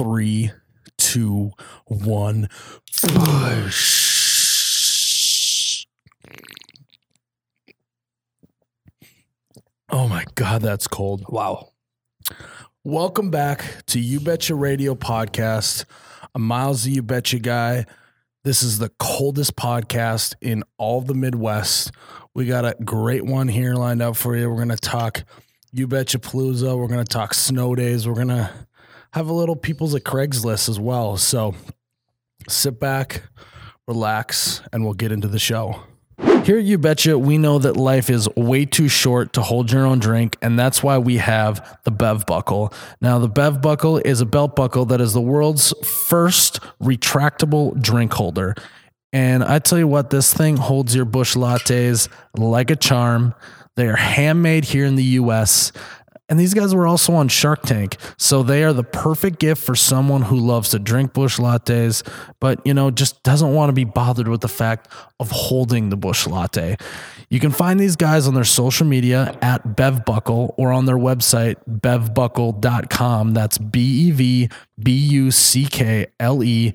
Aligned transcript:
three, 0.00 0.50
two, 0.96 1.52
one. 1.84 2.48
Push. 3.02 4.26
Oh 9.90 10.08
my 10.08 10.24
God, 10.36 10.62
that's 10.62 10.86
cold. 10.86 11.26
Wow. 11.28 11.72
Welcome 12.82 13.30
back 13.30 13.84
to 13.88 14.00
You 14.00 14.20
Betcha 14.20 14.54
Radio 14.54 14.94
Podcast. 14.94 15.84
I'm 16.34 16.46
Miles, 16.46 16.84
the 16.84 16.92
You 16.92 17.02
Betcha 17.02 17.38
guy. 17.38 17.84
This 18.42 18.62
is 18.62 18.78
the 18.78 18.90
coldest 18.98 19.54
podcast 19.54 20.34
in 20.40 20.64
all 20.78 21.02
the 21.02 21.12
Midwest. 21.12 21.90
We 22.34 22.46
got 22.46 22.64
a 22.64 22.74
great 22.82 23.26
one 23.26 23.48
here 23.48 23.74
lined 23.74 24.00
up 24.00 24.16
for 24.16 24.34
you. 24.34 24.48
We're 24.48 24.56
going 24.56 24.70
to 24.70 24.76
talk 24.76 25.24
You 25.72 25.86
Betcha 25.86 26.20
Palooza. 26.20 26.74
We're 26.74 26.88
going 26.88 27.04
to 27.04 27.12
talk 27.12 27.34
snow 27.34 27.74
days. 27.74 28.08
We're 28.08 28.14
going 28.14 28.28
to 28.28 28.50
have 29.12 29.28
a 29.28 29.32
little 29.32 29.56
people's 29.56 29.94
at 29.94 30.04
Craigslist 30.04 30.68
as 30.68 30.78
well. 30.78 31.16
So 31.16 31.54
sit 32.48 32.78
back, 32.78 33.22
relax, 33.86 34.62
and 34.72 34.84
we'll 34.84 34.94
get 34.94 35.12
into 35.12 35.28
the 35.28 35.38
show. 35.38 35.82
Here 36.44 36.58
at 36.58 36.64
You 36.64 36.78
Betcha, 36.78 37.18
we 37.18 37.38
know 37.38 37.58
that 37.58 37.76
life 37.76 38.08
is 38.08 38.28
way 38.36 38.64
too 38.64 38.88
short 38.88 39.32
to 39.34 39.42
hold 39.42 39.70
your 39.70 39.86
own 39.86 39.98
drink, 39.98 40.36
and 40.40 40.58
that's 40.58 40.82
why 40.82 40.98
we 40.98 41.18
have 41.18 41.78
the 41.84 41.90
Bev 41.90 42.24
Buckle. 42.26 42.72
Now, 43.00 43.18
the 43.18 43.28
Bev 43.28 43.60
Buckle 43.60 43.98
is 43.98 44.20
a 44.20 44.26
belt 44.26 44.56
buckle 44.56 44.84
that 44.86 45.00
is 45.00 45.12
the 45.12 45.20
world's 45.20 45.74
first 45.84 46.60
retractable 46.82 47.80
drink 47.80 48.12
holder. 48.12 48.54
And 49.12 49.42
I 49.42 49.58
tell 49.58 49.78
you 49.78 49.88
what, 49.88 50.10
this 50.10 50.32
thing 50.32 50.56
holds 50.56 50.94
your 50.94 51.04
Busch 51.04 51.36
lattes 51.36 52.08
like 52.34 52.70
a 52.70 52.76
charm. 52.76 53.34
They 53.76 53.86
are 53.88 53.96
handmade 53.96 54.64
here 54.64 54.84
in 54.84 54.96
the 54.96 55.04
US. 55.04 55.72
And 56.30 56.38
these 56.38 56.54
guys 56.54 56.74
were 56.74 56.86
also 56.86 57.12
on 57.12 57.28
Shark 57.28 57.62
Tank. 57.62 57.96
So 58.16 58.42
they 58.42 58.62
are 58.62 58.72
the 58.72 58.84
perfect 58.84 59.40
gift 59.40 59.62
for 59.62 59.74
someone 59.74 60.22
who 60.22 60.36
loves 60.36 60.70
to 60.70 60.78
drink 60.78 61.12
Busch 61.12 61.38
lattes, 61.38 62.06
but 62.38 62.64
you 62.64 62.72
know, 62.72 62.90
just 62.90 63.22
doesn't 63.24 63.52
want 63.52 63.68
to 63.68 63.72
be 63.74 63.84
bothered 63.84 64.28
with 64.28 64.40
the 64.40 64.48
fact 64.48 64.88
of 65.18 65.30
holding 65.30 65.90
the 65.90 65.96
Busch 65.96 66.26
latte. 66.26 66.76
You 67.30 67.38
can 67.38 67.50
find 67.52 67.78
these 67.78 67.96
guys 67.96 68.26
on 68.26 68.34
their 68.34 68.44
social 68.44 68.86
media 68.86 69.36
at 69.42 69.64
BevBuckle 69.64 70.54
or 70.56 70.72
on 70.72 70.86
their 70.86 70.96
website, 70.96 71.56
bevbuckle.com. 71.68 73.34
That's 73.34 73.58
B 73.58 73.80
E 73.80 74.10
V 74.10 74.48
B 74.82 74.92
U 74.92 75.30
C 75.30 75.66
K 75.66 76.06
L 76.18 76.42
E 76.42 76.72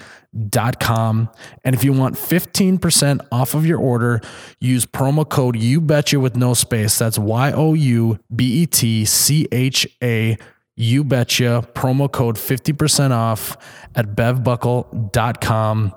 dot 0.49 0.79
com. 0.79 1.29
And 1.63 1.75
if 1.75 1.83
you 1.83 1.93
want 1.93 2.15
15% 2.15 3.25
off 3.31 3.53
of 3.53 3.65
your 3.65 3.79
order, 3.79 4.21
use 4.59 4.85
promo 4.85 5.27
code 5.27 5.55
you 5.55 5.81
betcha 5.81 6.19
with 6.19 6.35
no 6.35 6.53
space. 6.53 6.97
That's 6.97 7.17
Y 7.17 7.51
O 7.51 7.73
U 7.73 8.19
B 8.33 8.63
E 8.63 8.65
T 8.65 9.05
C 9.05 9.47
H 9.51 9.87
A 10.03 10.37
you 10.75 11.03
betcha. 11.03 11.67
Promo 11.73 12.11
code 12.11 12.35
50% 12.35 13.11
off 13.11 13.57
at 13.95 14.15
bevbuckle.com. 14.15 15.95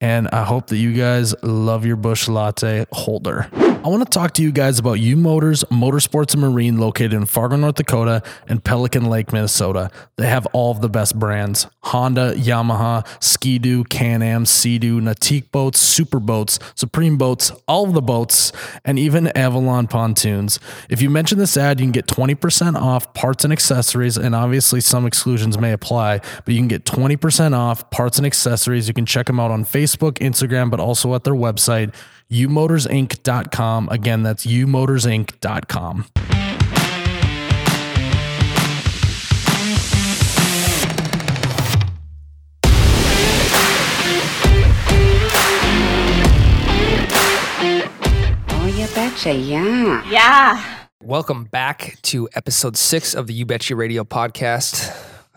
And 0.00 0.28
I 0.28 0.44
hope 0.44 0.66
that 0.68 0.76
you 0.76 0.92
guys 0.92 1.34
love 1.42 1.86
your 1.86 1.96
Busch 1.96 2.28
Latte 2.28 2.84
holder. 2.92 3.48
I 3.84 3.88
want 3.88 4.02
to 4.02 4.08
talk 4.08 4.32
to 4.34 4.42
you 4.42 4.50
guys 4.50 4.78
about 4.78 4.94
U 4.94 5.14
Motors 5.14 5.62
Motorsports 5.64 6.32
and 6.32 6.40
Marine 6.40 6.78
located 6.78 7.12
in 7.12 7.26
Fargo, 7.26 7.56
North 7.56 7.74
Dakota 7.74 8.22
and 8.48 8.64
Pelican 8.64 9.10
Lake, 9.10 9.30
Minnesota. 9.30 9.90
They 10.16 10.26
have 10.26 10.46
all 10.54 10.70
of 10.70 10.80
the 10.80 10.88
best 10.88 11.18
brands 11.18 11.66
Honda, 11.82 12.32
Yamaha, 12.34 13.06
Ski-Doo, 13.22 13.84
Can-Am, 13.84 14.46
Sea-Doo, 14.46 15.02
Nautique 15.02 15.50
boats, 15.50 15.80
super 15.80 16.18
boats, 16.18 16.58
Supreme 16.74 17.18
boats, 17.18 17.52
all 17.68 17.84
of 17.84 17.92
the 17.92 18.00
boats, 18.00 18.52
and 18.86 18.98
even 18.98 19.26
Avalon 19.36 19.86
pontoons. 19.86 20.58
If 20.88 21.02
you 21.02 21.10
mention 21.10 21.36
this 21.36 21.54
ad, 21.58 21.78
you 21.78 21.84
can 21.84 21.92
get 21.92 22.06
20% 22.06 22.80
off 22.80 23.12
parts 23.12 23.44
and 23.44 23.52
accessories, 23.52 24.16
and 24.16 24.34
obviously 24.34 24.80
some 24.80 25.04
exclusions 25.04 25.58
may 25.58 25.72
apply, 25.72 26.20
but 26.46 26.54
you 26.54 26.58
can 26.58 26.68
get 26.68 26.86
20% 26.86 27.54
off 27.54 27.90
parts 27.90 28.16
and 28.16 28.26
accessories. 28.26 28.88
You 28.88 28.94
can 28.94 29.04
check 29.04 29.26
them 29.26 29.38
out 29.38 29.50
on 29.50 29.62
Facebook, 29.62 30.12
Instagram, 30.20 30.70
but 30.70 30.80
also 30.80 31.14
at 31.14 31.24
their 31.24 31.34
website 31.34 31.94
umotorsinc.com. 32.34 33.88
Again, 33.90 34.22
that's 34.22 34.44
umotorsinc.com. 34.46 36.06
Oh, 48.48 48.66
you 48.66 48.86
betcha, 48.94 49.34
yeah. 49.34 50.10
Yeah. 50.10 50.78
Welcome 51.02 51.44
back 51.44 51.96
to 52.02 52.28
episode 52.34 52.76
six 52.76 53.14
of 53.14 53.26
the 53.26 53.34
You 53.34 53.46
Betcha 53.46 53.76
Radio 53.76 54.04
podcast. 54.04 54.90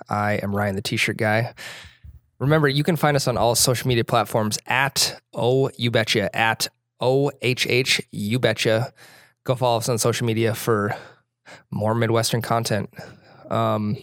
I 0.09 0.34
am 0.36 0.56
Ryan, 0.56 0.75
the 0.75 0.81
T-shirt 0.81 1.18
guy. 1.18 1.53
Remember, 2.40 2.68
you 2.68 2.84
can 2.84 2.96
find 2.96 3.18
us 3.18 3.28
on 3.28 3.36
all 3.36 3.56
social 3.56 3.88
media 3.88 4.03
platforms 4.06 4.57
at 4.68 5.19
Oh 5.34 5.69
You 5.78 5.91
Betcha 5.91 6.34
at 6.36 6.69
O 7.00 7.31
H 7.41 7.68
H 7.68 8.02
You 8.12 8.40
Betcha. 8.40 8.94
Go 9.44 9.56
follow 9.56 9.78
us 9.78 9.90
on 9.90 9.97
social 9.97 10.25
media 10.28 10.53
for 10.53 10.96
more 11.72 11.96
Midwestern 11.96 12.41
content. 12.41 12.90
Um, 13.50 13.97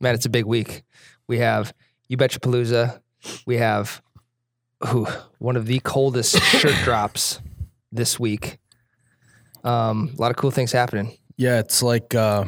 man, 0.00 0.14
it's 0.14 0.26
a 0.26 0.30
big 0.30 0.44
week. 0.44 0.82
We 1.26 1.38
have 1.38 1.74
You 2.08 2.16
Betcha 2.16 2.40
Palooza. 2.40 3.00
We 3.46 3.56
have 3.56 4.02
ooh, 4.86 5.06
one 5.38 5.56
of 5.56 5.66
the 5.66 5.80
coldest 5.80 6.40
shirt 6.42 6.76
drops 6.84 7.40
this 7.90 8.18
week. 8.18 8.58
Um, 9.64 10.12
a 10.16 10.20
lot 10.20 10.30
of 10.30 10.36
cool 10.36 10.50
things 10.50 10.72
happening. 10.72 11.16
Yeah, 11.36 11.58
it's 11.58 11.82
like 11.82 12.14
uh, 12.14 12.44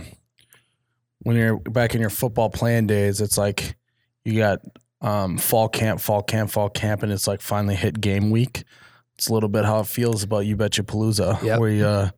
when 1.21 1.37
you're 1.37 1.59
back 1.59 1.95
in 1.95 2.01
your 2.01 2.11
football 2.11 2.51
playing 2.51 2.87
days, 2.87 3.21
it's 3.21 3.39
like 3.39 3.77
you 4.25 4.39
got 4.39 4.61
um, 5.01 5.39
fall 5.39 5.69
camp, 5.69 6.01
fall 6.01 6.23
camp, 6.23 6.51
fall 6.51 6.69
camp, 6.69 7.03
and 7.03 7.13
it's 7.13 7.27
like 7.27 7.41
finally 7.41 7.75
hit 7.75 8.01
game 8.01 8.31
week. 8.31 8.65
It's 9.17 9.29
a 9.29 9.33
little 9.33 9.49
bit 9.49 9.65
how 9.65 9.81
it 9.81 9.87
feels 9.87 10.23
about 10.23 10.41
You 10.47 10.57
Betcha 10.57 10.83
Palooza. 10.83 11.41
Yep. 11.43 11.61
We, 11.61 11.83
uh, 11.85 12.11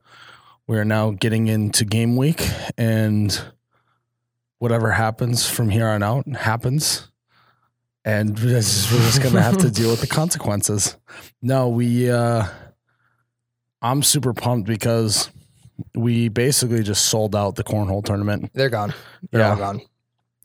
we 0.66 0.78
are 0.78 0.84
now 0.84 1.10
getting 1.10 1.46
into 1.48 1.84
game 1.84 2.16
week, 2.16 2.48
and 2.78 3.38
whatever 4.58 4.92
happens 4.92 5.48
from 5.48 5.68
here 5.70 5.86
on 5.86 6.02
out 6.02 6.26
happens. 6.36 7.08
And 8.04 8.38
we're 8.38 8.50
just, 8.60 8.90
we're 8.92 8.98
just 9.00 9.22
gonna 9.22 9.42
have 9.42 9.58
to 9.58 9.70
deal 9.70 9.90
with 9.90 10.00
the 10.00 10.06
consequences. 10.20 10.96
No, 11.42 11.68
we. 11.68 12.10
Uh, 12.10 12.46
I'm 13.82 14.02
super 14.02 14.32
pumped 14.32 14.66
because 14.66 15.30
we 15.94 16.28
basically 16.28 16.82
just 16.82 17.04
sold 17.06 17.36
out 17.36 17.56
the 17.56 17.64
cornhole 17.64 18.02
tournament. 18.04 18.50
They're 18.54 18.70
gone. 18.70 18.94
They're 19.30 19.40
Yeah. 19.42 19.50
all 19.50 19.56
gone. 19.56 19.80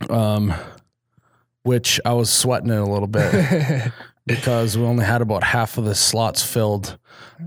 Um, 0.10 0.54
which 1.64 2.00
I 2.04 2.14
was 2.14 2.30
sweating 2.30 2.70
it 2.72 2.76
a 2.78 2.84
little 2.84 3.08
bit 3.08 3.32
because 4.36 4.78
we 4.78 4.84
only 4.86 5.06
had 5.06 5.22
about 5.22 5.44
half 5.44 5.78
of 5.78 5.86
the 5.86 5.96
slots 5.96 6.44
filled 6.44 6.98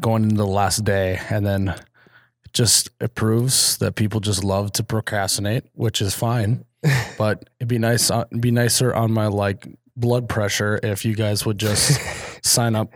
going 0.01 0.25
into 0.25 0.37
the 0.37 0.47
last 0.47 0.85
day, 0.85 1.21
and 1.31 1.47
then 1.47 1.69
it 1.69 2.53
just 2.53 2.91
it 3.01 3.15
proves 3.15 3.77
that 3.79 3.95
people 3.95 4.21
just 4.21 4.45
love 4.45 4.73
to 4.73 4.85
procrastinate, 4.85 5.65
which 5.75 6.01
is 6.01 6.15
fine. 6.15 6.65
But 7.17 7.49
it'd 7.61 7.69
be 7.69 7.79
nice, 7.79 8.11
uh, 8.11 8.25
it'd 8.31 8.43
be 8.43 8.51
nicer 8.51 8.93
on 8.95 9.11
my 9.13 9.29
like 9.29 9.67
blood 9.97 10.29
pressure 10.29 10.79
if 10.83 11.05
you 11.05 11.15
guys 11.15 11.47
would 11.47 11.57
just 11.59 11.99
sign 12.45 12.75
up, 12.75 12.93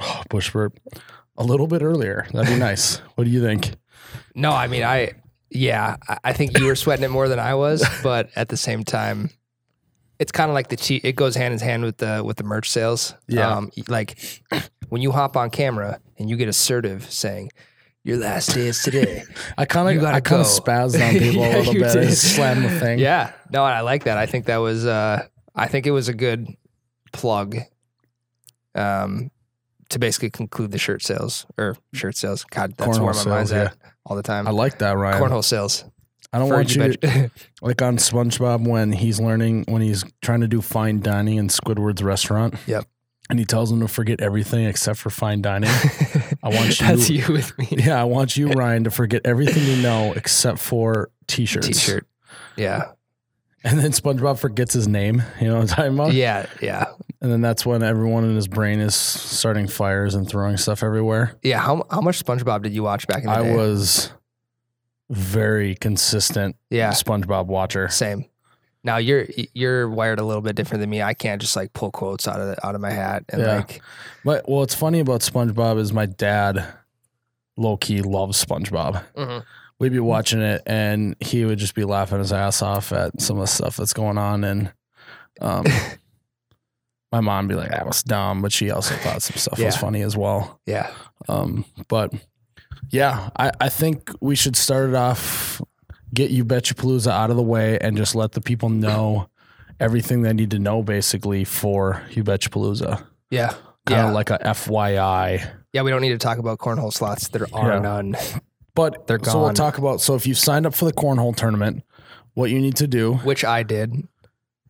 oh, 0.00 0.22
push 0.28 0.50
burp, 0.52 0.78
a 1.36 1.42
little 1.42 1.66
bit 1.66 1.82
earlier. 1.82 2.26
That'd 2.32 2.52
be 2.54 2.58
nice. 2.60 2.98
What 3.16 3.24
do 3.24 3.30
you 3.30 3.40
think? 3.42 3.72
no, 4.36 4.52
I 4.52 4.66
mean, 4.68 4.84
I, 4.84 5.12
yeah, 5.50 5.96
I- 6.08 6.18
I 6.24 6.32
think 6.32 6.58
you 6.58 6.66
were 6.66 6.76
sweating 6.76 7.04
it 7.04 7.10
more 7.10 7.26
than 7.28 7.38
I 7.40 7.54
was, 7.54 7.84
but 8.04 8.30
at 8.36 8.48
the 8.50 8.56
same 8.56 8.84
time, 8.84 9.30
it's 10.18 10.32
kind 10.32 10.50
of 10.50 10.54
like 10.54 10.68
the 10.68 10.76
cheat. 10.76 11.04
It 11.04 11.16
goes 11.16 11.34
hand 11.34 11.54
in 11.54 11.60
hand 11.60 11.82
with 11.84 11.98
the 11.98 12.22
with 12.24 12.36
the 12.36 12.44
merch 12.44 12.70
sales. 12.70 13.14
Yeah. 13.26 13.48
Um, 13.50 13.70
like 13.88 14.18
when 14.88 15.02
you 15.02 15.12
hop 15.12 15.36
on 15.36 15.50
camera 15.50 16.00
and 16.18 16.30
you 16.30 16.36
get 16.36 16.48
assertive 16.48 17.10
saying, 17.10 17.50
"Your 18.04 18.18
last 18.18 18.54
day 18.54 18.66
is 18.68 18.82
today." 18.82 19.24
I 19.58 19.64
kind 19.64 19.96
of 19.98 20.04
I 20.04 20.20
kind 20.20 20.40
of 20.40 20.46
spazzed 20.46 21.00
on 21.06 21.12
people 21.18 21.42
Yeah, 21.42 21.56
a 21.56 21.58
little 21.58 21.74
bit. 21.74 21.92
Did. 21.92 22.08
just 22.08 22.36
the 22.36 22.78
thing. 22.80 22.98
yeah. 22.98 23.32
No, 23.50 23.64
I 23.64 23.80
like 23.80 24.04
that. 24.04 24.18
I 24.18 24.26
think 24.26 24.46
that 24.46 24.58
was. 24.58 24.86
Uh, 24.86 25.26
I 25.54 25.68
think 25.68 25.86
it 25.86 25.92
was 25.92 26.08
a 26.08 26.14
good 26.14 26.48
plug. 27.12 27.56
Um, 28.74 29.30
to 29.90 29.98
basically 29.98 30.30
conclude 30.30 30.72
the 30.72 30.78
shirt 30.78 31.02
sales 31.02 31.46
or 31.56 31.76
shirt 31.92 32.16
sales. 32.16 32.44
God, 32.44 32.74
that's 32.76 32.98
Cornhole 32.98 33.04
where 33.04 33.14
my 33.14 33.24
mind's 33.36 33.50
sales, 33.50 33.68
at 33.70 33.76
all 34.06 34.16
the 34.16 34.22
time. 34.22 34.48
I 34.48 34.50
like 34.50 34.78
that, 34.78 34.96
Ryan. 34.96 35.22
Cornhole 35.22 35.44
sales. 35.44 35.84
I 36.34 36.38
don't 36.38 36.48
want 36.50 36.74
you 36.74 36.96
bet- 36.98 37.30
like 37.62 37.80
on 37.80 37.96
SpongeBob 37.96 38.66
when 38.68 38.92
he's 38.92 39.20
learning 39.20 39.64
when 39.68 39.82
he's 39.82 40.04
trying 40.20 40.40
to 40.40 40.48
do 40.48 40.60
fine 40.60 41.00
dining 41.00 41.36
in 41.38 41.48
Squidward's 41.48 42.02
restaurant. 42.02 42.54
Yep. 42.66 42.86
And 43.30 43.38
he 43.38 43.44
tells 43.46 43.72
him 43.72 43.80
to 43.80 43.88
forget 43.88 44.20
everything 44.20 44.66
except 44.66 44.98
for 44.98 45.08
fine 45.08 45.40
dining. 45.40 45.70
I 46.42 46.48
want 46.50 46.78
you- 46.80 46.86
That's 46.86 47.08
you 47.08 47.32
with 47.32 47.56
me. 47.58 47.68
yeah, 47.70 48.00
I 48.00 48.04
want 48.04 48.36
you, 48.36 48.48
Ryan, 48.52 48.84
to 48.84 48.90
forget 48.90 49.22
everything 49.24 49.62
you 49.64 49.82
know 49.82 50.12
except 50.14 50.58
for 50.58 51.10
t-shirts. 51.26 51.66
T-shirt. 51.68 52.06
Yeah. 52.56 52.90
And 53.66 53.78
then 53.78 53.92
SpongeBob 53.92 54.38
forgets 54.38 54.74
his 54.74 54.86
name. 54.86 55.22
You 55.40 55.48
know 55.48 55.54
what 55.54 55.62
I'm 55.62 55.66
talking 55.68 55.94
about? 55.94 56.12
Yeah. 56.12 56.44
Yeah. 56.60 56.84
And 57.22 57.32
then 57.32 57.40
that's 57.40 57.64
when 57.64 57.82
everyone 57.82 58.24
in 58.24 58.36
his 58.36 58.46
brain 58.46 58.78
is 58.80 58.94
starting 58.94 59.68
fires 59.68 60.14
and 60.14 60.28
throwing 60.28 60.58
stuff 60.58 60.82
everywhere. 60.82 61.34
Yeah. 61.42 61.60
How 61.60 61.86
how 61.90 62.02
much 62.02 62.22
SpongeBob 62.22 62.62
did 62.62 62.74
you 62.74 62.82
watch 62.82 63.06
back 63.06 63.20
in 63.20 63.24
the 63.26 63.30
I 63.30 63.42
day? 63.42 63.52
I 63.52 63.56
was 63.56 64.12
very 65.10 65.74
consistent 65.74 66.56
Yeah. 66.70 66.90
SpongeBob 66.90 67.46
watcher. 67.46 67.88
Same. 67.88 68.24
Now 68.82 68.98
you're 68.98 69.26
you're 69.54 69.88
wired 69.88 70.18
a 70.18 70.24
little 70.24 70.42
bit 70.42 70.56
different 70.56 70.80
than 70.80 70.90
me. 70.90 71.00
I 71.02 71.14
can't 71.14 71.40
just 71.40 71.56
like 71.56 71.72
pull 71.72 71.90
quotes 71.90 72.28
out 72.28 72.40
of 72.40 72.48
the, 72.48 72.66
out 72.66 72.74
of 72.74 72.80
my 72.80 72.90
hat 72.90 73.24
and 73.30 73.40
Yeah. 73.42 73.56
like 73.56 73.80
But 74.24 74.48
well, 74.48 74.60
what's 74.60 74.74
funny 74.74 75.00
about 75.00 75.20
SpongeBob 75.22 75.78
is 75.78 75.92
my 75.92 76.06
dad, 76.06 76.64
low 77.56 77.76
key, 77.76 78.02
loves 78.02 78.42
SpongeBob. 78.44 79.02
Mhm. 79.16 79.44
We'd 79.78 79.92
be 79.92 79.98
watching 80.00 80.40
it, 80.40 80.62
and 80.66 81.16
he 81.20 81.44
would 81.44 81.58
just 81.58 81.74
be 81.74 81.84
laughing 81.84 82.18
his 82.18 82.32
ass 82.32 82.62
off 82.62 82.92
at 82.92 83.20
some 83.20 83.36
of 83.38 83.42
the 83.42 83.46
stuff 83.48 83.76
that's 83.76 83.92
going 83.92 84.16
on, 84.18 84.44
and 84.44 84.72
um, 85.40 85.64
my 87.12 87.20
mom 87.20 87.48
be 87.48 87.54
like, 87.54 87.70
"That 87.70 87.86
was 87.86 88.02
dumb," 88.02 88.40
but 88.42 88.52
she 88.52 88.70
also 88.70 88.94
thought 88.96 89.22
some 89.22 89.36
stuff 89.36 89.58
was 89.58 89.76
funny 89.76 90.02
as 90.02 90.16
well. 90.16 90.60
yeah. 90.66 90.90
Um, 91.28 91.64
but 91.88 92.12
yeah, 92.90 93.30
I, 93.36 93.50
I 93.60 93.68
think 93.68 94.10
we 94.20 94.34
should 94.36 94.56
start 94.56 94.88
it 94.90 94.94
off, 94.94 95.60
get 96.12 96.30
you 96.30 96.44
Betcha 96.44 96.74
Palooza 96.74 97.10
out 97.10 97.30
of 97.30 97.36
the 97.36 97.42
way, 97.42 97.78
and 97.80 97.96
just 97.96 98.14
let 98.14 98.32
the 98.32 98.40
people 98.40 98.68
know 98.68 99.28
everything 99.80 100.22
they 100.22 100.32
need 100.32 100.50
to 100.52 100.58
know 100.58 100.82
basically 100.82 101.44
for 101.44 102.02
you 102.10 102.22
Betcha 102.22 102.50
Palooza. 102.50 103.04
Yeah. 103.30 103.48
Kind 103.86 104.00
of 104.00 104.06
Yeah. 104.08 104.10
like 104.12 104.30
a 104.30 104.38
FYI. 104.44 105.44
Yeah, 105.72 105.82
we 105.82 105.90
don't 105.90 106.00
need 106.00 106.10
to 106.10 106.18
talk 106.18 106.38
about 106.38 106.58
cornhole 106.58 106.92
slots. 106.92 107.28
There 107.28 107.46
are 107.52 107.72
Yeah. 107.74 107.78
none. 107.80 108.16
But 108.74 109.06
They're 109.06 109.18
gone. 109.18 109.32
so 109.32 109.40
we'll 109.42 109.52
talk 109.52 109.78
about. 109.78 110.00
So 110.00 110.14
if 110.14 110.26
you've 110.26 110.38
signed 110.38 110.66
up 110.66 110.74
for 110.74 110.84
the 110.84 110.92
cornhole 110.92 111.34
tournament, 111.36 111.82
what 112.34 112.50
you 112.50 112.58
need 112.60 112.76
to 112.76 112.86
do. 112.86 113.14
Which 113.24 113.44
I 113.44 113.62
did. 113.62 114.06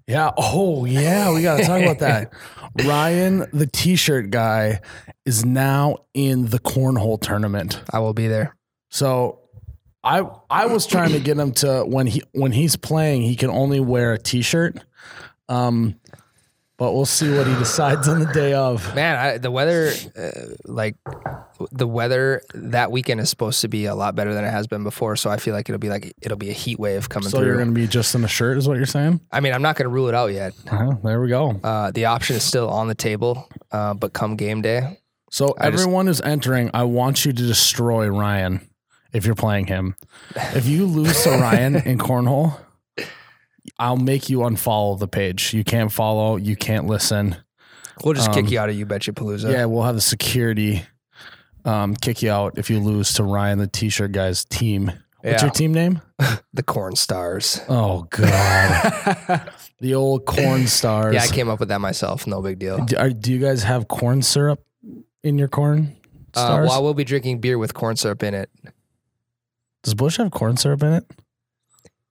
Yeah. 0.06 0.33
Oh 0.37 0.85
yeah, 0.85 1.33
we 1.33 1.43
got 1.43 1.59
to 1.59 1.65
talk 1.65 1.81
about 1.81 2.01
that. 2.01 2.33
Ryan, 2.85 3.47
the 3.53 3.67
t-shirt 3.67 4.31
guy, 4.31 4.81
is 5.25 5.45
now 5.45 5.97
in 6.12 6.47
the 6.47 6.59
cornhole 6.59 7.21
tournament. 7.21 7.81
I 7.91 8.01
will 8.01 8.12
be 8.12 8.29
there. 8.29 8.55
So 8.91 9.41
I 10.03 10.27
I 10.51 10.67
was 10.67 10.87
trying 10.87 11.12
to 11.12 11.21
get 11.21 11.39
him 11.39 11.53
to 11.53 11.85
when 11.85 12.06
he 12.06 12.23
when 12.33 12.53
he's 12.53 12.77
playing, 12.77 13.23
he 13.23 13.37
can 13.37 13.51
only 13.51 13.81
wear 13.81 14.12
a 14.12 14.19
t-shirt. 14.19 14.77
Um, 15.49 15.97
but 16.76 16.93
we'll 16.93 17.06
see 17.06 17.32
what 17.37 17.47
he 17.47 17.55
decides 17.55 18.09
on 18.09 18.19
the 18.21 18.32
day 18.32 18.53
of. 18.55 18.94
Man, 18.94 19.17
I, 19.17 19.38
the 19.38 19.50
weather, 19.50 19.91
uh, 20.17 20.31
like 20.65 20.97
the 21.71 21.87
weather 21.87 22.43
that 22.55 22.91
weekend 22.91 23.21
is 23.21 23.31
supposed 23.31 23.61
to 23.61 23.69
be 23.69 23.87
a 23.87 23.94
lot 23.94 24.15
better 24.17 24.35
than 24.35 24.44
it 24.44 24.50
has 24.50 24.67
been 24.67 24.82
before. 24.82 25.15
So 25.17 25.31
I 25.31 25.37
feel 25.37 25.55
like 25.55 25.69
it'll 25.69 25.79
be 25.79 25.88
like 25.88 26.12
it'll 26.21 26.37
be 26.37 26.50
a 26.50 26.55
heat 26.55 26.79
wave 26.79 27.09
coming 27.09 27.29
So 27.29 27.38
through. 27.38 27.47
you're 27.47 27.56
going 27.56 27.69
to 27.69 27.75
be 27.75 27.87
just 27.87 28.15
in 28.15 28.25
a 28.25 28.29
shirt, 28.29 28.59
is 28.59 28.67
what 28.67 28.76
you're 28.76 28.87
saying? 28.87 29.21
I 29.31 29.41
mean, 29.41 29.53
I'm 29.53 29.62
not 29.62 29.76
going 29.76 29.85
to 29.85 29.91
rule 29.94 30.09
it 30.09 30.15
out 30.15 30.32
yet. 30.32 30.53
Uh-huh, 30.71 30.94
there 31.05 31.21
we 31.21 31.29
go. 31.29 31.50
Uh, 31.62 31.91
the 31.93 32.06
option 32.06 32.37
is 32.37 32.43
still 32.43 32.69
on 32.69 32.88
the 32.88 32.94
table, 32.94 33.49
uh, 33.70 33.94
but 33.94 34.12
come 34.12 34.35
game 34.37 34.61
day, 34.62 34.99
So 35.31 35.55
I 35.59 35.70
just- 35.70 35.82
everyone 35.85 36.06
who's 36.09 36.20
entering, 36.20 36.70
I 36.75 36.82
want 36.85 37.25
you 37.25 37.32
to 37.32 37.43
destroy 37.47 38.09
Ryan 38.09 38.69
if 39.12 39.25
you're 39.27 39.37
playing 39.37 39.67
him. 39.67 39.94
If 40.35 40.67
you 40.67 40.87
lose 40.87 41.23
to 41.23 41.31
Ryan 41.31 41.77
in 41.77 41.99
cornhole, 41.99 42.59
I'll 43.78 43.96
make 43.96 44.28
you 44.31 44.38
unfollow 44.40 44.99
the 44.99 45.08
page. 45.08 45.52
You 45.55 45.64
can't 45.64 45.90
follow, 45.93 46.37
you 46.37 46.56
can't 46.56 46.87
listen. 46.87 47.37
we'll 48.05 48.14
just 48.14 48.28
Um, 48.28 48.34
kick 48.34 48.50
you 48.50 48.58
out 48.58 48.69
of 48.69 48.75
you 48.76 48.87
betcha 48.87 49.12
palooza. 49.12 49.50
Yeah, 49.52 49.64
we'll 49.66 49.84
have 49.84 49.94
the 49.94 50.00
security 50.00 50.82
um, 51.64 51.94
kick 51.94 52.22
you 52.22 52.31
out 52.31 52.58
if 52.58 52.69
you 52.69 52.78
lose 52.81 53.14
to 53.14 53.25
Ryan, 53.25 53.58
the 53.58 53.66
t-shirt 53.66 54.12
guy's 54.12 54.44
team. 54.44 54.87
What's 55.22 55.40
Yeah. 55.40 55.43
your 55.43 55.50
team 55.50 55.72
name? 55.72 56.02
the 56.52 56.62
corn 56.62 56.94
stars. 56.96 57.61
Oh 57.69 58.02
God, 58.11 59.50
the 59.81 59.94
old 59.94 60.26
corn 60.26 60.67
stars. 60.67 61.14
Yeah, 61.14 61.22
I 61.22 61.28
came 61.28 61.49
up 61.49 61.60
with 61.60 61.70
that 61.70 61.81
myself. 61.81 62.26
No 62.26 62.43
big 62.43 62.58
deal. 62.58 62.84
do, 62.84 62.96
are, 62.99 63.08
do 63.10 63.32
you 63.32 63.38
guys 63.38 63.62
have 63.62 63.88
corn 63.88 64.20
syrup 64.20 64.62
in 65.22 65.38
your 65.38 65.49
corn 65.49 65.96
Uh, 66.34 66.40
stars? 66.46 66.69
well, 66.69 66.76
I 66.78 66.81
will 66.82 66.93
be 66.94 67.05
drinking 67.05 67.40
beer 67.40 67.56
with 67.56 67.72
corn 67.72 67.96
syrup 67.96 68.22
in 68.22 68.34
it. 68.34 68.50
Does 69.82 69.94
Busch 69.94 70.19
have 70.19 70.31
corn 70.31 70.56
syrup 70.58 70.82
in 70.82 70.93
it? 70.93 71.05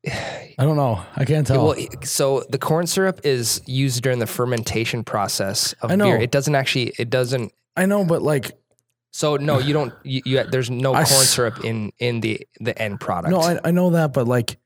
I 0.08 0.56
don't 0.66 0.76
know. 0.76 1.02
I 1.16 1.26
can't 1.26 1.48
tell. 1.48 1.68
Well, 1.68 1.76
so 2.04 2.44
the 2.50 2.58
corn 2.60 2.88
syrup 2.88 3.22
is 3.24 3.62
used 3.66 4.04
during 4.04 4.20
the 4.20 4.28
fermentation 4.28 5.04
process 5.04 5.74
of 5.82 5.92
I 5.92 5.96
know. 5.96 6.06
beer. 6.06 6.18
It 6.22 6.32
doesn't 6.32 6.54
actually. 6.56 6.94
It 7.00 7.10
doesn't. 7.10 7.52
I 7.76 7.86
know, 7.86 8.04
but 8.06 8.22
like, 8.22 8.52
So 9.12 9.36
no, 9.38 9.60
you 9.60 9.74
don't. 9.74 9.94
You, 10.04 10.22
you 10.26 10.44
there's 10.44 10.70
no 10.70 10.94
I 10.94 11.06
corn 11.06 11.24
syrup 11.26 11.64
in 11.64 11.92
in 12.00 12.20
the 12.20 12.48
the 12.60 12.80
end 12.80 13.00
product. 13.00 13.32
no, 13.32 13.40
I, 13.40 13.60
I 13.64 13.72
know 13.72 13.92
that, 13.92 14.14
but 14.14 14.28
like, 14.28 14.58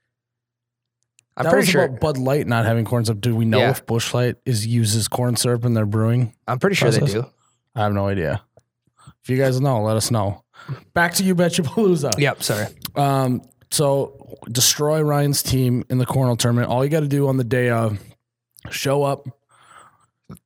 I'm 1.38 1.44
that 1.44 1.50
pretty 1.52 1.64
was 1.66 1.70
sure. 1.70 1.84
about 1.84 2.00
Bud 2.02 2.18
Light 2.18 2.48
not 2.48 2.66
having 2.66 2.84
corn 2.84 3.06
syrup. 3.06 3.22
Do 3.22 3.36
we 3.36 3.46
know 3.46 3.60
Yeah. 3.60 3.70
if 3.72 3.86
Busch 3.86 4.14
Light 4.14 4.36
is 4.46 4.66
uses 4.68 5.08
corn 5.08 5.36
syrup 5.36 5.64
in 5.66 5.74
their 5.74 5.86
brewing? 5.86 6.34
I'm 6.48 6.60
pretty 6.60 6.76
sure 6.76 6.90
they 6.92 7.00
do. 7.06 7.26
I 7.76 7.84
have 7.84 7.94
no 7.94 8.08
idea. 8.08 8.42
If 9.24 9.30
you 9.30 9.38
guys 9.38 9.62
know, 9.62 9.82
let 9.84 9.96
us 9.98 10.10
know. 10.10 10.44
Back 10.94 11.14
to 11.16 11.24
you, 11.24 11.36
Betcha 11.36 11.62
Palooza. 11.62 12.18
Yep. 12.18 12.42
Sorry. 12.44 12.66
Um, 12.96 13.42
so 13.70 14.38
destroy 14.52 15.02
Ryan's 15.02 15.44
team 15.44 15.84
in 15.90 15.98
the 15.98 16.06
cornhole 16.06 16.38
tournament. 16.38 16.70
All 16.70 16.84
you 16.84 16.90
got 16.90 17.02
to 17.02 17.08
do 17.08 17.28
on 17.28 17.38
the 17.38 17.44
day 17.44 17.70
of, 17.70 18.00
show 18.70 19.04
up 19.04 19.28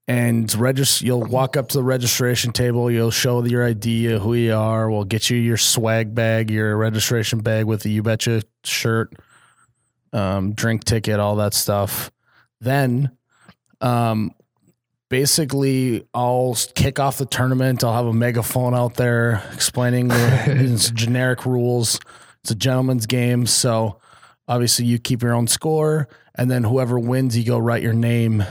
and 0.07 0.53
register. 0.55 1.05
You'll 1.05 1.23
walk 1.23 1.57
up 1.57 1.69
to 1.69 1.77
the 1.77 1.83
registration 1.83 2.51
table. 2.51 2.91
You'll 2.91 3.11
show 3.11 3.43
your 3.43 3.65
ID, 3.65 4.05
who 4.19 4.33
you 4.33 4.53
are. 4.53 4.89
We'll 4.89 5.05
get 5.05 5.29
you 5.29 5.37
your 5.37 5.57
swag 5.57 6.13
bag, 6.13 6.51
your 6.51 6.75
registration 6.77 7.39
bag 7.39 7.65
with 7.65 7.83
the 7.83 7.89
You 7.91 8.03
Betcha 8.03 8.43
shirt, 8.63 9.13
um, 10.13 10.53
drink 10.53 10.83
ticket, 10.83 11.19
all 11.19 11.37
that 11.37 11.53
stuff. 11.53 12.11
Then, 12.59 13.11
um, 13.79 14.31
basically, 15.09 16.07
I'll 16.13 16.55
kick 16.75 16.99
off 16.99 17.17
the 17.17 17.25
tournament. 17.25 17.83
I'll 17.83 17.95
have 17.95 18.05
a 18.05 18.13
megaphone 18.13 18.75
out 18.75 18.95
there 18.95 19.43
explaining 19.53 20.09
the 20.09 20.91
generic 20.95 21.45
rules. 21.45 21.99
It's 22.43 22.51
a 22.51 22.55
gentleman's 22.55 23.05
game, 23.05 23.45
so 23.45 23.99
obviously 24.47 24.85
you 24.85 24.97
keep 24.99 25.21
your 25.21 25.33
own 25.33 25.47
score, 25.47 26.07
and 26.35 26.49
then 26.49 26.63
whoever 26.63 26.97
wins, 26.99 27.37
you 27.37 27.43
go 27.45 27.57
write 27.59 27.83
your 27.83 27.93
name 27.93 28.43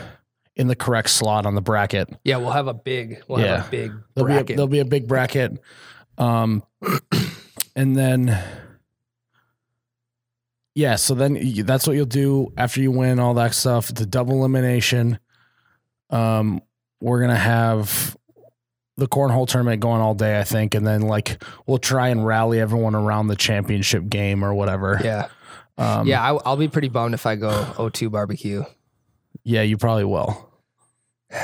in 0.56 0.68
the 0.68 0.76
correct 0.76 1.10
slot 1.10 1.44
on 1.46 1.54
the 1.54 1.60
bracket. 1.60 2.08
Yeah, 2.24 2.36
we'll 2.36 2.50
have 2.52 2.68
a 2.68 2.74
big. 2.74 3.22
We'll 3.26 3.40
Yeah. 3.40 3.56
have 3.58 3.66
a 3.66 3.70
big 3.70 3.92
There'll 4.14 4.28
be 4.28 4.52
a, 4.52 4.56
there'll 4.56 4.66
be 4.68 4.78
a 4.80 4.84
big 4.84 5.08
bracket, 5.08 5.58
um, 6.18 6.62
and 7.76 7.96
then 7.96 8.38
yeah. 10.74 10.96
So 10.96 11.14
then 11.14 11.34
you, 11.36 11.64
that's 11.64 11.86
what 11.86 11.96
you'll 11.96 12.06
do 12.06 12.52
after 12.56 12.80
you 12.80 12.90
win 12.92 13.18
all 13.18 13.34
that 13.34 13.54
stuff. 13.54 13.90
It's 13.90 14.00
a 14.00 14.06
double 14.06 14.34
elimination. 14.34 15.18
Um, 16.10 16.60
we're 17.00 17.20
gonna 17.20 17.34
have 17.36 18.16
the 19.00 19.08
cornhole 19.08 19.48
tournament 19.48 19.80
going 19.80 20.00
all 20.00 20.14
day, 20.14 20.38
I 20.38 20.44
think, 20.44 20.74
and 20.74 20.86
then 20.86 21.02
like 21.02 21.42
we'll 21.66 21.78
try 21.78 22.08
and 22.10 22.24
rally 22.24 22.60
everyone 22.60 22.94
around 22.94 23.26
the 23.28 23.36
championship 23.36 24.08
game 24.08 24.44
or 24.44 24.54
whatever. 24.54 25.00
yeah. 25.02 25.28
Um, 25.78 26.06
yeah. 26.06 26.22
I, 26.22 26.36
I'll 26.44 26.56
be 26.58 26.68
pretty 26.68 26.88
bummed 26.88 27.14
if 27.14 27.24
I 27.24 27.36
go 27.36 27.48
O2 27.76 28.10
barbecue. 28.10 28.62
yeah, 29.44 29.62
you 29.62 29.78
probably 29.78 30.04
will. 30.04 30.50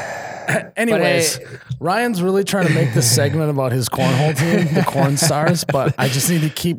Anyways, 0.77 1.39
But, 1.39 1.49
hey, 1.49 1.57
Ryan's 1.81 2.23
really 2.23 2.45
trying 2.45 2.67
to 2.69 2.75
make 2.75 2.93
this 2.95 3.11
segment 3.15 3.51
about 3.51 3.73
his 3.73 3.89
cornhole 3.89 4.37
team, 4.39 4.75
the 4.75 4.83
Corn 4.83 5.17
Stars, 5.17 5.65
but 5.65 5.95
I 5.99 6.09
just 6.09 6.29
need 6.31 6.43
to 6.43 6.51
keep 6.51 6.79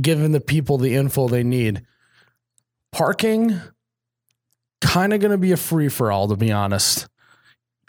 giving 0.00 0.32
the 0.32 0.40
people 0.40 0.78
the 0.78 0.94
info 0.94 1.28
they 1.28 1.42
need. 1.42 1.82
Parking, 2.92 3.60
kind 4.80 5.12
of 5.12 5.20
going 5.20 5.32
to 5.32 5.38
be 5.38 5.52
a 5.52 5.56
free 5.56 5.88
for 5.88 6.10
all, 6.12 6.28
to 6.28 6.36
be 6.36 6.52
honest. 6.52 7.08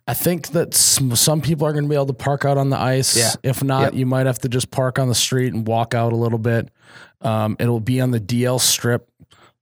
I 0.09 0.15
think 0.15 0.47
that 0.49 0.73
some, 0.73 1.15
some 1.15 1.39
people 1.39 1.67
are 1.67 1.71
going 1.71 1.83
to 1.83 1.89
be 1.89 1.93
able 1.93 2.07
to 2.07 2.13
park 2.13 2.43
out 2.43 2.57
on 2.57 2.71
the 2.71 2.79
ice. 2.79 3.15
Yeah. 3.15 3.33
If 3.43 3.63
not, 3.63 3.83
Yep. 3.83 3.93
you 3.93 4.07
might 4.07 4.25
have 4.25 4.39
to 4.39 4.49
just 4.49 4.71
park 4.71 4.97
on 4.97 5.07
the 5.07 5.13
street 5.13 5.53
and 5.53 5.67
walk 5.67 5.93
out 5.93 6.13
a 6.13 6.15
little 6.15 6.39
bit. 6.39 6.69
Um, 7.21 7.55
it'll 7.59 7.79
be 7.79 8.01
on 8.01 8.09
the 8.09 8.19
DL 8.19 8.59
strip 8.59 9.07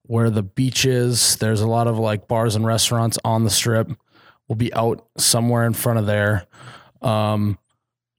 where 0.03 0.29
the 0.29 0.43
beach 0.43 0.85
is. 0.85 1.35
There's 1.35 1.59
a 1.59 1.67
lot 1.67 1.87
of 1.87 1.99
like 1.99 2.29
bars 2.29 2.55
and 2.55 2.65
restaurants 2.65 3.19
on 3.25 3.43
the 3.43 3.49
strip. 3.49 3.91
We'll 4.47 4.55
be 4.55 4.73
out 4.73 5.05
somewhere 5.17 5.65
in 5.65 5.73
front 5.73 5.99
of 5.99 6.05
there. 6.05 6.45
Um, 7.01 7.57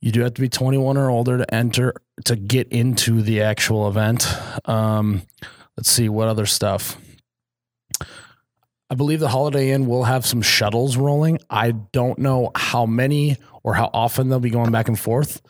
you 0.02 0.12
do 0.12 0.20
have 0.20 0.35
to 0.35 0.42
be 0.42 0.50
21 0.50 0.99
or 0.99 1.08
older 1.08 1.38
to 1.38 1.54
enter 1.54 1.94
to 2.26 2.37
get 2.37 2.68
into 2.68 3.23
the 3.23 3.40
actual 3.40 3.88
event. 3.88 4.26
Um, 4.66 5.23
let's 5.78 5.90
see 5.90 6.11
what 6.11 6.28
other 6.28 6.44
stuff. 6.44 6.99
I 8.90 8.95
believe 8.95 9.21
the 9.21 9.28
Holiday 9.28 9.71
Inn 9.71 9.87
will 9.87 10.04
have 10.04 10.25
some 10.25 10.40
shuttles 10.40 10.97
rolling. 10.97 11.38
I 11.50 11.73
don't 11.73 12.18
know 12.18 12.50
how 12.54 12.87
many 12.87 13.37
or 13.62 13.75
how 13.75 13.90
often 13.92 14.28
they'll 14.28 14.40
be 14.40 14.49
going 14.50 14.71
back 14.71 14.88
and 14.88 14.99
forth, 14.99 15.42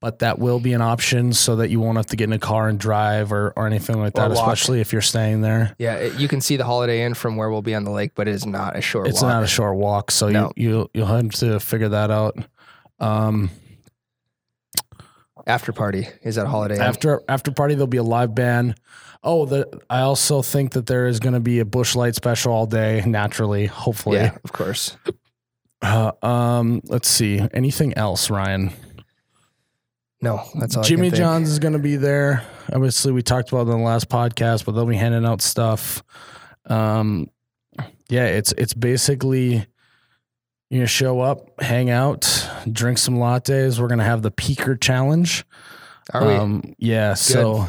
but 0.00 0.20
that 0.20 0.38
will 0.38 0.60
be 0.60 0.72
an 0.72 0.80
option 0.80 1.34
so 1.34 1.56
that 1.56 1.68
you 1.68 1.78
won't 1.78 1.98
have 1.98 2.06
to 2.06 2.16
get 2.16 2.24
in 2.24 2.32
a 2.32 2.38
car 2.38 2.68
and 2.68 2.80
drive 2.80 3.32
or, 3.32 3.52
or 3.54 3.66
anything 3.66 3.98
like 4.00 4.14
that, 4.14 4.30
especially 4.32 4.80
if 4.80 4.92
you're 4.94 5.02
staying 5.02 5.42
there. 5.42 5.74
yeah, 5.78 5.96
it- 5.96 6.14
you 6.18 6.26
can 6.26 6.40
see 6.40 6.56
the 6.56 6.64
Holiday 6.64 7.02
Inn 7.04 7.12
from 7.12 7.36
where 7.36 7.50
we'll 7.50 7.60
be 7.60 7.74
on 7.74 7.84
the 7.84 7.90
lake, 7.90 8.12
but 8.14 8.28
it 8.28 8.34
is 8.34 8.46
not 8.46 8.76
a 8.76 8.80
short 8.80 9.08
It's 9.08 9.20
walk. 9.20 9.28
not 9.30 9.42
a 9.42 9.46
short 9.46 9.76
walk, 9.76 10.10
so 10.10 10.30
No. 10.30 10.52
you 10.56 10.70
you 10.70 10.90
you'll 10.94 11.06
have 11.06 11.30
to 11.32 11.60
figure 11.60 11.90
that 11.90 12.10
out. 12.10 12.38
Um, 12.98 13.50
After 15.46 15.70
party 15.72 16.08
is 16.22 16.38
at 16.38 16.46
Holiday 16.46 16.76
Inn. 16.76 16.80
after 16.82 17.22
after 17.28 17.52
party, 17.52 17.74
there'll 17.74 17.86
be 17.86 17.98
a 17.98 18.02
live 18.02 18.34
band. 18.34 18.74
Oh, 19.26 19.44
the 19.44 19.80
I 19.90 20.00
also 20.00 20.40
think 20.40 20.72
that 20.72 20.86
there 20.86 21.08
is 21.08 21.20
going 21.20 21.34
to 21.34 21.40
be 21.40 21.58
a 21.58 21.64
Busch 21.64 21.96
Light 21.96 22.14
special 22.14 22.52
all 22.52 22.66
day. 22.66 23.02
Naturally, 23.04 23.66
hopefully. 23.66 24.18
yeah, 24.18 24.36
of 24.44 24.52
course. 24.52 24.96
Uh, 25.82 26.12
um, 26.22 26.80
let's 26.84 27.08
see. 27.08 27.40
Anything 27.52 27.94
else, 27.94 28.30
Ryan? 28.30 28.72
No, 30.22 30.42
that's 30.58 30.76
all. 30.76 30.82
I 30.82 30.86
Jimmy. 30.86 31.10
John's 31.10 31.50
is 31.50 31.58
going 31.58 31.74
to 31.74 31.78
be 31.78 31.96
there. 31.96 32.42
Obviously, 32.72 33.12
we 33.12 33.22
talked 33.22 33.50
about 33.50 33.68
it 33.68 33.72
in 33.72 33.78
the 33.78 33.84
last 33.84 34.08
podcast, 34.08 34.64
but 34.64 34.72
they'll 34.72 34.86
be 34.86 34.96
handing 34.96 35.26
out 35.26 35.42
stuff. 35.42 36.02
Um, 36.66 37.28
yeah, 38.08 38.26
it's 38.26 38.52
it's 38.52 38.74
basically 38.74 39.66
you're 40.70 40.80
gonna 40.80 40.86
show 40.86 41.20
up, 41.20 41.60
hang 41.60 41.90
out, 41.90 42.48
drink 42.70 42.98
some 42.98 43.16
lattes. 43.16 43.78
We're 43.78 43.88
gonna 43.88 44.04
have 44.04 44.22
the 44.22 44.32
peaker 44.32 44.80
challenge. 44.80 45.44
Are 46.12 46.26
we? 46.26 46.34
Um, 46.34 46.74
yeah. 46.78 47.14
So 47.14 47.68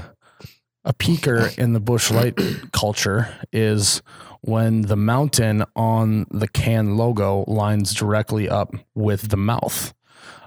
a 0.88 0.94
peaker 0.94 1.56
in 1.58 1.74
the 1.74 1.82
Busch 1.82 2.10
Light 2.10 2.40
culture 2.72 3.28
is 3.52 4.02
when 4.40 4.84
the 4.84 4.96
mountain 4.96 5.66
on 5.76 6.26
the 6.32 6.48
can 6.48 6.96
logo 6.96 7.44
lines 7.46 7.94
directly 7.94 8.48
up 8.48 8.74
with 8.96 9.30
the 9.30 9.38
mouth. 9.38 9.94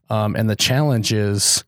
Um, 0.09 0.35
and 0.35 0.49
the 0.49 0.57
challenge 0.57 1.13
is 1.13 1.63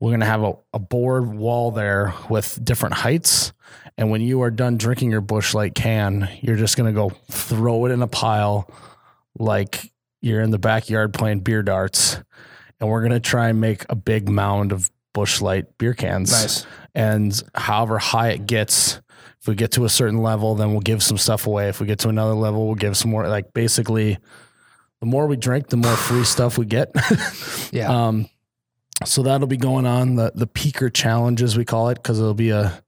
we're 0.00 0.10
going 0.10 0.20
to 0.20 0.26
have 0.26 0.42
a, 0.42 0.54
a 0.74 0.80
board 0.80 1.36
wall 1.36 1.70
there 1.70 2.14
with 2.28 2.62
different 2.64 2.96
heights. 2.96 3.52
And 3.96 4.10
when 4.10 4.22
you 4.22 4.42
are 4.42 4.50
done 4.50 4.76
drinking 4.76 5.12
your 5.12 5.20
Busch 5.20 5.54
Light 5.54 5.76
can, 5.76 6.28
you're 6.40 6.56
just 6.56 6.76
going 6.76 6.92
to 6.92 7.00
go 7.00 7.10
throw 7.30 7.86
it 7.86 7.92
in 7.92 8.02
a 8.02 8.08
pile 8.08 8.68
like 9.38 9.92
you're 10.20 10.42
in 10.42 10.50
the 10.50 10.58
backyard 10.58 11.14
playing 11.14 11.40
beer 11.40 11.62
darts. 11.62 12.20
And 12.80 12.90
we're 12.90 13.00
going 13.00 13.12
to 13.12 13.20
try 13.20 13.50
and 13.50 13.60
make 13.60 13.86
a 13.88 13.94
big 13.94 14.28
mound 14.28 14.72
of 14.72 14.90
Busch 15.14 15.40
Light 15.40 15.78
beer 15.78 15.94
cans 15.94 16.30
nice. 16.30 16.66
And 16.96 17.40
however 17.54 17.98
high 17.98 18.30
it 18.30 18.46
gets 18.46 19.00
if 19.40 19.46
we 19.46 19.54
get 19.54 19.72
to 19.72 19.84
a 19.84 19.88
certain 19.88 20.22
level 20.22 20.54
then 20.54 20.72
we'll 20.72 20.80
give 20.80 21.02
some 21.02 21.18
stuff 21.18 21.46
away. 21.46 21.68
If 21.68 21.78
we 21.78 21.86
get 21.86 21.98
to 22.00 22.08
another 22.08 22.32
level 22.32 22.66
we'll 22.66 22.74
give 22.74 22.96
some 22.96 23.10
more. 23.10 23.28
Like 23.28 23.52
basically 23.52 24.18
the 25.00 25.06
more 25.06 25.26
we 25.26 25.36
drink 25.36 25.68
the 25.68 25.76
more 25.76 25.94
free 25.94 26.24
stuff 26.24 26.58
we 26.58 26.64
get. 26.66 26.90
Yeah. 27.70 28.06
um 28.06 28.28
so 29.04 29.22
that'll 29.22 29.46
be 29.46 29.58
going 29.58 29.84
on. 29.86 30.14
The 30.16 30.32
the 30.34 30.46
peaker 30.46 30.92
challenge 30.92 31.42
as 31.42 31.56
we 31.56 31.66
call 31.66 31.90
it 31.90 31.96
because 31.96 32.18
it'll 32.18 32.32
be 32.32 32.50
a 32.50 32.82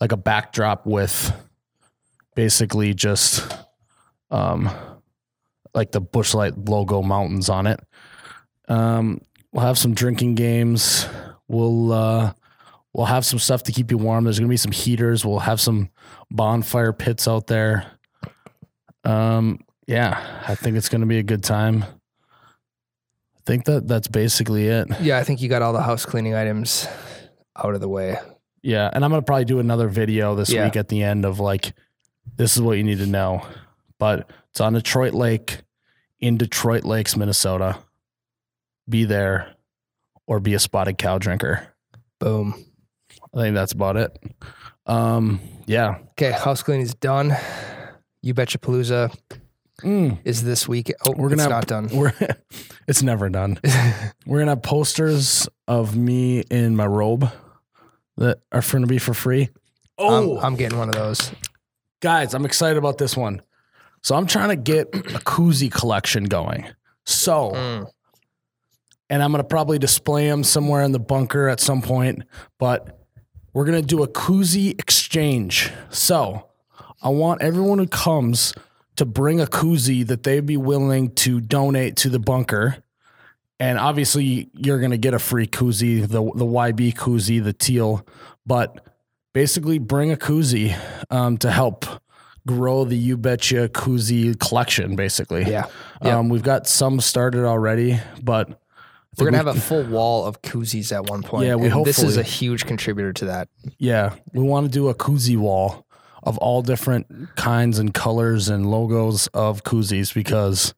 like 0.00 0.10
a 0.10 0.16
backdrop 0.16 0.84
with 0.84 1.32
basically 2.34 2.94
just 2.94 3.46
um 4.32 4.68
like 5.72 5.92
the 5.92 6.00
Busch 6.00 6.34
Light 6.34 6.58
logo 6.58 7.00
mountains 7.00 7.48
on 7.48 7.68
it. 7.68 7.78
Um 8.66 9.20
we'll 9.52 9.64
have 9.64 9.78
some 9.78 9.94
drinking 9.94 10.34
games. 10.34 11.06
We'll 11.46 11.92
uh 11.92 12.32
we'll 12.94 13.06
have 13.06 13.24
some 13.24 13.38
stuff 13.38 13.62
to 13.64 13.72
keep 13.72 13.90
you 13.90 13.98
warm 13.98 14.24
there's 14.24 14.38
gonna 14.38 14.48
be 14.48 14.56
some 14.56 14.72
heaters 14.72 15.24
we'll 15.24 15.38
have 15.40 15.60
some 15.60 15.88
bonfire 16.30 16.92
pits 16.92 17.26
out 17.28 17.46
there 17.46 17.86
um 19.04 19.58
yeah 19.86 20.42
i 20.46 20.54
think 20.54 20.76
it's 20.76 20.88
gonna 20.88 21.06
be 21.06 21.18
a 21.18 21.22
good 21.22 21.42
time 21.42 21.82
i 21.84 23.40
think 23.46 23.64
that 23.64 23.86
that's 23.88 24.08
basically 24.08 24.68
it 24.68 24.86
yeah, 25.00 25.18
I 25.18 25.24
think 25.24 25.40
you 25.42 25.48
got 25.48 25.62
all 25.62 25.72
the 25.72 25.82
house 25.82 26.06
cleaning 26.06 26.34
items 26.34 26.86
out 27.56 27.74
of 27.74 27.80
the 27.80 27.88
way. 27.88 28.16
Yeah, 28.62 28.88
and 28.92 29.04
I'm 29.04 29.10
gonna 29.10 29.22
probably 29.22 29.44
do 29.44 29.58
another 29.58 29.88
video 29.88 30.34
this 30.36 30.50
Yeah. 30.52 30.64
week 30.64 30.76
at 30.76 30.88
the 30.88 31.02
end 31.02 31.24
of 31.24 31.40
like, 31.40 31.74
this 32.36 32.54
is 32.56 32.62
what 32.62 32.76
you 32.78 32.84
need 32.84 32.98
to 32.98 33.06
know. 33.06 33.44
But 33.98 34.30
it's 34.50 34.60
on 34.60 34.72
Detroit 34.74 35.12
Lake, 35.12 35.58
in 36.20 36.36
Detroit 36.38 36.84
Lakes, 36.84 37.16
Minnesota. 37.16 37.78
Be 38.88 39.04
there, 39.04 39.54
or 40.28 40.38
be 40.38 40.54
a 40.54 40.58
spotted 40.60 40.96
cow 40.98 41.18
drinker. 41.18 41.66
Boom. 42.20 42.54
I 43.34 43.40
think 43.40 43.54
that's 43.54 43.72
about 43.72 43.96
it. 43.96 44.16
Um, 44.86 45.40
yeah, 45.66 45.98
Okay, 46.12 46.32
house 46.32 46.62
cleaning 46.62 46.82
is 46.82 46.94
done. 46.94 47.34
You 48.20 48.34
betcha 48.34 48.58
Palooza 48.58 49.14
Mm, 49.82 50.18
is 50.24 50.44
this 50.44 50.68
week. 50.68 50.92
Oh, 51.04 51.10
We're 51.16 51.28
gonna 51.30 51.34
it's 51.34 51.42
have- 51.42 51.50
not 51.50 51.66
done. 51.66 51.88
we're 51.92 52.12
it's 52.86 53.02
never 53.02 53.28
done. 53.28 53.58
We're 54.26 54.38
gonna 54.40 54.52
have 54.52 54.62
posters 54.62 55.48
of 55.66 55.96
me 55.96 56.40
in 56.50 56.76
my 56.76 56.86
robe 56.86 57.28
that 58.18 58.38
are 58.52 58.60
going 58.60 58.82
to 58.82 58.86
be 58.86 58.98
for 58.98 59.14
free. 59.14 59.48
I'm, 59.98 60.36
I'm 60.38 60.54
getting 60.56 60.78
one 60.78 60.88
of 60.88 60.94
those. 60.94 61.32
guys, 62.00 62.34
I'm 62.34 62.44
excited 62.44 62.76
about 62.78 62.98
this 62.98 63.16
one. 63.16 63.40
So 64.02 64.14
I'm 64.14 64.26
trying 64.26 64.50
to 64.50 64.56
get 64.56 64.88
a 64.94 65.18
koozie 65.20 65.72
collection 65.72 66.24
going. 66.24 66.66
So, 67.06 67.52
Mm. 67.52 67.86
and 69.10 69.22
I'm 69.22 69.32
going 69.32 69.42
to 69.42 69.48
probably 69.48 69.78
display 69.78 70.28
them 70.28 70.44
somewhere 70.44 70.82
in 70.82 70.92
the 70.92 71.00
bunker 71.00 71.48
at 71.48 71.58
some 71.60 71.82
point, 71.82 72.22
but 72.58 73.01
we're 73.52 73.64
going 73.64 73.80
to 73.80 73.86
do 73.86 74.02
a 74.02 74.08
koozie 74.08 74.78
exchange. 74.78 75.70
So 75.90 76.48
I 77.02 77.08
want 77.08 77.42
everyone 77.42 77.78
who 77.78 77.86
comes 77.86 78.54
to 78.96 79.04
bring 79.04 79.40
a 79.40 79.46
koozie 79.46 80.06
that 80.06 80.22
they'd 80.22 80.46
be 80.46 80.56
willing 80.56 81.12
to 81.16 81.40
donate 81.40 81.96
to 81.96 82.08
the 82.08 82.18
bunker. 82.18 82.76
And 83.58 83.78
obviously, 83.78 84.50
you're 84.54 84.78
going 84.78 84.90
to 84.90 84.98
get 84.98 85.14
a 85.14 85.18
free 85.18 85.46
koozie, 85.46 86.00
the, 86.00 86.08
the 86.08 86.44
YB 86.44 86.94
koozie, 86.94 87.42
the 87.42 87.52
teal, 87.52 88.06
but 88.44 88.86
basically 89.32 89.78
bring 89.78 90.12
a 90.12 90.16
koozie 90.16 90.76
um, 91.10 91.38
to 91.38 91.50
help 91.50 91.86
grow 92.46 92.84
the 92.84 92.96
You 92.96 93.16
Betcha 93.16 93.68
koozie 93.68 94.38
collection, 94.38 94.96
basically. 94.96 95.44
Yeah. 95.44 95.66
Yeah. 96.02 96.18
Um, 96.18 96.28
we've 96.28 96.42
got 96.42 96.66
some 96.66 97.00
started 97.00 97.44
already, 97.44 98.00
but 98.22 98.60
We're 99.18 99.26
gonna 99.30 99.42
we- 99.44 99.46
have 99.50 99.56
a 99.56 99.60
full 99.60 99.84
wall 99.84 100.24
of 100.24 100.40
koozies 100.42 100.90
at 100.92 101.08
one 101.10 101.22
point. 101.22 101.46
Yeah, 101.46 101.56
we 101.56 101.68
and 101.68 101.84
This 101.84 102.02
is 102.02 102.16
a 102.16 102.22
huge 102.22 102.64
contributor 102.66 103.12
to 103.14 103.26
that. 103.26 103.48
Yeah, 103.78 104.14
we 104.32 104.42
want 104.42 104.66
to 104.66 104.72
do 104.72 104.88
a 104.88 104.94
koozie 104.94 105.36
wall 105.36 105.86
of 106.22 106.38
all 106.38 106.62
different 106.62 107.34
kinds 107.36 107.78
and 107.78 107.92
colors 107.92 108.48
and 108.48 108.70
logos 108.70 109.26
of 109.28 109.64
koozies 109.64 110.14
because 110.14 110.72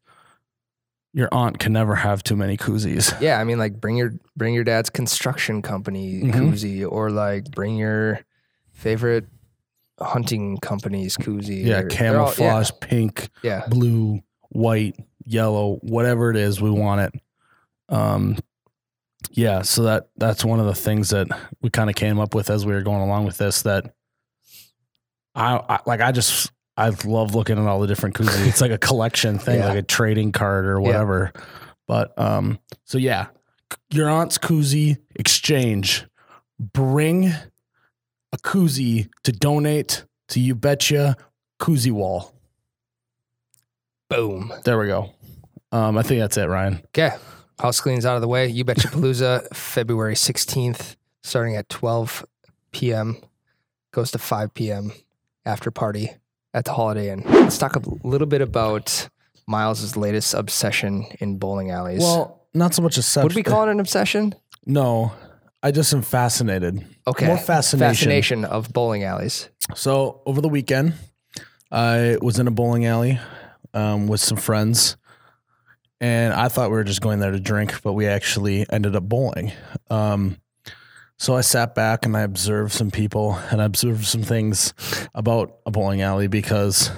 your 1.12 1.28
aunt 1.30 1.60
can 1.60 1.72
never 1.72 1.94
have 1.94 2.24
too 2.24 2.34
many 2.34 2.56
koozies. 2.56 3.18
Yeah, 3.20 3.38
I 3.38 3.44
mean, 3.44 3.58
like 3.58 3.80
bring 3.80 3.96
your 3.96 4.14
bring 4.36 4.52
your 4.54 4.64
dad's 4.64 4.90
construction 4.90 5.62
company 5.62 6.22
Mhm. 6.24 6.32
koozie, 6.32 6.90
or 6.90 7.10
like 7.10 7.44
bring 7.52 7.76
your 7.76 8.18
favorite 8.72 9.26
hunting 10.00 10.56
company's 10.58 11.16
koozie. 11.16 11.64
Yeah, 11.64 11.80
or- 11.82 11.88
they're 11.88 12.18
all- 12.18 12.32
camouflage, 12.32 12.70
pink, 12.80 13.28
Yeah, 13.44 13.60
yeah. 13.60 13.68
blue, 13.68 14.20
white, 14.48 14.96
yellow, 15.24 15.78
whatever 15.82 16.30
it 16.30 16.36
is, 16.36 16.60
we 16.60 16.70
want 16.70 17.00
it. 17.02 17.20
Um, 17.88 18.36
yeah, 19.30 19.62
so 19.62 19.82
that 19.84 20.08
that's 20.16 20.44
one 20.44 20.60
of 20.60 20.66
the 20.66 20.74
things 20.74 21.10
that 21.10 21.26
we 21.62 21.70
kind 21.70 21.88
of 21.90 21.96
came 21.96 22.18
up 22.20 22.34
with 22.34 22.50
as 22.50 22.64
we 22.66 22.72
were 22.72 22.82
going 22.82 23.02
along 23.02 23.24
with 23.24 23.38
this. 23.38 23.62
That 23.62 23.94
I, 25.34 25.56
I 25.68 25.80
like. 25.86 26.00
I 26.00 26.12
just 26.12 26.52
I 26.76 26.90
love 27.04 27.34
looking 27.34 27.58
at 27.58 27.66
all 27.66 27.80
the 27.80 27.86
different 27.86 28.14
koozies. 28.16 28.46
It's 28.46 28.60
like 28.60 28.70
a 28.70 28.78
collection 28.78 29.38
thing, 29.38 29.58
Yeah. 29.60 29.68
like 29.68 29.78
a 29.78 29.82
trading 29.82 30.32
card 30.32 30.66
or 30.66 30.80
whatever. 30.80 31.32
But 31.88 32.16
um, 32.18 32.58
so 32.84 32.98
yeah, 32.98 33.26
your 33.90 34.08
aunt's 34.08 34.38
koozie 34.38 34.98
exchange. 35.16 36.06
Bring 36.58 37.26
a 37.26 38.36
koozie 38.38 39.08
to 39.24 39.32
donate 39.32 40.04
to 40.28 40.40
You 40.40 40.54
Betcha 40.54 41.16
Koozie 41.60 41.90
Wall. 41.92 42.32
Boom. 44.08 44.52
There 44.64 44.78
we 44.78 44.86
go. 44.86 45.10
Um, 45.72 45.98
I 45.98 46.02
think 46.02 46.20
that's 46.20 46.36
it, 46.36 46.44
Ryan. 46.48 46.80
Okay, 46.96 47.10
house 47.60 47.80
cleaning's 47.80 48.06
out 48.06 48.16
of 48.16 48.22
the 48.22 48.28
way. 48.28 48.46
You 48.48 48.64
betcha 48.64 48.88
Palooza, 48.88 49.46
February 49.54 50.16
sixteenth, 50.16 50.96
starting 51.22 51.56
at 51.56 51.68
twelve 51.68 52.24
p.m. 52.72 53.16
Goes 53.92 54.10
to 54.12 54.18
five 54.18 54.52
p.m. 54.54 54.92
after 55.46 55.70
party 55.70 56.10
at 56.52 56.64
the 56.64 56.72
Holiday 56.72 57.10
Inn. 57.10 57.22
Let's 57.26 57.58
talk 57.58 57.76
a 57.76 57.82
little 58.02 58.26
bit 58.26 58.40
about 58.40 59.08
Miles's 59.46 59.96
latest 59.96 60.34
obsession 60.34 61.06
in 61.20 61.38
bowling 61.38 61.70
alleys. 61.70 62.00
Well, 62.00 62.46
not 62.54 62.74
so 62.74 62.82
much 62.82 62.96
a 62.96 63.02
subject. 63.02 63.34
would 63.34 63.36
we 63.36 63.42
call 63.42 63.68
it 63.68 63.70
an 63.70 63.80
obsession? 63.80 64.34
No, 64.66 65.12
I 65.62 65.70
just 65.70 65.92
am 65.92 66.02
fascinated. 66.02 66.84
Okay, 67.06 67.26
More 67.26 67.36
fascination. 67.38 67.94
fascination 67.94 68.44
of 68.44 68.72
bowling 68.72 69.02
alleys. 69.02 69.48
So 69.74 70.22
over 70.26 70.40
the 70.40 70.48
weekend, 70.48 70.94
I 71.70 72.16
was 72.22 72.38
in 72.38 72.46
a 72.46 72.50
bowling 72.50 72.86
alley 72.86 73.18
um, 73.74 74.06
with 74.06 74.20
some 74.20 74.38
friends, 74.38 74.96
and 76.00 76.32
I 76.32 76.48
thought 76.48 76.70
we 76.70 76.76
were 76.76 76.84
just 76.84 77.00
going 77.00 77.20
there 77.20 77.30
to 77.30 77.40
drink, 77.40 77.82
but 77.82 77.92
we 77.92 78.06
actually 78.06 78.66
ended 78.70 78.96
up 78.96 79.04
bowling. 79.04 79.52
Um, 79.90 80.38
so 81.18 81.36
I 81.36 81.42
sat 81.42 81.74
back 81.74 82.04
and 82.04 82.16
I 82.16 82.22
observed 82.22 82.72
some 82.72 82.90
people 82.90 83.38
and 83.50 83.62
I 83.62 83.64
observed 83.64 84.04
some 84.04 84.22
things 84.22 84.74
about 85.14 85.58
a 85.64 85.70
bowling 85.70 86.02
alley 86.02 86.26
because 86.26 86.90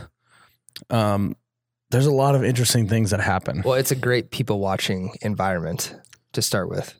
um, 0.90 1.36
there's 1.90 2.06
a 2.06 2.12
lot 2.12 2.34
of 2.34 2.42
interesting 2.44 2.88
things 2.88 3.10
that 3.10 3.20
happen. 3.20 3.62
Well, 3.64 3.74
it's 3.74 3.90
a 3.90 3.96
great 3.96 4.30
people 4.30 4.58
watching 4.58 5.14
environment 5.20 5.94
to 6.32 6.42
start 6.42 6.68
with. 6.70 6.94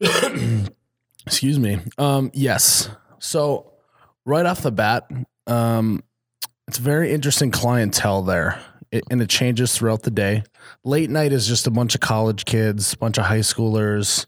Excuse 1.26 1.58
me. 1.58 1.78
Um, 1.98 2.30
yes. 2.34 2.88
So 3.18 3.72
right 4.24 4.46
off 4.46 4.62
the 4.62 4.72
bat, 4.72 5.08
um, 5.46 6.02
it's 6.66 6.78
very 6.78 7.12
interesting 7.12 7.50
clientele 7.50 8.22
there, 8.22 8.62
it, 8.92 9.04
and 9.10 9.20
it 9.22 9.28
changes 9.28 9.74
throughout 9.76 10.02
the 10.02 10.10
day. 10.10 10.42
Late 10.84 11.10
night 11.10 11.32
is 11.32 11.46
just 11.46 11.66
a 11.66 11.70
bunch 11.70 11.94
of 11.94 12.00
college 12.00 12.44
kids, 12.44 12.92
a 12.92 12.98
bunch 12.98 13.18
of 13.18 13.24
high 13.24 13.38
schoolers 13.40 14.26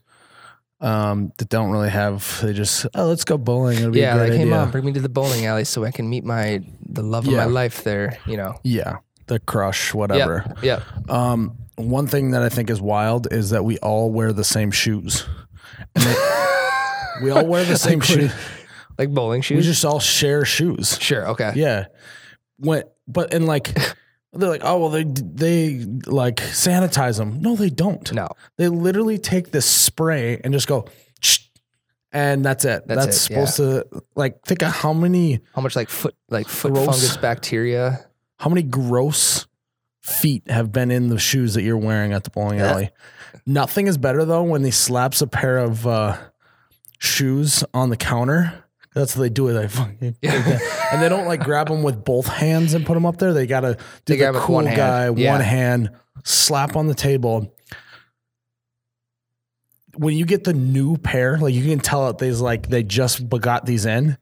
um, 0.81 1.31
that 1.37 1.49
don't 1.49 1.71
really 1.71 1.89
have. 1.89 2.39
They 2.41 2.53
just 2.53 2.85
oh, 2.95 3.07
let's 3.07 3.23
go 3.23 3.37
bowling. 3.37 3.77
It'll 3.77 3.91
be 3.91 3.99
Yeah, 4.01 4.15
like 4.15 4.29
hey 4.31 4.41
idea. 4.41 4.45
mom, 4.47 4.71
bring 4.71 4.85
me 4.85 4.93
to 4.93 4.99
the 5.01 5.09
bowling 5.09 5.45
alley 5.45 5.63
so 5.65 5.83
I 5.83 5.91
can 5.91 6.09
meet 6.09 6.23
my 6.23 6.61
the 6.85 7.03
love 7.03 7.27
of 7.27 7.33
my 7.33 7.45
life 7.45 7.83
there. 7.83 8.17
You 8.25 8.37
know. 8.37 8.59
yeah, 8.63 8.97
the 9.27 9.39
crush, 9.39 9.93
whatever. 9.93 10.53
Yeah. 10.61 10.81
Um, 11.09 11.57
one 11.75 12.05
thing 12.07 12.31
that 12.31 12.43
I 12.43 12.49
think 12.49 12.69
is 12.69 12.79
wild 12.81 13.31
is 13.33 13.49
that 13.49 13.63
we 13.65 13.77
all 13.79 14.11
wear 14.11 14.31
the 14.33 14.43
same 14.43 14.71
shoes. 14.71 15.25
We 17.21 17.29
all 17.29 17.45
wear 17.45 17.63
the 17.63 17.77
same 17.77 17.99
Like, 17.99 18.07
shoes. 18.07 18.33
Like 18.97 19.09
bowling 19.09 19.41
shoes. 19.43 19.57
We 19.57 19.63
just 19.63 19.85
all 19.85 19.99
share 19.99 20.45
shoes. 20.45 20.97
sure. 20.99 21.27
Okay. 21.29 21.51
Yeah. 21.55 21.85
when 22.57 22.83
but 23.07 23.33
and 23.33 23.45
like 23.45 23.75
they're 24.33 24.49
like 24.49 24.63
oh 24.63 24.79
well 24.79 24.89
they 24.89 25.03
they 25.03 25.85
like 26.07 26.37
sanitize 26.37 27.17
them 27.17 27.41
no 27.41 27.55
they 27.55 27.69
don't 27.69 28.11
No. 28.13 28.27
they 28.57 28.67
literally 28.67 29.17
take 29.17 29.51
this 29.51 29.65
spray 29.65 30.39
and 30.43 30.53
just 30.53 30.67
go 30.67 30.85
and 32.11 32.45
that's 32.45 32.63
it 32.65 32.87
That's 32.87 33.05
that's, 33.05 33.29
it, 33.29 33.33
yeah. 33.33 33.45
supposed 33.45 33.57
to 33.93 34.03
like 34.15 34.41
think 34.45 34.61
of 34.63 34.71
how 34.71 34.93
many 34.93 35.39
How 35.55 35.61
much 35.61 35.75
like 35.75 35.89
foot 35.89 36.15
like 36.29 36.47
foot 36.47 36.73
Gross. 36.73 36.85
fungus 36.85 37.17
bacteria? 37.17 38.05
how 38.39 38.49
many 38.49 38.63
gross 38.63 39.47
feet 40.01 40.49
have 40.49 40.71
been 40.71 40.91
in 40.91 41.09
the 41.09 41.17
shoes 41.19 41.53
that 41.53 41.63
you're 41.63 41.77
wearing 41.77 42.11
at 42.13 42.23
the 42.23 42.29
bowling 42.29 42.59
Yeah. 42.59 42.71
alley 42.71 42.89
nothing 43.45 43.87
is 43.87 43.97
better 43.97 44.25
though 44.25 44.43
when 44.43 44.61
they 44.61 44.71
slaps 44.71 45.21
a 45.21 45.27
pair 45.27 45.57
of 45.59 45.87
uh 45.87 46.17
shoes 46.99 47.63
on 47.73 47.89
the 47.89 47.97
counter 47.97 48.62
that's 48.93 49.15
what 49.15 49.23
they 49.23 49.29
do 49.29 49.47
it 49.49 49.53
they 49.53 49.67
fucking 49.67 50.15
and 50.23 51.01
they 51.01 51.09
don't 51.09 51.25
like 51.25 51.43
grab 51.43 51.67
them 51.67 51.83
with 51.83 52.03
both 52.05 52.27
hands 52.27 52.73
and 52.73 52.85
put 52.85 52.93
them 52.93 53.05
up 53.05 53.17
there. 53.17 53.33
They 53.33 53.47
gotta 53.47 53.77
do 54.05 54.15
They 54.15 54.31
the 54.31 54.39
cool 54.39 54.55
one 54.55 54.65
hand. 54.65 54.77
guy, 54.77 55.09
Yeah. 55.21 55.31
one 55.31 55.41
hand, 55.41 55.89
slap 56.23 56.75
on 56.75 56.87
the 56.87 56.93
table. 56.95 57.53
When 59.95 60.15
you 60.15 60.25
get 60.25 60.43
the 60.43 60.53
new 60.53 60.97
pair, 60.97 61.37
like 61.37 61.53
you 61.53 61.63
can 61.63 61.79
tell 61.79 62.07
that 62.07 62.17
they's 62.17 62.41
like 62.41 62.67
they 62.67 62.81
just 62.83 63.27
got 63.29 63.65
these 63.65 63.85
in. 63.85 64.17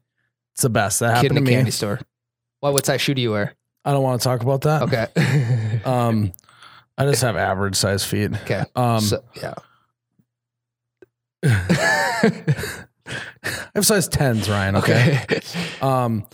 It's 0.54 0.62
the 0.62 0.68
best. 0.70 1.00
That 1.00 1.22
Kid 1.22 1.32
happened 1.32 1.38
in 1.38 1.44
to 1.44 1.50
a 1.50 1.52
me. 1.52 1.56
candy 1.56 1.70
store. 1.70 1.98
What 2.60 2.74
what 2.74 2.84
size 2.86 3.00
shoe 3.00 3.14
do 3.14 3.22
you 3.22 3.30
wear? 3.32 3.54
I 3.84 3.92
don't 3.92 4.02
want 4.02 4.20
to 4.20 4.24
talk 4.24 4.42
about 4.42 4.60
that. 4.62 4.82
Okay. 4.82 5.80
Um, 5.84 6.32
I 6.96 7.06
just 7.06 7.22
have 7.22 7.36
average 7.36 7.74
size 7.74 8.04
feet. 8.04 8.32
okay. 8.42 8.64
Um, 8.76 9.00
so, 9.00 9.24
yeah. 9.34 9.54
I 13.44 13.70
have 13.74 13.86
size 13.86 14.08
tens, 14.08 14.48
Ryan. 14.48 14.76
Okay. 14.76 15.20
Okay. 15.24 15.40
Um, 15.82 16.26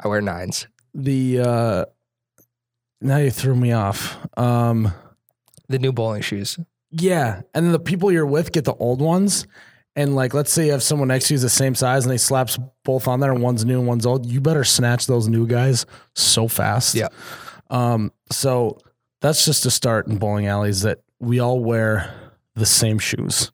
I 0.00 0.08
wear 0.08 0.20
nines. 0.20 0.66
the 0.94 1.40
uh, 1.40 1.84
now 3.00 3.16
you 3.18 3.30
threw 3.30 3.56
me 3.56 3.72
off. 3.72 4.16
Um. 4.38 4.92
The 5.68 5.78
new 5.78 5.92
bowling 5.92 6.22
shoes. 6.22 6.58
Yeah. 6.90 7.40
And 7.54 7.64
then 7.64 7.72
the 7.72 7.78
people 7.78 8.12
you're 8.12 8.26
with 8.26 8.52
get 8.52 8.64
the 8.64 8.74
old 8.74 9.00
ones. 9.00 9.46
And 9.96 10.14
like, 10.14 10.34
let's 10.34 10.52
say 10.52 10.66
you 10.66 10.72
have 10.72 10.82
someone 10.82 11.08
next 11.08 11.28
to 11.28 11.32
you 11.32 11.36
who's 11.36 11.42
the 11.42 11.48
same 11.48 11.74
size 11.74 12.04
and 12.04 12.12
they 12.12 12.18
slaps 12.18 12.58
both 12.84 13.08
on 13.08 13.20
there 13.20 13.32
and 13.32 13.42
one's 13.42 13.64
new 13.64 13.78
and 13.78 13.88
one's 13.88 14.04
old. 14.04 14.26
You 14.26 14.40
better 14.40 14.64
snatch 14.64 15.06
those 15.06 15.28
new 15.28 15.46
guys 15.46 15.86
so 16.14 16.48
fast. 16.48 16.94
Yeah. 16.94 17.08
Um, 17.70 18.12
so 18.30 18.78
that's 19.20 19.44
just 19.46 19.64
a 19.64 19.70
start 19.70 20.08
in 20.08 20.18
bowling 20.18 20.46
alleys 20.46 20.82
that 20.82 20.98
we 21.20 21.40
all 21.40 21.60
wear 21.60 22.12
the 22.54 22.66
same 22.66 22.98
shoes. 22.98 23.51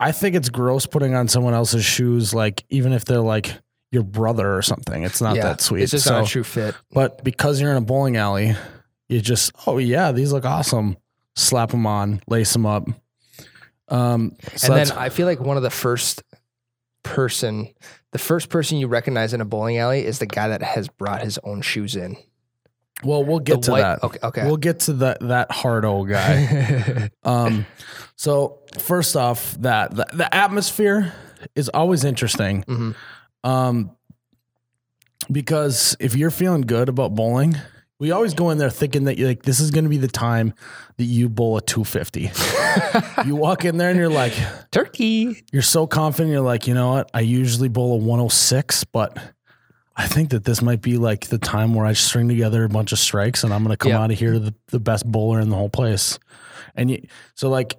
I 0.00 0.12
think 0.12 0.34
it's 0.34 0.48
gross 0.48 0.86
putting 0.86 1.14
on 1.14 1.28
someone 1.28 1.54
else's 1.54 1.84
shoes, 1.84 2.34
like 2.34 2.64
even 2.70 2.92
if 2.92 3.04
they're 3.04 3.20
like 3.20 3.54
your 3.92 4.02
brother 4.02 4.56
or 4.56 4.62
something. 4.62 5.02
It's 5.02 5.20
not 5.20 5.36
yeah. 5.36 5.42
that 5.42 5.60
sweet. 5.60 5.82
It's 5.82 5.90
just 5.90 6.04
so, 6.04 6.14
not 6.14 6.24
a 6.24 6.30
true 6.30 6.44
fit. 6.44 6.74
but 6.90 7.22
because 7.22 7.60
you're 7.60 7.70
in 7.70 7.76
a 7.76 7.82
bowling 7.82 8.16
alley, 8.16 8.56
you 9.08 9.20
just, 9.20 9.52
oh 9.66 9.78
yeah, 9.78 10.12
these 10.12 10.32
look 10.32 10.44
awesome. 10.44 10.96
Slap 11.36 11.70
them 11.70 11.86
on, 11.86 12.22
lace 12.26 12.52
them 12.52 12.66
up. 12.66 12.88
Um, 13.88 14.36
so 14.56 14.72
and 14.72 14.86
then 14.86 14.96
I 14.96 15.08
feel 15.08 15.26
like 15.26 15.40
one 15.40 15.56
of 15.56 15.62
the 15.62 15.70
first 15.70 16.22
person, 17.02 17.68
the 18.12 18.18
first 18.18 18.48
person 18.48 18.78
you 18.78 18.86
recognize 18.86 19.34
in 19.34 19.40
a 19.40 19.44
bowling 19.44 19.78
alley 19.78 20.04
is 20.04 20.18
the 20.18 20.26
guy 20.26 20.48
that 20.48 20.62
has 20.62 20.88
brought 20.88 21.22
his 21.22 21.38
own 21.44 21.60
shoes 21.60 21.96
in. 21.96 22.16
Well, 23.04 23.24
we'll 23.24 23.38
get 23.40 23.56
The 23.56 23.66
to 23.66 23.70
white- 23.72 23.80
that. 23.82 24.02
Okay. 24.04 24.18
Okay. 24.22 24.44
We'll 24.46 24.56
get 24.56 24.80
to 24.80 24.92
that 24.94 25.18
that 25.20 25.50
hard 25.50 25.84
old 25.84 26.08
guy. 26.08 27.10
um, 27.24 27.66
so 28.16 28.58
first 28.78 29.16
off, 29.16 29.52
that 29.60 29.94
the, 29.94 30.06
the 30.12 30.34
atmosphere 30.34 31.12
is 31.54 31.68
always 31.70 32.04
interesting. 32.04 32.62
Mhm. 32.64 32.94
Um, 33.44 33.90
because 35.30 35.96
if 36.00 36.14
you're 36.16 36.30
feeling 36.30 36.62
good 36.62 36.88
about 36.88 37.14
bowling, 37.14 37.56
we 37.98 38.10
always 38.10 38.32
go 38.34 38.50
in 38.50 38.58
there 38.58 38.70
thinking 38.70 39.04
that 39.04 39.18
you're 39.18 39.28
like 39.28 39.42
this 39.42 39.60
is 39.60 39.70
going 39.70 39.84
to 39.84 39.90
be 39.90 39.98
the 39.98 40.08
time 40.08 40.54
that 40.96 41.04
you 41.04 41.28
bowl 41.28 41.56
a 41.58 41.60
250. 41.62 42.30
you 43.28 43.36
walk 43.36 43.64
in 43.64 43.76
there 43.76 43.90
and 43.90 43.98
you're 43.98 44.08
like, 44.08 44.32
Turkey. 44.72 45.44
you're 45.52 45.62
so 45.62 45.86
confident. 45.86 46.32
You're 46.32 46.40
like, 46.40 46.66
you 46.66 46.74
know 46.74 46.92
what? 46.92 47.10
I 47.14 47.20
usually 47.20 47.68
bowl 47.68 47.92
a 47.94 47.96
106, 47.96 48.84
but 48.84 49.16
I 50.00 50.06
think 50.06 50.30
that 50.30 50.44
this 50.44 50.62
might 50.62 50.80
be 50.80 50.96
like 50.96 51.26
the 51.26 51.38
time 51.38 51.74
where 51.74 51.84
I 51.84 51.92
string 51.92 52.28
together 52.28 52.64
a 52.64 52.68
bunch 52.68 52.92
of 52.92 52.98
strikes 52.98 53.44
and 53.44 53.52
I'm 53.52 53.62
going 53.62 53.72
to 53.72 53.76
come 53.76 53.90
Yeah. 53.92 54.00
out 54.02 54.10
of 54.10 54.18
here 54.18 54.38
the, 54.38 54.54
the 54.68 54.80
best 54.80 55.04
bowler 55.04 55.40
in 55.40 55.50
the 55.50 55.56
whole 55.56 55.68
place. 55.68 56.18
And 56.74 56.90
you, 56.90 57.06
so 57.34 57.50
like, 57.50 57.74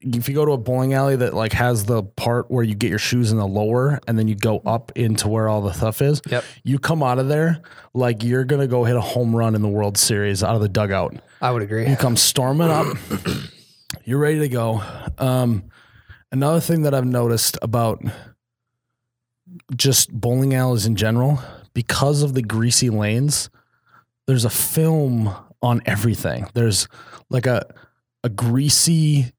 if 0.00 0.28
you 0.30 0.34
go 0.34 0.46
to 0.46 0.52
a 0.52 0.56
bowling 0.56 0.94
alley 0.94 1.16
that 1.16 1.34
like 1.34 1.52
has 1.52 1.84
the 1.84 2.02
part 2.02 2.50
where 2.50 2.64
you 2.64 2.74
get 2.74 2.88
your 2.88 2.98
shoes 2.98 3.30
in 3.30 3.36
the 3.36 3.46
lower 3.46 4.00
and 4.08 4.18
then 4.18 4.26
you 4.28 4.34
go 4.34 4.60
up 4.64 4.92
into 4.96 5.28
where 5.28 5.46
all 5.46 5.60
the 5.60 5.72
stuff 5.72 6.00
is, 6.00 6.22
Yep. 6.30 6.42
you 6.64 6.78
come 6.78 7.02
out 7.02 7.18
of 7.18 7.28
there 7.28 7.60
like 7.92 8.22
you're 8.22 8.44
going 8.44 8.62
to 8.62 8.66
go 8.66 8.84
hit 8.84 8.96
a 8.96 9.00
home 9.02 9.36
run 9.36 9.54
in 9.54 9.60
the 9.60 9.68
World 9.68 9.98
Series 9.98 10.42
out 10.42 10.54
of 10.54 10.62
the 10.62 10.70
dugout. 10.70 11.16
I 11.42 11.50
would 11.50 11.60
agree. 11.62 11.86
You 11.88 11.96
come 11.96 12.16
storming 12.16 12.70
up. 12.70 12.86
You're 14.04 14.18
ready 14.18 14.38
to 14.38 14.48
go. 14.48 14.82
Um, 15.18 15.64
another 16.32 16.60
thing 16.60 16.82
that 16.82 16.94
I've 16.94 17.04
noticed 17.04 17.58
about 17.60 18.02
just 19.76 20.10
bowling 20.12 20.54
alleys 20.54 20.86
in 20.86 20.96
general, 20.96 21.40
because 21.78 22.22
of 22.24 22.34
the 22.34 22.42
greasy 22.42 22.90
lanes, 22.90 23.50
there's 24.26 24.44
a 24.44 24.50
film 24.50 25.32
on 25.62 25.80
everything. 25.86 26.44
There's 26.52 26.88
like 27.30 27.46
a 27.46 27.72
a 28.24 28.28
greasy, 28.28 29.32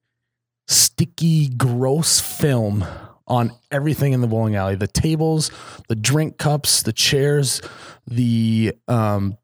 sticky, 0.65 1.49
gross 1.49 2.21
film 2.21 2.85
on 3.27 3.51
everything 3.71 4.13
in 4.13 4.21
the 4.21 4.27
bowling 4.27 4.55
alley. 4.55 4.75
The 4.75 4.87
tables, 4.87 5.51
the 5.89 5.95
drink 5.97 6.37
cups, 6.37 6.81
the 6.83 6.93
chairs, 6.93 7.61
the 8.07 8.73
um 8.87 9.37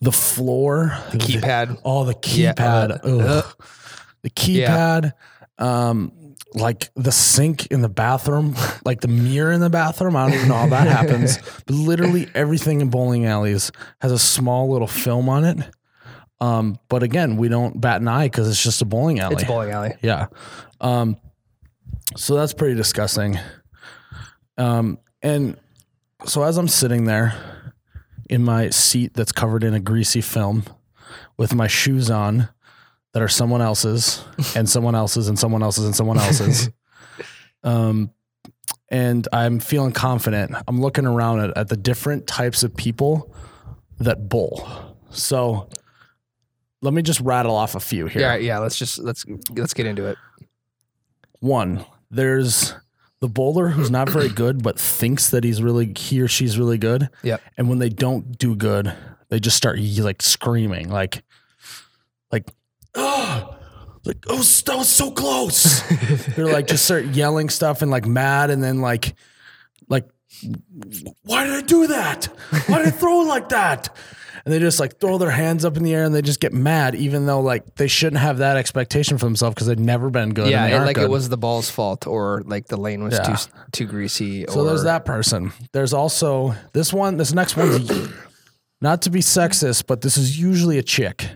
the 0.00 0.12
floor, 0.12 0.96
The 1.10 1.18
keypad. 1.18 1.80
Oh, 1.84 2.04
the 2.04 2.14
Yeah, 2.30 2.52
keypad. 2.52 3.04
uh, 3.04 3.08
Ugh. 3.08 3.54
The 4.22 4.30
keypad. 4.30 5.12
Um, 5.58 6.27
like 6.54 6.90
the 6.94 7.12
sink 7.12 7.66
in 7.66 7.82
the 7.82 7.88
bathroom, 7.88 8.54
like 8.84 9.00
the 9.00 9.08
mirror 9.08 9.52
in 9.52 9.60
the 9.60 9.70
bathroom. 9.70 10.16
I 10.16 10.26
don't 10.26 10.34
even 10.34 10.48
know 10.48 10.54
how 10.54 10.68
that 10.68 10.86
happens. 10.86 11.38
But 11.66 11.74
literally 11.74 12.28
everything 12.34 12.80
in 12.80 12.88
bowling 12.88 13.26
alleys 13.26 13.70
has 14.00 14.10
a 14.10 14.18
small 14.18 14.70
little 14.70 14.86
film 14.86 15.28
on 15.28 15.44
it. 15.44 15.58
Um, 16.40 16.78
but 16.88 17.02
again, 17.02 17.36
we 17.36 17.48
don't 17.48 17.80
bat 17.80 18.00
an 18.00 18.08
eye 18.08 18.26
because 18.26 18.48
it's 18.48 18.62
just 18.62 18.80
a 18.80 18.84
bowling 18.84 19.20
alley. 19.20 19.34
It's 19.34 19.42
a 19.42 19.46
bowling 19.46 19.70
alley. 19.70 19.94
Yeah. 20.02 20.28
Um, 20.80 21.16
so 22.16 22.36
that's 22.36 22.54
pretty 22.54 22.74
disgusting. 22.74 23.38
Um, 24.56 24.98
and 25.22 25.56
so 26.24 26.42
as 26.42 26.56
I'm 26.56 26.68
sitting 26.68 27.04
there 27.04 27.34
in 28.30 28.44
my 28.44 28.70
seat 28.70 29.14
that's 29.14 29.32
covered 29.32 29.64
in 29.64 29.74
a 29.74 29.80
greasy 29.80 30.20
film 30.20 30.64
with 31.36 31.54
my 31.54 31.66
shoes 31.66 32.10
on 32.10 32.48
that 33.12 33.22
are 33.22 33.28
someone 33.28 33.62
else's 33.62 34.24
and 34.54 34.68
someone 34.68 34.94
else's 34.94 35.28
and 35.28 35.38
someone 35.38 35.62
else's 35.62 35.84
and 35.84 35.96
someone 35.96 36.18
else's. 36.18 36.70
um, 37.64 38.10
and 38.90 39.26
I'm 39.32 39.60
feeling 39.60 39.92
confident. 39.92 40.54
I'm 40.66 40.80
looking 40.80 41.06
around 41.06 41.40
at, 41.40 41.56
at 41.56 41.68
the 41.68 41.76
different 41.76 42.26
types 42.26 42.62
of 42.62 42.74
people 42.76 43.34
that 43.98 44.28
bowl. 44.28 44.96
So 45.10 45.68
let 46.80 46.94
me 46.94 47.02
just 47.02 47.20
rattle 47.20 47.54
off 47.54 47.74
a 47.74 47.80
few 47.80 48.06
here. 48.06 48.22
Yeah. 48.22 48.36
Yeah. 48.36 48.58
Let's 48.58 48.78
just 48.78 48.98
let's 48.98 49.24
let's 49.54 49.74
get 49.74 49.86
into 49.86 50.06
it. 50.06 50.16
One, 51.40 51.84
there's 52.10 52.74
the 53.20 53.28
bowler 53.28 53.68
who's 53.68 53.90
not 53.90 54.08
very 54.08 54.28
good, 54.28 54.62
but 54.62 54.78
thinks 54.78 55.30
that 55.30 55.44
he's 55.44 55.62
really 55.62 55.92
he 55.96 56.20
or 56.20 56.28
she's 56.28 56.58
really 56.58 56.78
good. 56.78 57.08
Yep. 57.22 57.40
And 57.56 57.68
when 57.68 57.78
they 57.78 57.88
don't 57.88 58.38
do 58.38 58.54
good, 58.54 58.94
they 59.28 59.40
just 59.40 59.56
start 59.56 59.78
like 59.78 60.22
screaming, 60.22 60.88
like, 60.88 61.22
like, 62.32 62.48
oh, 62.98 63.56
like 64.04 64.24
oh, 64.28 64.36
that 64.36 64.76
was 64.76 64.88
so 64.88 65.10
close. 65.10 65.80
They're 66.36 66.46
like 66.52 66.66
just 66.66 66.84
start 66.84 67.06
yelling 67.06 67.48
stuff 67.48 67.82
and 67.82 67.90
like 67.90 68.06
mad, 68.06 68.50
and 68.50 68.62
then 68.62 68.80
like, 68.80 69.14
like, 69.88 70.08
why 71.22 71.44
did 71.44 71.54
I 71.54 71.60
do 71.62 71.86
that? 71.88 72.26
Why 72.66 72.78
did 72.78 72.88
I 72.88 72.90
throw 72.90 73.22
it 73.22 73.26
like 73.26 73.48
that? 73.50 73.94
And 74.44 74.54
they 74.54 74.60
just 74.60 74.80
like 74.80 74.98
throw 74.98 75.18
their 75.18 75.30
hands 75.30 75.64
up 75.66 75.76
in 75.76 75.82
the 75.82 75.92
air 75.94 76.04
and 76.04 76.14
they 76.14 76.22
just 76.22 76.40
get 76.40 76.54
mad, 76.54 76.94
even 76.94 77.26
though 77.26 77.40
like 77.40 77.74
they 77.74 77.88
shouldn't 77.88 78.22
have 78.22 78.38
that 78.38 78.56
expectation 78.56 79.18
for 79.18 79.26
themselves 79.26 79.54
because 79.54 79.66
they've 79.66 79.78
never 79.78 80.08
been 80.08 80.32
good. 80.32 80.48
yeah. 80.48 80.64
and 80.64 80.70
they 80.72 80.74
it- 80.74 80.78
aren't 80.78 80.86
like 80.86 80.98
it 80.98 81.10
was 81.10 81.28
the 81.28 81.36
ball's 81.36 81.68
fault, 81.68 82.06
or 82.06 82.42
like 82.46 82.66
the 82.68 82.76
lane 82.78 83.02
was 83.02 83.14
Yeah. 83.14 83.34
too 83.36 83.50
too 83.72 83.86
greasy. 83.86 84.46
So 84.48 84.60
or, 84.60 84.64
there's 84.64 84.84
that 84.84 85.04
person. 85.04 85.52
There's 85.72 85.92
also 85.92 86.54
this 86.72 86.92
one. 86.92 87.16
This 87.18 87.34
next 87.34 87.56
one's 87.56 87.90
not 88.80 89.02
to 89.02 89.10
be 89.10 89.20
sexist, 89.20 89.86
but 89.86 90.00
this 90.00 90.16
is 90.16 90.38
usually 90.38 90.78
a 90.78 90.82
chick. 90.82 91.28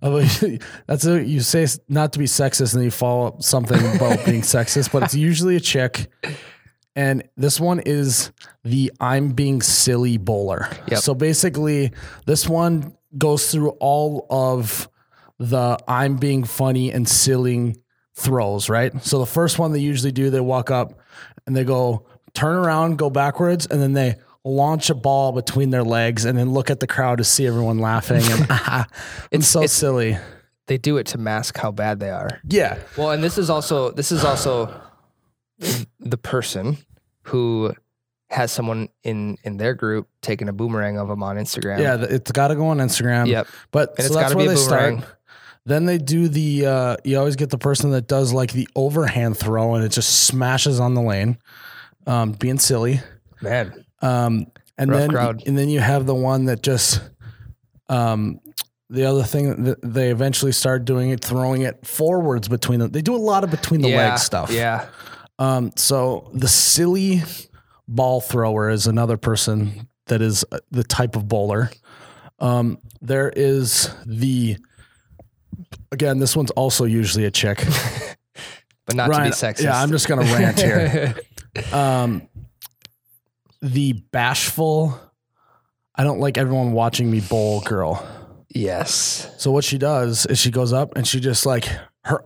That's 0.86 1.06
a, 1.06 1.24
you 1.24 1.40
say 1.40 1.66
not 1.88 2.12
to 2.14 2.18
be 2.18 2.26
sexist, 2.26 2.72
and 2.72 2.80
then 2.80 2.84
you 2.84 2.90
follow 2.90 3.28
up 3.28 3.42
something 3.42 3.78
about 3.96 4.24
being 4.24 4.40
sexist, 4.42 4.92
but 4.92 5.02
it's 5.02 5.14
usually 5.14 5.56
a 5.56 5.60
chick. 5.60 6.10
And 6.96 7.28
this 7.36 7.58
one 7.58 7.80
is 7.80 8.30
the 8.62 8.92
I'm 9.00 9.30
being 9.30 9.62
silly 9.62 10.16
bowler. 10.16 10.68
Yep. 10.88 11.00
So 11.00 11.14
basically, 11.14 11.92
this 12.26 12.48
one 12.48 12.96
goes 13.18 13.50
through 13.50 13.70
all 13.80 14.26
of 14.30 14.88
the 15.38 15.78
I'm 15.88 16.16
being 16.16 16.44
funny 16.44 16.92
and 16.92 17.08
silly 17.08 17.76
throws, 18.14 18.68
right? 18.68 19.02
So 19.02 19.18
the 19.18 19.26
first 19.26 19.58
one 19.58 19.72
they 19.72 19.80
usually 19.80 20.12
do, 20.12 20.30
they 20.30 20.40
walk 20.40 20.70
up 20.70 21.00
and 21.46 21.56
they 21.56 21.64
go 21.64 22.06
turn 22.32 22.56
around, 22.56 22.98
go 22.98 23.10
backwards, 23.10 23.66
and 23.66 23.80
then 23.80 23.92
they 23.92 24.16
launch 24.44 24.90
a 24.90 24.94
ball 24.94 25.32
between 25.32 25.70
their 25.70 25.82
legs 25.84 26.24
and 26.24 26.36
then 26.38 26.52
look 26.52 26.70
at 26.70 26.80
the 26.80 26.86
crowd 26.86 27.18
to 27.18 27.24
see 27.24 27.46
everyone 27.46 27.78
laughing 27.78 28.22
and 28.22 28.46
it's 29.30 29.48
so 29.48 29.60
it's- 29.60 29.72
silly. 29.72 30.18
They 30.66 30.78
do 30.78 30.96
it 30.96 31.06
to 31.08 31.18
mask 31.18 31.58
how 31.58 31.72
bad 31.72 32.00
they 32.00 32.08
are. 32.08 32.40
Yeah. 32.48 32.78
Well, 32.96 33.10
and 33.10 33.22
this 33.22 33.36
is 33.36 33.50
also 33.50 33.90
this 33.90 34.10
is 34.10 34.24
also 34.24 34.74
the 36.00 36.16
person 36.16 36.78
who 37.24 37.74
has 38.30 38.50
someone 38.50 38.88
in 39.02 39.36
in 39.44 39.58
their 39.58 39.74
group 39.74 40.08
taking 40.22 40.48
a 40.48 40.54
boomerang 40.54 40.96
of 40.98 41.08
them 41.08 41.22
on 41.22 41.36
Instagram. 41.36 41.80
Yeah, 41.80 42.06
it's 42.08 42.32
got 42.32 42.48
to 42.48 42.54
go 42.54 42.68
on 42.68 42.78
Instagram. 42.78 43.26
Yep. 43.28 43.46
But 43.72 43.90
And 43.90 43.98
so 43.98 44.04
it's 44.06 44.14
that's 44.14 44.34
where 44.34 44.48
they 44.48 44.56
start. 44.56 45.04
Then 45.66 45.84
they 45.84 45.98
do 45.98 46.28
the. 46.28 46.66
Uh, 46.66 46.96
you 47.04 47.18
always 47.18 47.36
get 47.36 47.50
the 47.50 47.58
person 47.58 47.90
that 47.90 48.06
does 48.06 48.32
like 48.32 48.52
the 48.52 48.66
overhand 48.74 49.36
throw, 49.36 49.74
and 49.74 49.84
it 49.84 49.90
just 49.90 50.24
smashes 50.26 50.80
on 50.80 50.94
the 50.94 51.02
lane, 51.02 51.36
um, 52.06 52.32
being 52.32 52.58
silly. 52.58 53.00
Man. 53.42 53.83
Um, 54.04 54.46
and 54.76 54.90
Rough 54.90 55.00
then 55.00 55.10
crowd. 55.10 55.42
and 55.46 55.56
then 55.56 55.68
you 55.68 55.80
have 55.80 56.06
the 56.06 56.14
one 56.14 56.46
that 56.46 56.62
just. 56.62 57.00
Um, 57.88 58.40
the 58.90 59.04
other 59.04 59.22
thing 59.24 59.64
that 59.64 59.80
they 59.82 60.10
eventually 60.10 60.52
start 60.52 60.84
doing 60.84 61.10
it, 61.10 61.24
throwing 61.24 61.62
it 61.62 61.86
forwards 61.86 62.48
between 62.48 62.80
them. 62.80 62.90
They 62.90 63.02
do 63.02 63.14
a 63.14 63.18
lot 63.18 63.42
of 63.42 63.50
between 63.50 63.80
the 63.80 63.88
yeah. 63.88 64.10
leg 64.10 64.18
stuff. 64.18 64.50
Yeah. 64.50 64.86
Um, 65.38 65.72
so 65.76 66.30
the 66.32 66.48
silly 66.48 67.22
ball 67.88 68.20
thrower 68.20 68.70
is 68.70 68.86
another 68.86 69.16
person 69.16 69.88
that 70.06 70.20
is 70.22 70.44
uh, 70.52 70.58
the 70.70 70.84
type 70.84 71.16
of 71.16 71.26
bowler. 71.28 71.70
Um, 72.38 72.78
there 73.00 73.32
is 73.34 73.90
the 74.06 74.58
again, 75.90 76.18
this 76.18 76.36
one's 76.36 76.50
also 76.52 76.84
usually 76.84 77.24
a 77.24 77.30
chick. 77.30 77.64
But 78.86 78.96
not 78.96 79.08
Ryan- 79.08 79.32
to 79.32 79.36
be 79.38 79.46
sexist. 79.46 79.62
Yeah, 79.62 79.80
I'm 79.80 79.90
just 79.90 80.08
gonna 80.08 80.24
rant 80.24 80.60
here. 80.60 81.14
Um, 81.72 82.28
the 83.64 83.94
bashful. 83.94 85.00
I 85.94 86.04
don't 86.04 86.20
like 86.20 86.36
everyone 86.38 86.72
watching 86.72 87.10
me 87.10 87.20
bowl 87.20 87.60
girl. 87.62 88.06
yes. 88.50 89.30
So 89.38 89.50
what 89.50 89.64
she 89.64 89.78
does 89.78 90.26
is 90.26 90.38
she 90.38 90.50
goes 90.50 90.72
up 90.72 90.96
and 90.96 91.06
she 91.06 91.18
just 91.20 91.46
like 91.46 91.68
her. 92.04 92.24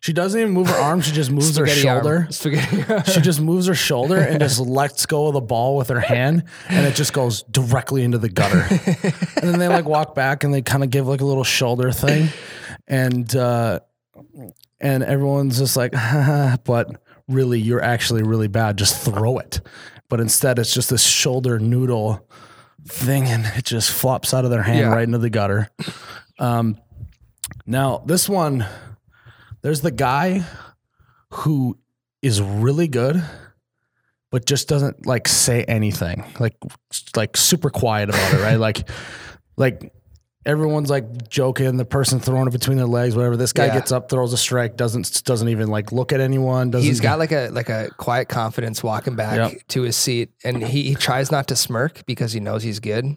She 0.00 0.12
doesn't 0.12 0.38
even 0.40 0.52
move 0.52 0.66
her 0.66 0.74
arm. 0.74 1.00
She 1.00 1.12
just 1.12 1.30
moves 1.30 1.56
her 1.56 1.64
arm. 1.64 1.76
shoulder. 1.76 2.26
Spaghetti. 2.30 2.82
she 3.12 3.20
just 3.20 3.40
moves 3.40 3.68
her 3.68 3.74
shoulder 3.74 4.18
and 4.18 4.40
just 4.40 4.58
lets 4.58 5.06
go 5.06 5.28
of 5.28 5.34
the 5.34 5.40
ball 5.40 5.76
with 5.76 5.90
her 5.90 6.00
hand 6.00 6.42
and 6.68 6.86
it 6.86 6.96
just 6.96 7.12
goes 7.12 7.44
directly 7.44 8.02
into 8.02 8.18
the 8.18 8.28
gutter 8.28 8.66
and 8.68 9.44
then 9.48 9.58
they 9.60 9.68
like 9.68 9.84
walk 9.84 10.14
back 10.16 10.42
and 10.42 10.52
they 10.52 10.60
kind 10.62 10.82
of 10.82 10.90
give 10.90 11.06
like 11.06 11.20
a 11.20 11.24
little 11.24 11.44
shoulder 11.44 11.92
thing 11.92 12.28
and 12.88 13.36
uh 13.36 13.78
and 14.80 15.04
everyone's 15.04 15.58
just 15.58 15.76
like 15.76 15.92
but 16.64 17.00
really 17.28 17.60
you're 17.60 17.82
actually 17.82 18.24
really 18.24 18.48
bad 18.48 18.76
just 18.76 19.04
throw 19.04 19.38
it 19.38 19.60
but 20.10 20.20
instead 20.20 20.58
it's 20.58 20.74
just 20.74 20.90
this 20.90 21.02
shoulder 21.02 21.58
noodle 21.58 22.28
thing 22.86 23.24
and 23.26 23.46
it 23.56 23.64
just 23.64 23.90
flops 23.90 24.34
out 24.34 24.44
of 24.44 24.50
their 24.50 24.62
hand 24.62 24.78
Yeah. 24.80 24.88
right 24.94 25.04
into 25.04 25.18
the 25.18 25.30
gutter 25.30 25.70
um 26.38 26.76
now 27.66 28.02
this 28.06 28.28
one 28.28 28.66
there's 29.62 29.80
the 29.80 29.90
guy 29.90 30.44
who 31.30 31.78
is 32.22 32.40
really 32.40 32.88
good, 32.88 33.22
but 34.30 34.46
just 34.46 34.68
doesn't 34.68 35.04
like 35.06 35.28
say 35.28 35.64
anything. 35.64 36.24
Like 36.38 36.56
like 37.14 37.36
super 37.36 37.70
quiet 37.70 38.08
about 38.08 38.34
it, 38.34 38.40
right? 38.42 38.56
like 38.68 38.88
like 39.56 39.92
everyone's 40.46 40.88
like 40.90 41.28
joking, 41.28 41.76
the 41.76 41.84
person 41.84 42.18
throwing 42.20 42.46
it 42.48 42.50
between 42.52 42.76
their 42.78 42.86
legs, 42.86 43.14
whatever. 43.14 43.36
This 43.36 43.52
guy 43.52 43.66
Yeah. 43.66 43.74
gets 43.74 43.92
up, 43.92 44.08
throws 44.08 44.32
a 44.32 44.36
strike, 44.38 44.76
doesn't 44.76 45.22
doesn't 45.24 45.48
even 45.48 45.68
like 45.68 45.92
look 45.92 46.12
at 46.12 46.20
anyone, 46.20 46.70
doesn't 46.70 46.86
He's 46.86 47.00
got 47.00 47.18
like 47.18 47.32
a 47.32 47.48
like 47.52 47.68
a 47.68 47.90
quiet 47.96 48.28
confidence 48.28 48.82
walking 48.82 49.16
back 49.16 49.36
Yep. 49.36 49.52
to 49.68 49.82
his 49.82 49.96
seat, 49.96 50.30
and 50.44 50.62
he, 50.62 50.82
he 50.84 50.94
tries 50.94 51.30
not 51.30 51.48
to 51.48 51.56
smirk 51.56 52.04
because 52.06 52.32
he 52.32 52.40
knows 52.40 52.62
he's 52.62 52.80
good, 52.80 53.16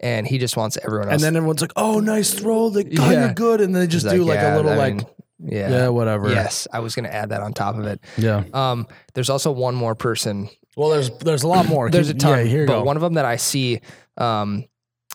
and 0.00 0.26
he 0.26 0.38
just 0.38 0.56
wants 0.56 0.78
everyone 0.82 1.08
else. 1.08 1.14
and 1.14 1.22
then 1.22 1.36
everyone's 1.36 1.60
like, 1.60 1.72
"Oh, 1.76 2.00
nice 2.00 2.32
throw! 2.34 2.66
Like, 2.66 2.88
Yeah. 2.90 3.32
good!" 3.34 3.60
And 3.60 3.74
they 3.74 3.80
He's 3.82 3.88
just 4.02 4.08
do 4.08 4.24
like 4.24 4.36
"Yeah, 4.36 4.54
a 4.54 4.56
little 4.56 4.72
I 4.72 4.76
like, 4.76 4.94
mean, 4.96 5.06
yeah, 5.44 5.70
yeah, 5.70 5.88
whatever. 5.88 6.30
yes. 6.30 6.66
I 6.72 6.80
was 6.80 6.94
gonna 6.94 7.08
add 7.10 7.28
that 7.30 7.42
on 7.42 7.52
top 7.52 7.76
of 7.76 7.84
it. 7.86 8.00
yeah. 8.16 8.44
Um, 8.54 8.86
there's 9.14 9.28
also 9.30 9.50
one 9.52 9.74
more 9.74 9.94
person. 9.94 10.48
Well, 10.76 10.88
there's 10.88 11.10
there's 11.18 11.42
a 11.42 11.48
lot 11.48 11.66
more. 11.66 11.90
There's 11.90 12.08
a 12.08 12.14
ton, 12.14 12.38
Yeah, 12.38 12.44
here 12.44 12.60
you 12.62 12.66
but 12.66 12.78
go. 12.78 12.84
one 12.84 12.96
of 12.96 13.02
them 13.02 13.14
that 13.14 13.26
I 13.26 13.36
see 13.36 13.80
um, 14.16 14.64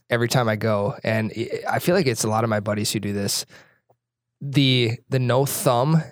every 0.10 0.28
time 0.28 0.48
I 0.50 0.56
go, 0.56 0.96
and 1.04 1.32
I- 1.70 1.80
feel 1.80 1.96
like 1.96 2.08
it's 2.08 2.24
a 2.24 2.30
lot 2.30 2.44
of 2.44 2.50
my 2.50 2.60
buddies 2.60 2.92
who 2.92 3.00
do 3.00 3.14
this. 3.14 3.46
The 4.42 4.92
the 5.10 5.20
no 5.20 5.46
thumb, 5.46 6.04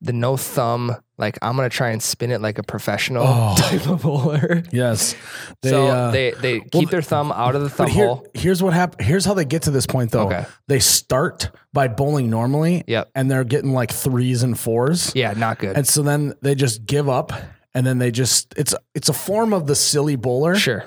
the 0.00 0.12
no 0.12 0.36
thumb. 0.36 0.96
Like 1.18 1.38
I'm 1.42 1.56
gonna 1.56 1.68
try 1.68 1.90
and 1.90 2.02
spin 2.02 2.30
it 2.30 2.40
like 2.40 2.58
a 2.58 2.62
professional 2.62 3.24
Oh. 3.26 3.54
type 3.58 3.86
of 3.88 4.02
bowler. 4.02 4.62
yes, 4.72 5.14
they, 5.62 5.70
so 5.70 5.86
uh, 5.88 6.10
they 6.10 6.30
they 6.32 6.60
keep 6.60 6.90
their 6.90 7.02
thumb 7.02 7.32
out 7.32 7.54
of 7.56 7.62
the 7.62 7.70
thumb 7.70 7.88
here, 7.88 8.06
hole. 8.06 8.26
here's 8.34 8.62
what 8.62 8.72
happened. 8.72 9.06
Here's 9.06 9.24
how 9.24 9.34
they 9.34 9.44
get 9.44 9.62
to 9.62 9.70
this 9.70 9.86
point, 9.86 10.10
though. 10.12 10.26
Okay. 10.26 10.44
They 10.68 10.78
start 10.78 11.50
by 11.72 11.88
bowling 11.88 12.30
normally, 12.30 12.84
Yep. 12.86 13.10
and 13.14 13.30
they're 13.30 13.44
getting 13.44 13.72
like 13.72 13.92
threes 13.92 14.42
and 14.42 14.58
fours, 14.58 15.12
Yeah, 15.14 15.32
not 15.32 15.58
good. 15.58 15.76
and 15.76 15.86
so 15.86 16.02
then 16.02 16.34
they 16.42 16.54
just 16.54 16.84
give 16.86 17.08
up, 17.08 17.32
and 17.74 17.84
then 17.86 17.98
they 17.98 18.10
just 18.12 18.54
it's 18.56 18.74
it's 18.94 19.08
a 19.08 19.12
form 19.14 19.52
of 19.52 19.66
the 19.66 19.74
silly 19.76 20.16
bowler, 20.16 20.54
sure. 20.56 20.84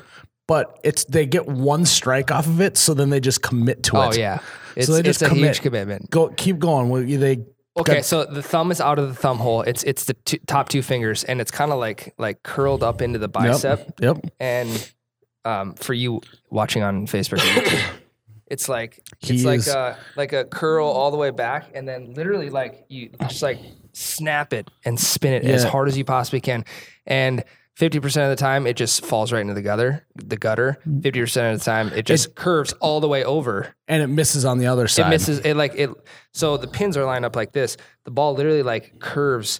But 0.47 0.79
it's 0.83 1.05
they 1.05 1.25
get 1.25 1.47
one 1.47 1.85
strike 1.85 2.31
off 2.31 2.47
of 2.47 2.61
it, 2.61 2.77
so 2.77 2.93
then 2.93 3.09
they 3.09 3.19
just 3.19 3.41
commit 3.41 3.83
to 3.83 3.95
it. 3.97 3.99
Oh 3.99 4.13
yeah, 4.13 4.39
it's, 4.75 4.87
they 4.87 4.99
it's 4.99 5.05
just 5.05 5.21
a 5.21 5.27
commit. 5.29 5.45
huge 5.45 5.61
commitment. 5.61 6.09
Go 6.09 6.29
keep 6.29 6.59
going. 6.59 6.89
Well, 6.89 7.01
They 7.03 7.45
Okay, 7.77 7.95
Got- 7.95 8.05
so 8.05 8.23
the 8.23 8.41
thumb 8.41 8.71
is 8.71 8.79
out 8.79 8.99
of 8.99 9.09
the 9.09 9.15
thumb 9.15 9.37
hole. 9.37 9.61
It's 9.61 9.83
it's 9.83 10.05
the 10.05 10.13
two, 10.13 10.37
top 10.47 10.69
two 10.69 10.81
fingers, 10.81 11.25
and 11.25 11.41
it's 11.41 11.51
kind 11.51 11.73
of 11.73 11.77
like 11.79 12.13
like 12.17 12.41
curled 12.41 12.83
up 12.83 13.01
into 13.01 13.19
the 13.19 13.27
bicep. 13.27 13.99
Yep. 13.99 14.17
And 14.39 14.91
um, 15.43 15.73
for 15.73 15.93
you 15.93 16.21
watching 16.49 16.83
on 16.83 17.05
Facebook, 17.05 17.41
it's 18.47 18.69
like 18.69 19.01
He 19.19 19.35
it's 19.35 19.43
like 19.43 19.59
is- 19.59 19.67
a 19.67 19.97
like 20.15 20.31
a 20.31 20.45
curl 20.45 20.87
all 20.87 21.11
the 21.11 21.17
way 21.17 21.31
back, 21.31 21.65
and 21.73 21.85
then 21.85 22.13
literally 22.13 22.49
like 22.49 22.85
you 22.87 23.09
just 23.27 23.41
like 23.41 23.59
snap 23.91 24.53
it 24.53 24.69
and 24.85 24.97
spin 24.97 25.33
it 25.33 25.43
as 25.43 25.65
hard 25.65 25.89
as 25.89 25.97
you 25.97 26.05
possibly 26.05 26.39
can, 26.41 26.63
and. 27.05 27.43
Fifty 27.75 27.99
percent 27.99 28.23
of 28.31 28.37
the 28.37 28.41
time, 28.41 28.65
it 28.65 28.77
just 28.77 29.05
falls 29.05 29.33
right 29.33 29.41
into 29.41 29.53
the 29.53 29.61
gutter. 29.61 30.05
The 30.15 30.37
gutter. 30.37 30.77
Fifty 31.01 31.19
percent 31.19 31.53
of 31.53 31.59
the 31.59 31.65
time, 31.65 31.89
it 31.89 32.05
just 32.05 32.33
curves 32.35 32.71
all 32.73 33.01
the 33.01 33.07
way 33.09 33.23
over 33.25 33.75
And 33.89 34.01
it 34.01 34.07
misses 34.07 34.45
on 34.45 34.59
the 34.59 34.67
other 34.67 34.87
side. 34.87 35.07
it 35.07 35.09
misses 35.09 35.39
it 35.39 35.55
like 35.55 35.73
it 35.75 35.89
so 36.31 36.55
the 36.57 36.67
pins 36.67 36.95
are 36.95 37.03
lined 37.05 37.25
up 37.25 37.35
like 37.35 37.51
this 37.51 37.75
the 38.05 38.11
ball 38.11 38.33
literally 38.33 38.63
like 38.63 38.99
curves 38.99 39.59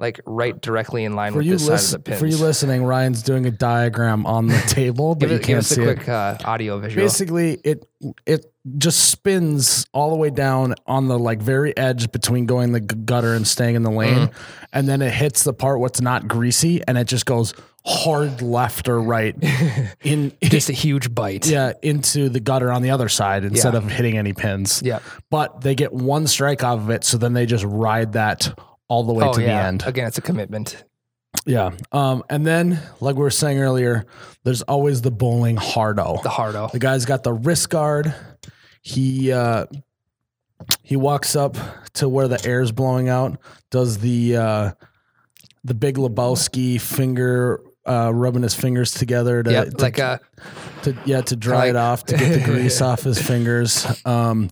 like 0.00 0.18
right 0.26 0.60
directly 0.60 1.04
in 1.04 1.14
line 1.14 1.32
For 1.32 1.38
with 1.38 1.46
you, 1.46 1.52
this 1.52 1.66
side 1.66 1.74
of 1.84 1.90
the 1.90 1.98
pins 2.10 2.18
for 2.20 2.26
you 2.26 2.36
listening, 2.38 2.82
Ryan's 2.84 3.22
doing 3.22 3.46
a 3.46 3.50
diagram 3.52 4.26
on 4.26 4.46
the 4.48 4.58
table, 4.66 5.14
but 5.14 5.20
give, 5.20 5.30
you 5.30 5.36
it, 5.36 5.42
can't 5.42 5.58
us 5.58 5.70
a 5.70 5.74
see 5.74 5.82
it. 5.82 5.94
quick 5.96 6.08
uh, 6.08 6.36
audio 6.44 6.78
visual 6.78 7.04
basically 7.04 7.60
it 7.62 7.86
it 8.26 8.46
just 8.78 9.10
spins 9.10 9.86
all 9.92 10.10
the 10.10 10.16
way 10.16 10.30
down 10.30 10.74
on 10.86 11.08
the 11.08 11.18
like 11.18 11.40
very 11.40 11.76
edge 11.76 12.10
between 12.12 12.46
going 12.46 12.72
the 12.72 12.80
gutter 12.80 13.34
and 13.34 13.46
staying 13.46 13.74
in 13.76 13.82
the 13.82 13.90
lane 13.90 14.28
Mm-hmm. 14.28 14.64
and 14.72 14.88
then 14.88 15.02
it 15.02 15.12
hits 15.12 15.44
the 15.44 15.52
part 15.52 15.80
what's 15.80 16.00
not 16.00 16.26
greasy 16.28 16.82
and 16.88 16.96
it 16.98 17.04
just 17.04 17.26
goes 17.26 17.52
hard 17.86 18.42
left 18.42 18.88
or 18.88 19.00
right 19.00 19.34
in 20.02 20.32
just 20.42 20.68
a 20.68 20.72
huge 20.74 21.14
bite 21.14 21.46
yeah 21.48 21.72
into 21.82 22.28
the 22.28 22.40
gutter 22.40 22.70
on 22.72 22.82
the 22.82 22.90
other 22.90 23.08
side 23.08 23.44
instead 23.44 23.72
Yeah. 23.74 23.78
of 23.78 23.90
hitting 23.90 24.16
any 24.18 24.32
pins 24.34 24.82
yeah 24.84 24.98
but 25.30 25.60
they 25.62 25.74
get 25.74 25.92
one 25.92 26.26
strike 26.26 26.62
off 26.64 26.78
of 26.80 26.90
it 26.90 27.04
so 27.04 27.16
then 27.18 27.32
they 27.32 27.46
just 27.46 27.64
ride 27.64 28.12
that 28.14 28.52
all 28.90 29.04
the 29.04 29.12
way 29.14 29.24
oh 29.24 29.32
to 29.32 29.40
yeah. 29.40 29.62
the 29.62 29.68
end. 29.68 29.84
Again 29.86 30.06
it's 30.08 30.18
a 30.18 30.22
commitment. 30.22 30.84
Yeah. 31.46 31.70
Um 31.92 32.24
and 32.28 32.44
then 32.44 32.80
like 33.00 33.14
we 33.14 33.22
were 33.22 33.30
saying 33.30 33.60
earlier 33.60 34.04
there's 34.42 34.62
always 34.62 35.00
the 35.00 35.12
bowling 35.12 35.56
hardo. 35.56 36.18
The 36.22 36.28
hardo. 36.28 36.68
The 36.70 36.80
guy's 36.80 37.06
got 37.06 37.22
the 37.22 37.32
wrist 37.32 37.70
guard. 37.70 38.12
He 38.82 39.32
uh 39.32 39.66
he 40.82 40.96
walks 40.96 41.36
up 41.36 41.56
to 41.94 42.08
where 42.08 42.28
the 42.28 42.44
air's 42.46 42.72
blowing 42.72 43.08
out, 43.08 43.38
does 43.70 43.98
the 43.98 44.36
uh 44.36 44.72
the 45.62 45.74
big 45.74 45.96
Lebowski 45.96 46.80
finger 46.80 47.60
uh 47.86 48.10
rubbing 48.12 48.42
his 48.42 48.54
fingers 48.54 48.90
together 48.92 49.42
to, 49.44 49.52
yeah 49.52 49.64
to, 49.64 49.76
like 49.78 50.00
uh 50.00 50.18
to 50.82 50.96
yeah 51.04 51.20
to 51.20 51.36
dry 51.36 51.66
it 51.66 51.76
off 51.76 52.04
to 52.06 52.16
get 52.16 52.40
the 52.40 52.44
grease 52.44 52.80
off 52.80 53.02
his 53.02 53.22
fingers. 53.22 53.86
Um 54.04 54.50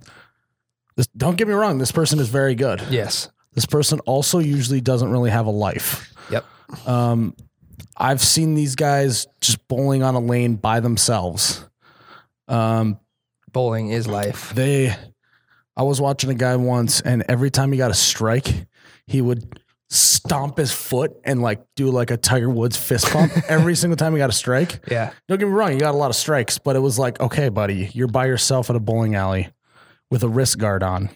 this, 0.95 1.09
don't 1.09 1.37
get 1.37 1.49
me 1.49 1.55
wrong, 1.55 1.79
this 1.79 1.93
person 1.93 2.21
is 2.21 2.29
very 2.29 2.55
good. 2.55 2.81
yes 2.89 3.29
This 3.59 3.67
person 3.67 3.99
also 4.07 4.39
usually 4.39 4.81
doesn't 4.81 5.11
really 5.11 5.31
have 5.31 5.47
a 5.47 5.51
life. 5.51 6.15
yep 6.31 6.45
Um, 6.87 7.35
I've 7.97 8.23
seen 8.23 8.55
these 8.55 8.77
guys 8.77 9.27
just 9.41 9.67
bowling 9.67 10.05
on 10.05 10.15
a 10.15 10.21
lane 10.21 10.55
by 10.55 10.79
themselves. 10.79 11.69
Um, 12.47 13.01
bowling 13.53 13.89
is 13.91 14.07
life 14.07 14.53
they, 14.55 14.95
I 15.77 15.83
was 15.83 16.01
watching 16.01 16.31
a 16.31 16.35
guy 16.35 16.55
once, 16.55 17.01
and 17.01 17.25
every 17.29 17.51
time 17.51 17.73
he 17.73 17.79
got 17.79 17.91
a 17.91 17.95
strike, 17.95 18.69
he 19.09 19.21
would 19.21 19.59
stomp 19.91 20.57
his 20.59 20.71
foot 20.71 21.17
and 21.25 21.43
like 21.43 21.61
do 21.75 21.91
like 21.91 22.13
a 22.13 22.17
Tiger 22.17 22.49
Woods 22.49 22.77
fist 22.77 23.11
pump 23.11 23.33
every 23.49 23.75
single 23.75 23.97
time 23.97 24.13
he 24.13 24.19
got 24.19 24.31
a 24.31 24.33
strike. 24.33 24.89
yeah 24.89 25.11
Don't 25.27 25.39
get 25.41 25.47
me 25.47 25.53
wrong, 25.53 25.73
you 25.73 25.81
got 25.81 25.97
a 25.97 25.99
lot 25.99 26.11
of 26.11 26.17
strikes, 26.17 26.59
but 26.59 26.77
it 26.77 26.81
was 26.81 26.97
like, 26.97 27.19
okay, 27.19 27.49
buddy, 27.49 27.91
you're 27.93 28.07
by 28.07 28.27
yourself 28.27 28.71
at 28.71 28.77
a 28.77 28.81
bowling 28.81 29.17
alley 29.17 29.49
with 30.13 30.23
a 30.23 30.29
wrist 30.29 30.59
guard 30.59 30.85
on. 30.85 31.11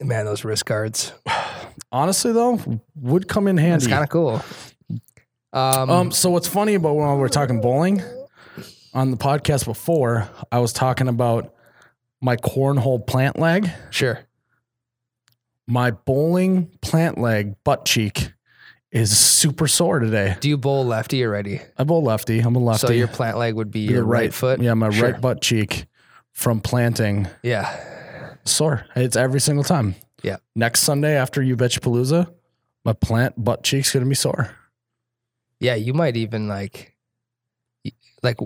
Man 0.00 0.24
those 0.24 0.44
wrist 0.44 0.64
guards 0.66 1.12
Honestly, 1.90 2.32
though, 2.32 2.58
would 2.96 3.28
come 3.28 3.46
in 3.48 3.56
handy. 3.58 3.76
it's 3.84 3.86
kind 3.86 4.02
of 4.02 4.08
cool 4.10 4.42
Um, 5.52 5.90
Um, 5.90 6.10
so 6.12 6.30
what's 6.30 6.48
funny 6.48 6.74
about 6.74 6.94
when 6.96 7.08
we 7.12 7.16
were 7.18 7.28
talking 7.28 7.60
bowling 7.60 8.02
on 8.94 9.10
the 9.10 9.16
podcast 9.16 9.64
before, 9.64 10.28
I 10.50 10.58
was 10.58 10.72
talking 10.72 11.08
about 11.08 11.54
my 12.20 12.36
cornhole 12.36 13.06
plant 13.06 13.38
leg, 13.38 13.68
sure. 13.90 14.20
my 15.66 15.90
bowling 15.90 16.70
plant 16.82 17.18
leg 17.18 17.54
butt 17.64 17.84
cheek 17.84 18.32
is 18.90 19.16
super 19.18 19.66
sore 19.66 19.98
today. 19.98 20.36
Do 20.40 20.48
you 20.48 20.56
bowl 20.58 20.84
lefty 20.86 21.24
or 21.24 21.30
righty? 21.30 21.60
I 21.78 21.84
bowl 21.84 22.02
lefty. 22.02 22.40
I'm 22.40 22.54
a 22.54 22.58
lefty. 22.58 22.86
So 22.86 22.92
your 22.92 23.08
plant 23.08 23.38
leg 23.38 23.54
would 23.54 23.70
be 23.70 23.86
The 23.86 23.94
your 23.94 24.04
right, 24.04 24.32
foot. 24.32 24.60
Yeah, 24.60 24.74
my 24.74 24.90
Sure. 24.90 25.12
right 25.12 25.20
butt 25.20 25.40
cheek 25.40 25.86
from 26.32 26.60
planting 26.60 27.28
Yeah. 27.42 27.74
Sore. 28.44 28.86
It's 28.96 29.16
every 29.16 29.40
single 29.40 29.64
time. 29.64 29.94
Yeah. 30.22 30.36
Next 30.54 30.80
Sunday 30.80 31.16
after 31.16 31.42
you 31.42 31.56
betcha 31.56 31.80
palooza, 31.80 32.32
my 32.84 32.92
plant 32.92 33.42
butt 33.42 33.62
cheek's 33.62 33.92
gonna 33.92 34.06
be 34.06 34.14
sore. 34.14 34.50
Yeah. 35.60 35.74
You 35.74 35.94
might 35.94 36.16
even 36.16 36.48
like, 36.48 36.94
like, 38.22 38.38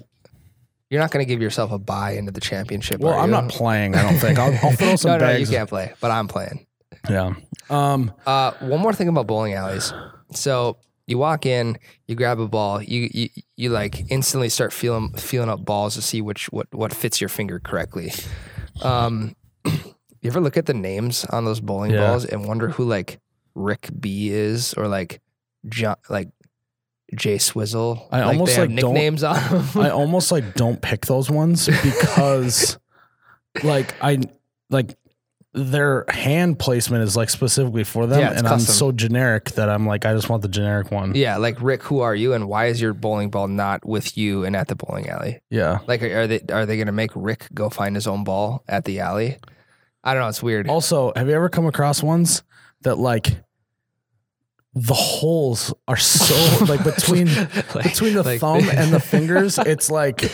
you're 0.90 1.00
not 1.00 1.11
to 1.11 1.24
give 1.24 1.42
yourself 1.42 1.72
a 1.72 1.78
buy 1.78 2.12
into 2.12 2.30
the 2.30 2.40
championship. 2.40 3.00
Well, 3.00 3.18
I'm 3.18 3.28
you? 3.28 3.32
not 3.32 3.48
playing. 3.48 3.96
I 3.96 4.02
don't 4.02 4.18
think. 4.18 4.38
I'll, 4.38 4.56
I'll 4.62 4.72
throw 4.72 4.96
some 4.96 5.18
no, 5.18 5.18
no, 5.18 5.37
you 5.37 5.46
can't 5.46 5.68
play, 5.68 5.92
but 6.00 6.11
I'm 6.11 6.28
playing. 6.28 6.66
Yeah. 7.11 7.35
Um. 7.68 8.12
Uh, 8.24 8.52
one 8.61 8.80
more 8.80 8.92
thing 8.92 9.09
about 9.09 9.26
bowling 9.26 9.54
alleys. 9.54 9.92
So 10.32 10.78
you 11.06 11.18
walk 11.18 11.46
in, 11.46 11.78
you 12.06 12.14
grab 12.14 12.38
a 12.38 12.48
ball, 12.48 12.82
you 12.82 13.09
you, 13.12 13.28
you 13.56 13.70
like 13.70 14.11
instantly 14.11 14.48
start 14.48 14.72
feeling 14.72 15.12
feeling 15.14 15.48
up 15.48 15.64
balls 15.64 15.94
to 15.94 16.02
see 16.02 16.20
which 16.20 16.46
what 16.52 16.72
what 16.72 16.92
fits 16.92 17.20
your 17.20 17.28
finger 17.28 17.59
correctly. 17.59 18.12
Um, 18.82 19.35
you 20.27 20.31
ever 20.33 20.41
look 20.41 20.57
at 20.57 20.67
the 20.67 20.75
names 20.75 21.25
on 21.27 21.45
those 21.45 21.61
bowling 21.61 21.93
Yeah. 21.93 22.07
balls 22.09 22.25
and 22.25 22.47
wonder 22.47 22.69
who 22.69 22.85
like 22.85 23.21
Rick 23.55 23.89
B 23.99 24.31
is 24.31 24.75
or 24.75 24.89
like 24.89 25.21
John 25.69 25.97
like 26.11 26.29
Jay 27.15 27.39
Swizzle? 27.39 28.09
I 28.12 28.19
like 28.21 28.27
almost, 28.29 28.55
they 28.57 28.61
have 28.62 28.71
like, 28.71 28.81
don't- 28.81 28.95
nicknames 28.95 29.23
on 29.25 29.37
them. 29.51 29.69
I 29.83 29.91
almost 29.91 30.33
like 30.33 30.55
don't 30.55 30.81
pick 30.83 31.07
those 31.07 31.31
ones 31.31 31.67
because 31.83 32.79
like 33.62 33.95
I 34.03 34.19
like 34.71 34.97
their 35.59 36.05
hand 36.11 36.59
placement 36.59 37.03
is 37.03 37.17
like 37.17 37.31
specifically 37.31 37.83
for 37.85 38.07
them 38.07 38.21
Yeah, 38.21 38.33
and 38.33 38.43
custom. 38.47 38.53
I'm 38.53 38.61
so 38.61 38.93
generic 38.93 39.53
that 39.53 39.71
I'm 39.71 39.87
like 39.87 40.05
I 40.05 40.12
just 40.12 40.29
want 40.29 40.43
the 40.43 40.49
generic 40.49 40.91
one. 40.91 41.15
yeah, 41.15 41.39
like 41.39 41.62
Rick, 41.62 41.83
who 41.85 42.01
are 42.01 42.15
you, 42.15 42.35
and 42.35 42.47
why 42.47 42.67
is 42.67 42.79
your 42.79 42.93
bowling 42.93 43.31
ball 43.31 43.49
not 43.49 43.83
with 43.87 44.19
you 44.19 44.45
and 44.45 44.55
at 44.55 44.69
the 44.69 44.77
bowling 44.77 45.09
alley? 45.09 45.41
Yeah. 45.49 45.79
Like, 45.87 46.03
are 46.03 46.21
are 46.23 46.27
they 46.27 46.41
are 46.53 46.67
they 46.67 46.77
gonna 46.77 46.93
make 46.93 47.11
Rick 47.15 47.47
go 47.55 47.71
find 47.71 47.95
his 47.95 48.07
own 48.07 48.23
ball 48.23 48.65
at 48.69 48.85
the 48.85 49.01
alley? 49.01 49.39
I 50.07 50.14
don't 50.14 50.23
know. 50.23 50.29
It's 50.29 50.42
weird. 50.42 50.69
Also, 50.69 51.12
have 51.16 51.29
you 51.29 51.35
ever 51.35 51.49
come 51.49 51.66
across 51.66 52.03
ones 52.03 52.42
that 52.83 52.97
like 52.97 53.37
the 54.75 54.95
holes 54.95 55.73
are 55.88 55.97
so 55.97 56.64
like 56.69 56.85
between 56.85 57.27
Like- 57.75 57.83
between 57.85 58.14
the 58.14 58.23
like- 58.23 58.40
thumb 58.40 58.69
and 58.71 58.92
the 58.92 59.01
fingers, 59.14 59.59
it's 59.59 59.90
like 59.90 60.31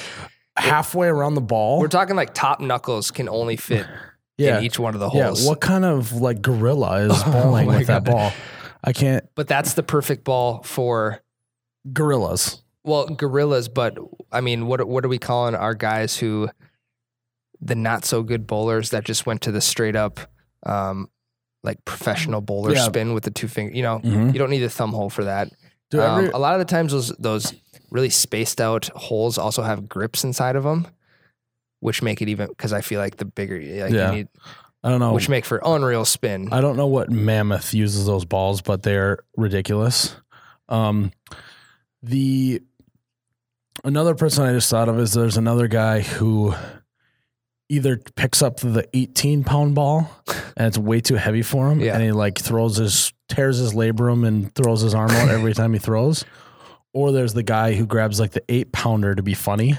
halfway 0.56 1.08
around 1.08 1.34
the 1.34 1.40
ball. 1.40 1.80
We're 1.80 1.88
talking 1.88 2.16
like 2.16 2.34
top 2.34 2.60
knuckles 2.60 3.10
can 3.10 3.28
only 3.28 3.56
fit 3.56 3.86
yeah. 4.36 4.58
in 4.58 4.64
each 4.64 4.78
one 4.78 4.94
of 4.94 5.00
the 5.00 5.08
holes. 5.08 5.42
Yeah. 5.42 5.48
What 5.48 5.60
kind 5.60 5.84
of 5.84 6.12
like 6.12 6.42
gorilla 6.42 7.00
is 7.06 7.22
Oh 7.24 7.32
bowling 7.32 7.66
my 7.66 7.78
with 7.78 7.86
that 7.86 8.04
ball? 8.04 8.32
I 8.84 8.92
can't 8.92 9.24
but 9.36 9.46
that's 9.48 9.74
the 9.74 9.82
perfect 9.82 10.24
ball 10.24 10.62
for 10.64 11.22
gorillas. 11.92 12.62
well 12.84 13.06
gorillas. 13.06 13.68
But 13.68 13.96
I 14.32 14.40
mean, 14.40 14.66
what 14.66 14.86
what 14.88 15.04
are 15.04 15.08
we 15.08 15.18
calling 15.18 15.54
our 15.54 15.74
guys 15.74 16.16
who 16.18 16.48
the 17.64 17.74
not 17.76 18.04
so 18.04 18.22
good 18.22 18.46
bowlers 18.46 18.90
that 18.90 19.04
just 19.04 19.24
went 19.24 19.40
to 19.42 19.52
the 19.52 19.60
straight 19.60 19.94
up 19.96 20.18
um, 20.64 21.08
like 21.62 21.84
professional 21.84 22.40
bowler 22.40 22.72
Yeah. 22.74 22.82
spin 22.82 23.14
with 23.14 23.22
the 23.22 23.30
two 23.30 23.46
finger. 23.48 23.74
You 23.74 23.82
know, 23.82 24.00
Mhm. 24.00 24.32
you 24.32 24.38
don't 24.38 24.50
need 24.50 24.62
a 24.64 24.68
thumb 24.68 24.92
hole 24.92 25.08
for 25.10 25.24
that. 25.24 25.48
Um, 25.94 26.00
every- 26.00 26.30
a 26.30 26.38
lot 26.38 26.54
of 26.54 26.58
the 26.58 26.64
times 26.64 26.90
those 26.92 27.08
those 27.18 27.54
really 27.90 28.10
spaced 28.10 28.60
out 28.60 28.86
holes 28.96 29.38
also 29.38 29.62
have 29.62 29.88
grips 29.88 30.24
inside 30.24 30.56
of 30.56 30.64
them, 30.64 30.86
which 31.80 32.02
make 32.02 32.20
it 32.20 32.28
even 32.28 32.48
because 32.48 32.72
I 32.72 32.80
feel 32.80 32.98
like 33.00 33.16
the 33.18 33.24
bigger 33.24 33.56
like 33.56 33.92
Yeah. 33.92 34.10
you 34.10 34.16
need, 34.16 34.28
I 34.82 34.90
don't 34.90 34.98
know. 35.00 35.12
which 35.12 35.28
make 35.28 35.44
for 35.44 35.60
unreal 35.64 36.04
spin. 36.04 36.48
I 36.52 36.60
don't 36.60 36.76
know 36.76 36.86
what 36.88 37.10
mammoth 37.10 37.74
uses 37.74 38.06
those 38.06 38.24
balls, 38.24 38.60
but 38.62 38.82
they're 38.82 39.18
ridiculous. 39.36 40.16
Um, 40.68 41.12
the 42.02 42.60
another 43.84 44.14
person 44.14 44.44
I 44.44 44.52
just 44.52 44.70
thought 44.70 44.88
of 44.88 44.98
is 44.98 45.12
there's 45.12 45.36
another 45.36 45.68
guy 45.68 46.00
who 46.00 46.54
either 47.72 47.96
picks 48.16 48.42
up 48.42 48.58
the 48.58 48.86
18 48.92 49.44
pound 49.44 49.74
ball 49.74 50.10
and 50.56 50.66
it's 50.68 50.78
way 50.78 51.00
too 51.00 51.14
heavy 51.16 51.42
for 51.42 51.70
him, 51.70 51.80
Yeah. 51.80 51.94
and 51.94 52.02
he 52.02 52.12
like 52.12 52.38
throws 52.38 52.76
his 52.76 53.12
tears 53.28 53.58
his 53.58 53.72
labrum 53.72 54.26
and 54.26 54.54
throws 54.54 54.82
his 54.82 54.94
arm 54.94 55.10
out 55.10 55.28
every 55.30 55.54
time 55.54 55.72
he 55.72 55.78
throws. 55.78 56.24
Or 56.92 57.10
there's 57.12 57.32
the 57.34 57.42
guy 57.42 57.72
who 57.72 57.86
grabs 57.86 58.20
like 58.20 58.32
the 58.32 58.42
eight 58.50 58.72
pounder 58.72 59.14
to 59.14 59.22
be 59.22 59.34
funny. 59.34 59.78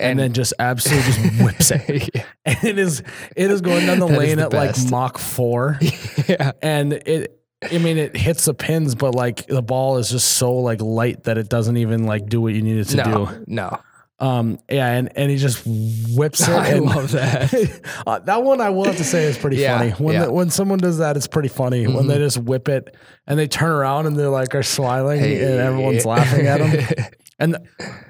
And, 0.00 0.16
then 0.16 0.32
just 0.32 0.54
absolutely 0.60 1.12
just 1.12 1.42
whips 1.42 1.70
it. 1.72 2.24
And 2.44 2.64
it 2.64 2.78
is 2.78 3.02
it 3.36 3.50
is 3.50 3.60
going 3.60 3.84
down 3.86 3.98
the 3.98 4.06
That 4.08 4.18
lane 4.18 4.36
the 4.36 4.44
at 4.44 4.52
like 4.52 4.70
best. 4.70 4.90
Mach 4.90 5.18
four 5.18 5.78
yeah, 6.28 6.52
and 6.62 6.92
it 6.94 7.38
I 7.68 7.78
mean 7.78 7.98
it 7.98 8.16
hits 8.16 8.44
the 8.44 8.54
pins, 8.54 8.94
but 8.94 9.14
like 9.16 9.46
the 9.48 9.60
ball 9.60 9.98
is 9.98 10.08
just 10.08 10.30
so 10.36 10.54
like 10.54 10.80
light 10.80 11.24
that 11.24 11.36
it 11.36 11.48
doesn't 11.48 11.76
even 11.76 12.04
like 12.06 12.26
do 12.26 12.40
what 12.40 12.54
you 12.54 12.62
need 12.62 12.76
it 12.78 12.84
to 12.90 12.96
no, 12.98 13.26
do. 13.26 13.44
no, 13.48 13.80
Um 14.20 14.58
yeah, 14.68 14.90
and, 14.92 15.16
and 15.16 15.30
he 15.30 15.36
just 15.36 15.64
whips 15.64 16.40
it. 16.48 16.48
I 16.48 16.74
love 16.74 17.12
that. 17.12 17.52
uh, 18.06 18.18
that 18.20 18.42
one 18.42 18.60
I 18.60 18.70
will 18.70 18.84
have 18.84 18.96
to 18.96 19.04
say 19.04 19.24
is 19.24 19.38
pretty 19.38 19.58
Yeah, 19.58 19.78
funny. 19.78 19.90
When 19.92 20.14
yeah. 20.14 20.24
the, 20.24 20.32
when 20.32 20.50
someone 20.50 20.78
does 20.80 20.98
that, 20.98 21.16
it's 21.16 21.28
pretty 21.28 21.48
funny. 21.48 21.86
When 21.86 22.04
Mhm. 22.04 22.08
they 22.08 22.18
just 22.18 22.38
whip 22.38 22.68
it 22.68 22.96
and 23.26 23.38
they 23.38 23.46
turn 23.46 23.70
around 23.70 24.06
and 24.06 24.16
they're 24.16 24.28
like 24.28 24.54
are 24.56 24.62
smiling 24.64 25.20
Hey. 25.20 25.40
and 25.42 25.60
everyone's 25.60 26.04
laughing 26.04 26.46
at 26.46 26.58
them. 26.58 26.96
And 27.40 27.56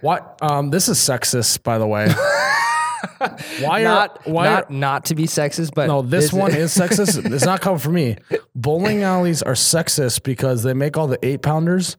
what 0.00 0.38
um 0.40 0.70
this 0.70 0.88
is 0.88 0.96
sexist 0.96 1.62
by 1.62 1.76
the 1.76 1.86
way. 1.86 2.08
Why 3.60 3.82
not 3.82 4.26
are 4.26 4.32
why 4.32 4.44
not 4.46 4.70
are, 4.70 4.72
not 4.72 5.04
to 5.06 5.14
be 5.14 5.24
sexist, 5.24 5.72
but 5.74 5.86
no, 5.88 6.02
this 6.02 6.26
is- 6.26 6.32
one 6.32 6.54
is 6.54 6.74
sexist. 6.74 7.30
It's 7.32 7.44
not 7.44 7.60
coming 7.60 7.78
from 7.78 7.94
me. 7.94 8.16
Bowling 8.54 9.02
alleys 9.02 9.42
are 9.42 9.52
sexist 9.52 10.22
because 10.22 10.62
they 10.62 10.72
make 10.72 10.96
all 10.96 11.06
the 11.08 11.18
eight 11.24 11.42
pounders 11.42 11.96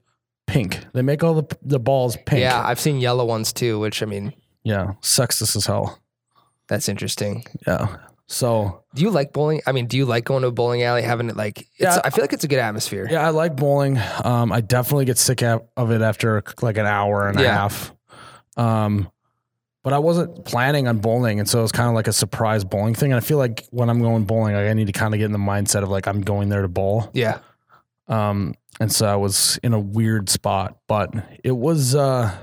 pink. 0.52 0.80
They 0.94 1.02
make 1.02 1.24
all 1.24 1.34
the 1.42 1.58
the 1.62 1.80
balls 1.80 2.18
pink. 2.26 2.42
Yeah, 2.42 2.62
I've 2.62 2.80
seen 2.80 3.00
yellow 3.00 3.26
ones 3.26 3.54
too, 3.54 3.80
which 3.80 4.02
I 4.04 4.06
mean, 4.06 4.34
yeah, 4.64 4.94
sexist 5.02 5.56
as 5.56 5.66
hell. 5.66 6.00
that's 6.68 6.90
interesting. 6.90 7.44
Yeah. 7.68 7.98
So 8.32 8.84
Do 8.94 9.02
you 9.02 9.10
like 9.10 9.34
bowling? 9.34 9.62
I 9.66 9.72
mean, 9.72 9.88
do 9.88 9.98
you 9.98 10.06
like 10.06 10.24
going 10.24 10.44
to 10.44 10.50
a 10.50 10.52
bowling 10.52 10.84
alley, 10.84 11.02
having 11.02 11.30
it 11.30 11.36
like? 11.36 11.62
It's, 11.62 11.68
Yeah. 11.80 12.00
I 12.04 12.12
feel 12.12 12.24
like 12.24 12.32
it's 12.34 12.44
a 12.44 12.48
good 12.48 12.60
atmosphere. 12.60 13.08
yeah, 13.10 13.26
I 13.26 13.30
like 13.32 13.56
bowling. 13.56 14.00
Um, 14.24 14.52
I 14.52 14.62
definitely 14.62 15.06
get 15.06 15.18
sick 15.18 15.42
of 15.42 15.64
of 15.76 15.92
it 15.92 16.02
after 16.04 16.44
like 16.62 16.78
an 16.78 16.86
hour 16.86 17.28
and 17.28 17.40
a 17.40 17.48
half. 17.52 17.92
Um, 18.56 19.10
but 19.82 19.94
I 19.94 19.98
wasn't 20.00 20.46
planning 20.46 20.88
on 20.88 21.00
bowling, 21.00 21.40
and 21.40 21.50
so 21.50 21.60
it 21.60 21.62
was 21.64 21.72
kind 21.72 21.88
of 21.90 21.96
like 21.96 22.08
a 22.08 22.14
surprise 22.14 22.64
bowling 22.66 22.94
thing. 22.94 23.12
And 23.12 23.18
I 23.18 23.22
feel 23.26 23.38
like 23.40 23.66
when 23.72 23.90
I'm 23.90 24.02
going 24.02 24.26
bowling, 24.26 24.54
like, 24.54 24.68
I 24.68 24.74
need 24.74 24.88
to 24.88 24.94
kind 24.94 25.14
of 25.14 25.18
get 25.18 25.26
in 25.26 25.32
the 25.32 25.38
mindset 25.40 25.82
of 25.84 25.90
like 25.90 26.06
I'm 26.08 26.22
going 26.22 26.50
there 26.50 26.62
to 26.62 26.68
bowl. 26.68 27.10
Yeah. 27.14 27.40
Um, 28.08 28.54
and 28.80 28.92
so 28.92 29.06
I 29.08 29.16
was 29.16 29.60
in 29.64 29.74
a 29.74 29.80
weird 29.80 30.30
spot, 30.30 30.78
but 30.88 31.14
it 31.44 31.52
was, 31.52 31.96
uh, 31.96 32.36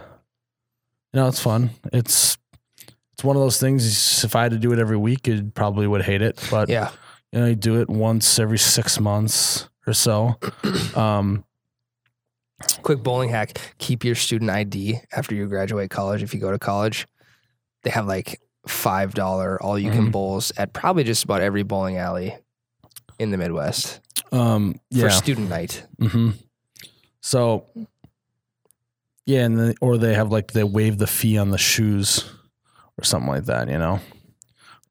you 1.12 1.20
know, 1.20 1.29
it's 1.29 1.40
fun. 1.40 1.70
It's, 1.92 2.37
it's 3.14 3.25
one 3.25 3.37
of 3.37 3.42
those 3.42 3.59
things. 3.59 4.25
If 4.25 4.37
I 4.37 4.42
had 4.42 4.53
to 4.53 4.59
do 4.59 4.72
it 4.72 4.79
every 4.79 4.96
week, 4.99 5.27
you 5.27 5.51
probably 5.55 5.87
would 5.87 6.03
hate 6.03 6.22
it, 6.22 6.38
but 6.51 6.68
Yeah. 6.68 6.90
you 7.33 7.40
know, 7.40 7.46
you 7.46 7.55
do 7.55 7.81
it 7.81 7.88
once 7.88 8.38
every 8.38 8.59
six 8.59 9.01
months 9.01 9.68
or 9.87 9.92
so. 9.92 10.37
Um, 10.96 11.44
Quick 12.83 13.03
bowling 13.03 13.29
hack: 13.29 13.59
keep 13.77 14.03
your 14.03 14.14
student 14.14 14.51
ID 14.51 15.01
after 15.14 15.35
you 15.35 15.46
graduate 15.46 15.90
college. 15.90 16.22
If 16.22 16.33
you 16.33 16.40
go 16.40 16.51
to 16.51 16.59
college, 16.59 17.07
they 17.83 17.90
have 17.90 18.07
like 18.07 18.40
five 18.66 19.12
dollar 19.12 19.62
all 19.62 19.79
you 19.79 19.90
can 19.90 20.09
Mhm. 20.09 20.12
bowls 20.12 20.53
at 20.57 20.72
probably 20.72 21.05
just 21.05 21.22
about 21.25 21.42
every 21.42 21.62
bowling 21.64 21.99
alley 21.99 22.35
in 23.18 23.31
the 23.31 23.37
Midwest 23.37 24.01
um, 24.32 24.80
for 24.92 25.10
student 25.10 25.48
night. 25.48 25.84
hmm 25.98 26.30
So, 27.20 27.66
yeah, 29.26 29.44
and 29.44 29.58
then, 29.58 29.74
or 29.80 29.98
they 29.98 30.14
have 30.14 30.30
like 30.30 30.52
they 30.52 30.64
waive 30.64 30.98
the 30.98 31.06
fee 31.06 31.38
on 31.38 31.50
the 31.50 31.58
shoes 31.58 32.24
or 32.98 33.04
something 33.04 33.28
like 33.28 33.44
that, 33.46 33.68
you 33.68 33.78
know. 33.78 34.00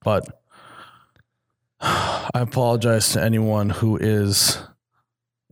But 0.04 0.28
I 1.82 2.30
apologize 2.34 3.10
to 3.14 3.24
anyone 3.24 3.70
who 3.70 3.98
is 3.98 4.58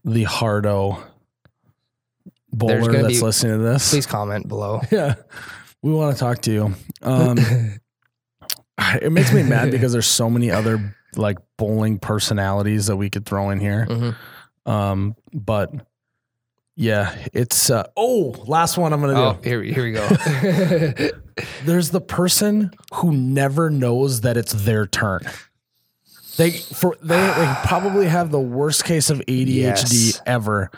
the 0.05 0.23
hardo 0.23 0.97
bowler 2.51 2.91
that's 3.01 3.19
be- 3.19 3.21
listening 3.21 3.57
to 3.57 3.63
this. 3.63 3.89
Please 3.89 4.05
comment 4.05 4.47
below. 4.47 4.81
Yeah, 4.91 5.15
we 5.81 5.91
want 5.91 6.15
to 6.15 6.19
talk 6.19 6.39
to 6.43 6.51
you. 6.51 6.75
Um, 7.01 7.37
it 9.01 9.11
makes 9.11 9.33
me 9.33 9.43
mad 9.43 9.71
because 9.71 9.91
there's 9.93 10.07
so 10.07 10.29
many 10.29 10.51
other 10.51 10.95
like 11.17 11.37
bowling 11.57 11.99
personalities 11.99 12.87
that 12.87 12.95
we 12.97 13.09
could 13.09 13.25
throw 13.25 13.49
in 13.49 13.59
here. 13.59 13.85
Mhm. 13.89 14.15
Um, 14.71 15.15
but 15.33 15.71
yeah, 16.75 17.15
it's 17.33 17.69
uh, 17.69 17.83
oh, 17.97 18.35
last 18.47 18.77
one 18.77 18.93
I'm 18.93 19.01
gonna 19.01 19.13
do. 19.13 19.19
Oh, 19.19 19.37
here, 19.43 19.59
we- 19.61 19.73
here 19.73 19.83
we 19.83 19.91
go. 19.91 20.07
There's 21.65 21.89
the 21.91 22.01
person 22.01 22.71
who 22.95 23.11
never 23.11 23.69
knows 23.69 24.21
that 24.21 24.37
it's 24.37 24.53
their 24.53 24.85
turn. 24.87 25.21
They 26.37 26.51
for 26.51 26.95
they, 27.01 27.15
they 27.17 27.53
probably 27.65 28.07
have 28.07 28.31
the 28.31 28.39
worst 28.39 28.85
case 28.85 29.09
of 29.09 29.19
ADHD 29.27 29.55
Yes. 29.55 30.21
ever, 30.25 30.71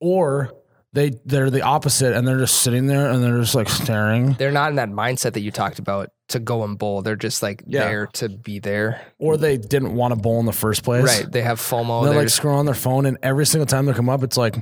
or 0.00 0.52
they 0.92 1.12
they're 1.26 1.50
the 1.50 1.62
opposite, 1.62 2.14
and 2.14 2.26
they're 2.26 2.38
just 2.38 2.62
sitting 2.62 2.86
there 2.86 3.10
and 3.10 3.22
they're 3.22 3.40
just 3.40 3.54
like 3.54 3.68
staring, 3.68 4.32
They're 4.34 4.52
not 4.52 4.70
in 4.70 4.76
that 4.76 4.88
mindset 4.90 5.34
that 5.34 5.40
you 5.40 5.50
talked 5.50 5.78
about 5.78 6.10
to 6.28 6.38
go 6.40 6.64
and 6.64 6.76
bowl. 6.78 7.02
They're 7.02 7.14
just 7.16 7.42
like 7.42 7.62
Yeah. 7.66 7.84
there 7.84 8.06
to 8.14 8.28
be 8.28 8.58
there. 8.58 9.00
or 9.18 9.36
they 9.36 9.56
didn't 9.56 9.94
want 9.94 10.12
to 10.14 10.20
bowl 10.20 10.40
in 10.40 10.46
the 10.46 10.52
first 10.52 10.82
place. 10.82 11.04
Right. 11.04 11.30
They 11.30 11.42
have 11.42 11.60
FOMO. 11.60 12.02
they're 12.02 12.10
They're 12.12 12.20
like 12.22 12.28
just- 12.28 12.40
scrolling 12.42 12.64
their 12.66 12.74
phone, 12.74 13.06
and 13.06 13.16
every 13.22 13.46
single 13.46 13.66
time 13.66 13.86
they 13.86 13.92
come 13.92 14.08
up, 14.08 14.22
it's 14.24 14.36
like, 14.36 14.56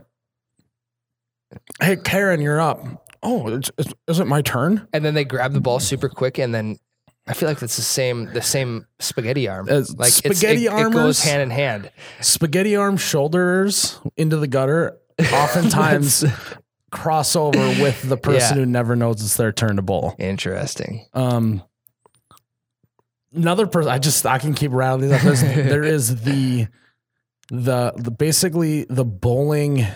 "Hey, 1.81 1.97
Karen, 1.97 2.41
you're 2.41 2.61
up." 2.61 2.85
Oh, 3.23 3.49
it's, 3.49 3.71
it's, 3.79 3.93
is 4.07 4.21
it 4.21 4.27
my 4.27 4.43
turn? 4.43 4.87
and 4.93 5.05
then 5.05 5.15
they 5.15 5.25
grab 5.25 5.53
the 5.55 5.61
ball 5.61 5.81
super 5.81 6.11
quick 6.11 6.37
and 6.39 6.55
then 6.55 6.77
I 7.27 7.33
feel 7.33 7.49
like 7.49 7.63
it's 7.63 7.77
the 7.77 7.83
same 7.83 8.27
the 8.35 8.43
same 8.43 8.87
spaghetti 8.99 9.49
arm. 9.49 9.67
Uh, 9.71 9.83
like 9.97 10.11
spaghetti 10.13 10.67
it's, 10.67 10.75
it, 10.75 10.87
it 10.89 10.93
goes 10.93 11.23
hand 11.25 11.41
in 11.41 11.49
hand. 11.49 11.91
Spaghetti 12.21 12.77
arm 12.77 12.99
shoulders 12.99 13.99
into 14.19 14.37
the 14.37 14.47
gutter. 14.47 14.99
Oftentimes, 15.33 16.25
crossover 16.95 17.81
with 17.83 18.09
the 18.09 18.17
person 18.29 18.57
Yeah. 18.57 18.65
who 18.65 18.67
never 18.71 18.95
knows 18.97 19.21
it's 19.23 19.37
their 19.37 19.53
turn 19.53 19.77
to 19.77 19.83
bowl. 19.83 20.15
Interesting. 20.19 21.05
Um, 21.13 21.63
another 23.35 23.67
person, 23.67 23.91
I 23.91 23.99
just 23.99 24.25
I 24.27 24.39
can 24.39 24.55
keep 24.55 24.73
rattling 24.73 25.11
these 25.11 25.13
up. 25.19 25.23
There's, 25.23 25.41
there 25.43 25.85
is 25.85 26.23
the 26.23 26.67
the 27.51 27.93
the 27.97 28.11
basically 28.11 28.85
the 28.89 29.05
bowling 29.05 29.87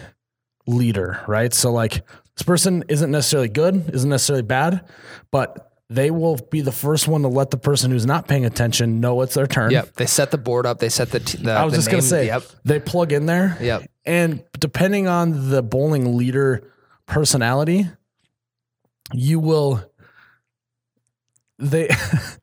leader, 0.66 1.20
right? 1.26 1.52
So 1.54 1.72
like 1.72 1.92
this 2.36 2.42
person 2.44 2.84
isn't 2.88 3.10
necessarily 3.10 3.48
good, 3.48 3.90
isn't 3.94 4.10
necessarily 4.10 4.42
bad, 4.42 4.84
but 5.30 5.64
they 5.90 6.10
will 6.10 6.36
be 6.50 6.60
the 6.60 6.72
first 6.72 7.08
one 7.08 7.22
to 7.22 7.28
let 7.28 7.50
the 7.50 7.56
person 7.56 7.90
who's 7.90 8.04
not 8.04 8.28
paying 8.28 8.44
attention 8.44 9.00
know 9.00 9.22
it's 9.22 9.32
their 9.34 9.46
turn. 9.46 9.70
Yep. 9.70 9.94
They 9.94 10.04
set 10.04 10.30
the 10.30 10.36
board 10.36 10.66
up. 10.66 10.78
They 10.80 10.90
set 10.90 11.10
the 11.10 11.20
t- 11.20 11.38
the. 11.42 11.52
I 11.52 11.64
was 11.64 11.72
the 11.72 11.78
just 11.78 11.90
gonna 11.90 12.02
say 12.02 12.26
Yep. 12.26 12.42
they 12.64 12.78
plug 12.78 13.12
in 13.12 13.24
there. 13.24 13.56
Yep. 13.60 13.84
And 14.04 14.44
depending 14.58 15.06
on 15.08 15.48
the 15.50 15.62
bowling 15.62 16.16
leader 16.18 16.70
personality, 17.08 17.86
you 19.12 19.40
will 19.40 19.82
they 21.58 21.90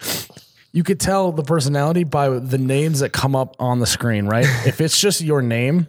you 0.73 0.83
could 0.83 0.99
tell 0.99 1.31
the 1.31 1.43
personality 1.43 2.03
by 2.03 2.27
the 2.29 2.57
names 2.57 2.99
that 2.99 3.13
come 3.13 3.35
up 3.35 3.55
on 3.59 3.79
the 3.79 3.85
screen, 3.85 4.25
right? 4.25 4.45
if 4.65 4.81
it's 4.81 4.99
just 4.99 5.21
your 5.21 5.41
name, 5.41 5.87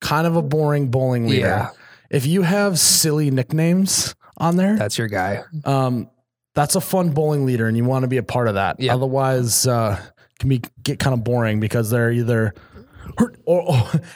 kind 0.00 0.26
of 0.26 0.36
a 0.36 0.42
boring 0.42 0.88
bowling 0.90 1.26
leader. 1.28 1.46
Yeah. 1.46 1.70
If 2.10 2.26
you 2.26 2.42
have 2.42 2.78
silly 2.78 3.30
nicknames 3.30 4.14
on 4.36 4.56
there, 4.56 4.76
That's 4.76 4.96
your 4.98 5.08
guy. 5.08 5.42
um, 5.64 6.10
that's 6.54 6.74
a 6.74 6.80
fun 6.80 7.10
bowling 7.10 7.44
leader, 7.46 7.68
and 7.68 7.76
you 7.76 7.84
want 7.84 8.02
to 8.02 8.08
be 8.08 8.16
a 8.16 8.22
part 8.22 8.48
of 8.48 8.54
that. 8.54 8.80
Yeah. 8.80 8.94
Otherwise, 8.94 9.66
uh, 9.66 10.00
can 10.40 10.48
be 10.48 10.62
get 10.82 10.98
kind 10.98 11.14
of 11.14 11.22
boring 11.22 11.60
because 11.60 11.90
they're 11.90 12.10
either. 12.10 12.54
Or, 13.16 13.32
or, 13.46 13.64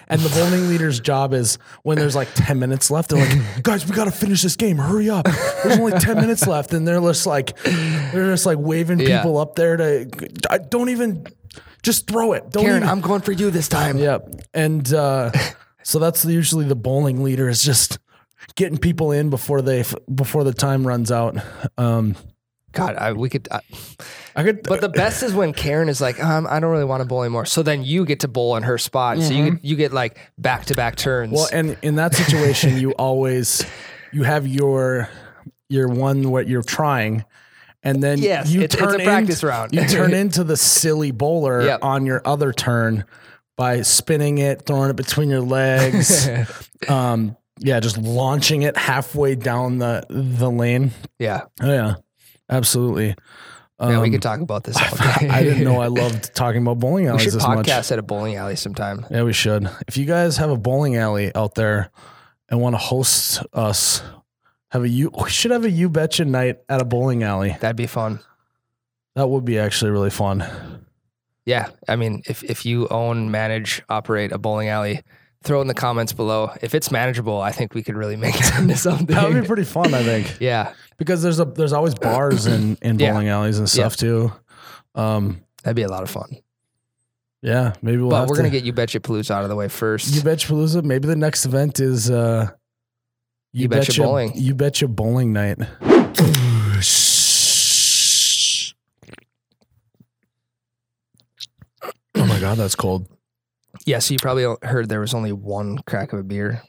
and 0.08 0.20
the 0.20 0.28
bowling 0.28 0.68
leader's 0.68 1.00
job 1.00 1.32
is 1.32 1.58
when 1.82 1.98
there's 1.98 2.14
like 2.14 2.28
10 2.34 2.58
minutes 2.58 2.90
left, 2.90 3.10
they're 3.10 3.18
like, 3.26 3.62
guys, 3.62 3.88
we 3.88 3.94
got 3.96 4.04
to 4.04 4.10
finish 4.10 4.42
this 4.42 4.56
game. 4.56 4.76
Hurry 4.76 5.08
up. 5.08 5.26
There's 5.62 5.78
only 5.78 5.98
10 5.98 6.16
minutes 6.16 6.46
left. 6.46 6.72
And 6.72 6.86
they're 6.86 7.00
just 7.00 7.26
like, 7.26 7.56
they're 7.62 8.30
just 8.30 8.46
like 8.46 8.58
waving 8.58 9.00
Yeah. 9.00 9.18
people 9.18 9.38
up 9.38 9.54
there 9.54 9.76
to, 9.76 10.10
I 10.50 10.58
don't 10.58 10.90
even, 10.90 11.26
just 11.82 12.06
throw 12.06 12.32
it. 12.32 12.50
Don't 12.50 12.64
Karen, 12.64 12.78
even. 12.78 12.88
I'm 12.88 13.00
going 13.00 13.22
for 13.22 13.32
you 13.32 13.50
this 13.50 13.68
time. 13.68 13.98
Yep. 13.98 14.28
And 14.54 14.92
uh, 14.92 15.32
so 15.82 15.98
that's 15.98 16.24
usually 16.24 16.66
the 16.66 16.76
bowling 16.76 17.22
leader 17.22 17.48
is 17.48 17.62
just 17.62 17.98
getting 18.54 18.78
people 18.78 19.10
in 19.12 19.30
before 19.30 19.62
they, 19.62 19.84
before 20.14 20.44
the 20.44 20.52
time 20.52 20.86
runs 20.86 21.10
out. 21.10 21.36
Um, 21.78 22.14
God, 22.72 22.96
I, 22.96 23.12
we 23.12 23.28
could. 23.28 23.48
I, 23.50 23.60
I 24.34 24.42
could, 24.42 24.62
but 24.62 24.80
the 24.80 24.88
best 24.88 25.22
is 25.22 25.34
when 25.34 25.52
Karen 25.52 25.88
is 25.90 26.00
like, 26.00 26.22
um, 26.24 26.46
I 26.48 26.58
don't 26.58 26.70
really 26.70 26.84
want 26.86 27.02
to 27.02 27.06
bowl 27.06 27.22
anymore. 27.22 27.44
So 27.46 27.62
then 27.62 27.84
you 27.84 28.04
get 28.06 28.20
to 28.20 28.28
bowl 28.28 28.56
in 28.56 28.62
her 28.62 28.78
spot. 28.78 29.18
So 29.20 29.32
you 29.34 29.50
get, 29.52 29.64
you 29.64 29.76
get 29.76 29.92
like 29.92 30.18
back 30.38 30.64
to 30.66 30.74
back 30.74 30.96
turns. 30.96 31.32
Well, 31.32 31.48
and 31.52 31.76
in 31.82 31.96
that 31.96 32.14
situation, 32.14 32.78
you 32.78 32.92
always 32.92 33.64
you 34.12 34.22
have 34.22 34.46
your 34.46 35.08
your 35.68 35.88
one 35.88 36.30
what 36.30 36.48
you're 36.48 36.62
trying, 36.62 37.24
and 37.82 38.02
then 38.02 38.18
Yes, 38.18 38.48
you 38.50 38.62
it's- 38.62 38.74
it's 38.80 38.82
turn 38.92 39.00
a 39.00 39.04
practice 39.04 39.42
in- 39.42 39.48
round. 39.50 39.72
You 39.74 39.84
turn 39.88 40.14
into 40.14 40.44
the 40.44 40.56
silly 40.56 41.10
bowler 41.10 41.62
Yep. 41.64 41.80
on 41.82 42.06
your 42.06 42.22
other 42.24 42.52
turn 42.52 43.04
by 43.56 43.82
spinning 43.82 44.38
it, 44.38 44.62
throwing 44.64 44.88
it 44.88 44.96
between 44.96 45.28
your 45.28 45.40
legs. 45.42 46.26
um, 46.88 47.36
yeah, 47.58 47.78
just 47.80 47.98
launching 47.98 48.62
it 48.62 48.76
halfway 48.78 49.34
down 49.34 49.76
the 49.78 50.04
the 50.08 50.50
lane. 50.50 50.90
yeah. 51.18 51.42
Oh 51.62 51.70
yeah, 51.70 51.94
absolutely. 52.50 53.14
Yeah, 53.80 53.88
we 54.00 54.06
Um, 54.06 54.10
could 54.12 54.22
talk 54.22 54.40
about 54.40 54.62
this 54.64 54.76
all 54.80 54.96
day. 55.18 55.28
I 55.28 55.42
didn't 55.42 55.64
know 55.64 55.80
I 55.80 55.86
loved 56.02 56.34
talking 56.34 56.62
about 56.62 56.78
bowling 56.78 57.06
alleys. 57.06 57.20
we 57.20 57.24
should 57.24 57.34
this 57.40 57.46
much. 57.48 57.66
podcast 57.66 57.90
at 57.90 57.98
a 57.98 58.02
bowling 58.02 58.36
alley 58.36 58.54
sometime. 58.56 59.04
Yeah, 59.10 59.24
we 59.24 59.32
should. 59.32 59.68
If 59.88 59.96
you 59.96 60.04
guys 60.04 60.36
have 60.36 60.50
a 60.50 60.56
bowling 60.56 60.96
alley 60.96 61.34
out 61.34 61.54
there 61.56 61.90
and 62.48 62.60
want 62.60 62.74
to 62.74 62.78
host 62.78 63.42
us, 63.52 64.02
have 64.70 64.84
a 64.84 64.88
you 64.88 65.10
we 65.20 65.30
should 65.30 65.50
have 65.50 65.64
a 65.64 65.70
you 65.70 65.88
betcha 65.88 66.24
night 66.24 66.58
at 66.68 66.80
a 66.80 66.84
bowling 66.84 67.22
alley. 67.24 67.56
That'd 67.60 67.76
be 67.76 67.86
fun. 67.88 68.20
That 69.16 69.28
would 69.28 69.44
be 69.44 69.58
actually 69.58 69.90
really 69.90 70.10
fun. 70.10 70.44
Yeah, 71.44 71.68
I 71.88 71.96
mean, 71.96 72.22
if 72.26 72.44
if 72.44 72.64
you 72.64 72.86
own, 72.88 73.30
manage, 73.32 73.82
operate 73.88 74.30
a 74.30 74.38
bowling 74.38 74.68
alley, 74.68 75.02
throw 75.42 75.60
in 75.60 75.66
the 75.66 75.74
comments 75.74 76.12
below. 76.12 76.50
If 76.62 76.74
it's 76.74 76.90
manageable, 76.90 77.40
I 77.40 77.52
think 77.52 77.74
we 77.74 77.82
could 77.82 77.96
really 77.96 78.16
make 78.26 78.34
it 78.38 78.58
into 78.58 78.76
something. 78.76 79.06
That 79.06 79.28
would 79.28 79.40
be 79.42 79.46
pretty 79.46 79.64
fun, 79.64 79.92
I 79.94 80.02
think, 80.02 80.36
yeah, 80.40 80.72
because 80.98 81.22
there's 81.22 81.40
a 81.40 81.44
there's 81.44 81.72
always 81.72 81.94
bars 81.94 82.46
in 82.46 82.76
in 82.82 82.98
Yeah. 82.98 83.12
bowling 83.12 83.28
alleys 83.28 83.58
and 83.58 83.68
stuff 83.68 83.96
too. 83.96 84.32
Um, 84.94 85.42
that'd 85.62 85.76
be 85.76 85.82
a 85.82 85.88
lot 85.88 86.02
of 86.02 86.10
fun. 86.10 86.36
yeah, 87.42 87.72
maybe 87.82 87.98
we'll. 87.98 88.10
but 88.10 88.28
we're 88.28 88.36
to, 88.36 88.42
gonna 88.42 88.50
get 88.50 88.64
you 88.64 88.72
betcha 88.72 89.00
Palooza 89.00 89.30
out 89.32 89.42
of 89.42 89.48
the 89.48 89.56
way 89.56 89.68
first. 89.68 90.14
you 90.14 90.22
betcha 90.22 90.52
Palooza. 90.52 90.82
Maybe 90.84 91.08
the 91.08 91.16
next 91.16 91.44
event 91.46 91.80
is 91.80 92.10
uh, 92.10 92.50
You 93.52 93.68
Betcha 93.68 94.00
Bowling. 94.00 94.32
You 94.34 94.54
betcha 94.54 94.86
bowling 94.88 95.32
night. 95.32 95.58
Oh 102.14 102.26
my 102.26 102.38
god, 102.40 102.58
that's 102.58 102.74
cold. 102.74 103.08
Yeah, 103.86 103.98
so 103.98 104.14
you 104.14 104.18
probably 104.20 104.46
heard 104.62 104.88
there 104.88 105.00
was 105.00 105.14
only 105.14 105.32
one 105.32 105.78
crack 105.86 106.12
of 106.12 106.18
a 106.18 106.22
beer. 106.22 106.62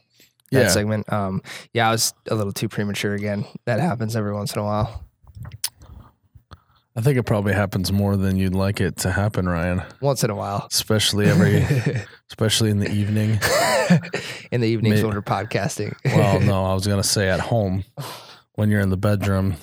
That 0.52 0.62
Yeah. 0.64 0.68
segment. 0.70 1.12
Um, 1.12 1.42
yeah, 1.74 1.88
I 1.90 1.92
was 1.92 2.14
a 2.30 2.36
little 2.36 2.54
too 2.54 2.70
premature 2.70 3.14
again. 3.16 3.46
That 3.66 3.80
happens 3.80 4.16
every 4.16 4.34
once 4.34 4.54
in 4.54 4.60
a 4.60 4.64
while. 4.64 5.04
I 6.96 7.02
think 7.02 7.18
it 7.18 7.24
probably 7.24 7.54
happens 7.54 7.92
more 7.92 8.16
than 8.16 8.38
you'd 8.38 8.54
like 8.54 8.80
it 8.80 8.98
to 8.98 9.12
happen, 9.12 9.50
Ryan. 9.50 9.82
Once 10.00 10.24
in 10.24 10.30
a 10.30 10.36
while. 10.36 10.68
Especially 10.72 11.26
every, 11.28 11.66
especially 12.30 12.70
in 12.70 12.78
the 12.78 12.92
evening. 12.92 13.40
in 14.52 14.62
the 14.62 14.68
evenings 14.68 15.02
when 15.02 15.12
we're 15.16 15.24
podcasting. 15.24 15.96
Well, 16.06 16.40
no, 16.40 16.66
I 16.70 16.74
was 16.76 16.86
gonna 16.86 17.02
say 17.04 17.30
at 17.30 17.40
home 17.40 17.84
when 18.54 18.70
you're 18.70 18.82
in 18.82 18.90
the 18.92 18.98
bedroom. 18.98 19.56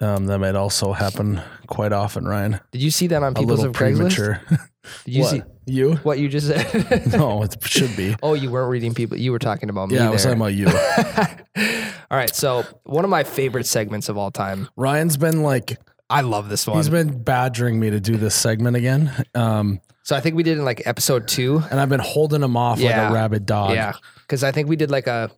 Um, 0.00 0.26
that 0.26 0.38
might 0.38 0.54
also 0.54 0.92
happen 0.92 1.40
quite 1.66 1.92
often, 1.92 2.26
Ryan. 2.26 2.60
Did 2.70 2.82
you 2.82 2.90
see 2.90 3.06
that 3.08 3.22
on 3.22 3.34
People's 3.34 3.62
of 3.64 3.72
Craigslist? 3.72 4.40
Did 5.04 5.14
you 5.14 5.22
what? 5.22 5.30
see 5.30 5.42
you? 5.66 5.94
what 5.96 6.18
you 6.18 6.28
just 6.28 6.48
said? 6.48 7.06
No, 7.12 7.42
it 7.42 7.56
should 7.62 7.96
be. 7.96 8.14
Oh, 8.22 8.34
you 8.34 8.50
weren't 8.50 8.70
reading 8.70 8.94
people. 8.94 9.16
You 9.16 9.32
were 9.32 9.38
talking 9.38 9.70
about 9.70 9.88
me. 9.88 9.96
Yeah, 9.96 10.08
I 10.08 10.10
was 10.10 10.24
there. 10.24 10.34
talking 10.34 10.64
about 10.64 11.24
you. 11.56 11.64
all 12.10 12.18
right. 12.18 12.34
So 12.34 12.64
one 12.84 13.04
of 13.04 13.10
my 13.10 13.24
favorite 13.24 13.66
segments 13.66 14.08
of 14.08 14.16
all 14.16 14.30
time. 14.30 14.68
Ryan's 14.76 15.16
been 15.16 15.42
like 15.42 15.78
I 16.08 16.20
love 16.20 16.48
this 16.48 16.66
one. 16.66 16.76
he's 16.76 16.88
been 16.88 17.22
badgering 17.22 17.80
me 17.80 17.90
to 17.90 18.00
do 18.00 18.16
this 18.16 18.34
segment 18.34 18.76
again. 18.76 19.24
Um, 19.34 19.80
so 20.02 20.14
I 20.14 20.20
think 20.20 20.36
we 20.36 20.44
did 20.44 20.56
in 20.58 20.64
like 20.64 20.86
episode 20.86 21.26
two. 21.26 21.62
and 21.70 21.80
I've 21.80 21.88
been 21.88 22.00
holding 22.00 22.42
him 22.42 22.56
off 22.56 22.80
like 22.80 22.94
a 22.94 23.12
rabid 23.12 23.44
dog. 23.44 23.72
Yeah, 23.72 23.94
because 24.22 24.44
I 24.44 24.52
think 24.52 24.68
we 24.68 24.76
did 24.76 24.90
like 24.90 25.06
a. 25.06 25.30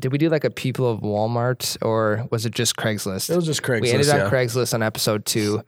Did 0.00 0.10
we 0.10 0.18
do 0.18 0.28
like 0.28 0.42
a 0.42 0.50
people 0.50 0.90
of 0.90 1.02
Walmart 1.02 1.76
or 1.80 2.26
was 2.32 2.46
it 2.46 2.52
just 2.52 2.74
Craigslist? 2.74 3.30
It 3.30 3.36
was 3.36 3.46
just 3.46 3.62
Craigslist. 3.62 3.82
we 3.82 3.90
ended 3.92 4.08
on. 4.08 4.28
Craigslist 4.28 4.74
on 4.74 4.82
episode 4.82 5.24
two. 5.24 5.62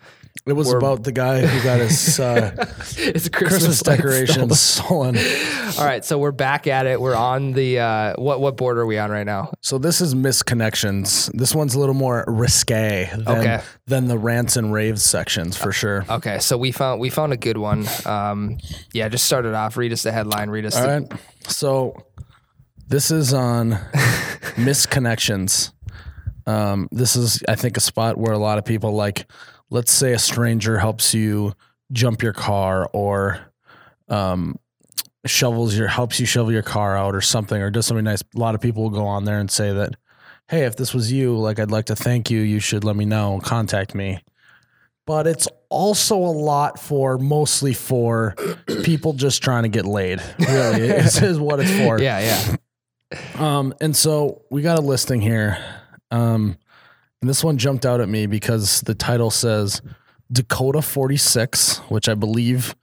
It 0.46 0.52
was 0.52 0.68
we're- 0.68 0.78
about 0.78 1.02
the 1.02 1.10
guy 1.10 1.44
who 1.44 1.62
got 1.64 1.80
his 1.80 2.20
uh, 2.20 2.54
it's 2.98 3.26
a 3.26 3.30
Christmas 3.30 3.64
lights 3.64 3.82
decorations 3.82 4.60
stolen. 4.60 5.16
stolen. 5.16 5.76
All 5.78 5.84
right, 5.84 6.04
so 6.04 6.18
we're 6.18 6.30
back 6.30 6.68
at 6.68 6.86
it. 6.86 7.00
We're 7.00 7.16
on 7.16 7.52
the 7.52 7.80
uh, 7.80 8.14
what 8.16 8.40
what 8.40 8.56
board 8.56 8.78
are 8.78 8.86
we 8.86 8.96
on 8.96 9.10
right 9.10 9.26
now? 9.26 9.52
So 9.60 9.78
this 9.78 10.00
is 10.00 10.14
misconnections. 10.14 11.32
This 11.32 11.52
one's 11.52 11.74
a 11.74 11.80
little 11.80 11.96
more 11.96 12.24
risque 12.28 13.10
than, 13.12 13.28
Okay. 13.28 13.60
than 13.86 14.06
the 14.06 14.16
rants 14.18 14.56
and 14.56 14.72
raves 14.72 15.02
sections 15.02 15.56
for 15.56 15.72
sure. 15.72 16.04
Okay, 16.08 16.38
so 16.38 16.56
we 16.56 16.70
found 16.70 17.00
we 17.00 17.10
found 17.10 17.32
a 17.32 17.36
good 17.36 17.58
one. 17.58 17.84
Um, 18.04 18.58
yeah, 18.92 19.08
just 19.08 19.24
start 19.24 19.46
it 19.46 19.54
off. 19.54 19.76
Read 19.76 19.92
us 19.92 20.04
the 20.04 20.12
headline. 20.12 20.48
Read 20.50 20.64
us. 20.64 20.76
All 20.76 20.82
the, 20.82 20.88
right. 20.88 21.20
So 21.48 22.06
this 22.86 23.10
is 23.10 23.34
on 23.34 23.72
misconnections. 24.56 25.72
Um, 26.46 26.88
this 26.92 27.16
is, 27.16 27.42
I 27.48 27.56
think, 27.56 27.76
a 27.76 27.80
spot 27.80 28.16
where 28.16 28.32
a 28.32 28.38
lot 28.38 28.58
of 28.58 28.64
people 28.64 28.92
like, 28.94 29.28
let's 29.70 29.92
say 29.92 30.12
a 30.12 30.18
stranger 30.18 30.78
helps 30.78 31.14
you 31.14 31.54
jump 31.92 32.22
your 32.22 32.32
car 32.32 32.88
or 32.92 33.40
um, 34.08 34.58
shovels 35.24 35.76
your 35.76 35.88
helps 35.88 36.20
you 36.20 36.26
shovel 36.26 36.52
your 36.52 36.62
car 36.62 36.96
out 36.96 37.14
or 37.14 37.20
something 37.20 37.60
or 37.60 37.70
does 37.70 37.86
something 37.86 38.04
nice. 38.04 38.22
A 38.22 38.38
lot 38.38 38.54
of 38.54 38.60
people 38.60 38.84
will 38.84 38.90
go 38.90 39.06
on 39.06 39.24
there 39.24 39.38
and 39.38 39.50
say 39.50 39.72
that, 39.72 39.96
hey, 40.48 40.64
if 40.64 40.76
this 40.76 40.94
was 40.94 41.10
you, 41.12 41.36
like 41.36 41.58
I'd 41.58 41.70
like 41.70 41.86
to 41.86 41.96
thank 41.96 42.30
you. 42.30 42.40
You 42.40 42.60
should 42.60 42.84
let 42.84 42.96
me 42.96 43.04
know. 43.04 43.40
Contact 43.42 43.94
me. 43.94 44.22
But 45.06 45.28
it's 45.28 45.46
also 45.68 46.16
a 46.16 46.34
lot 46.34 46.80
for 46.80 47.16
mostly 47.16 47.74
for 47.74 48.34
people 48.82 49.12
just 49.12 49.40
trying 49.42 49.62
to 49.62 49.68
get 49.68 49.84
laid. 49.84 50.20
Really, 50.38 50.80
this 50.88 51.22
is 51.22 51.38
what 51.38 51.60
it's 51.60 51.70
for. 51.78 52.00
Yeah, 52.00 52.18
yeah. 52.20 52.56
Um, 53.36 53.72
and 53.80 53.94
so 53.94 54.42
we 54.50 54.62
got 54.62 54.78
a 54.78 54.82
listing 54.82 55.20
here. 55.20 55.58
Um, 56.10 56.56
and 57.26 57.30
this 57.32 57.42
one 57.42 57.58
jumped 57.58 57.84
out 57.84 58.00
at 58.00 58.08
me 58.08 58.26
because 58.26 58.82
the 58.82 58.94
title 58.94 59.32
says 59.32 59.82
Dakota 60.30 60.80
46, 60.80 61.78
which 61.88 62.08
I 62.08 62.14
believe 62.14 62.76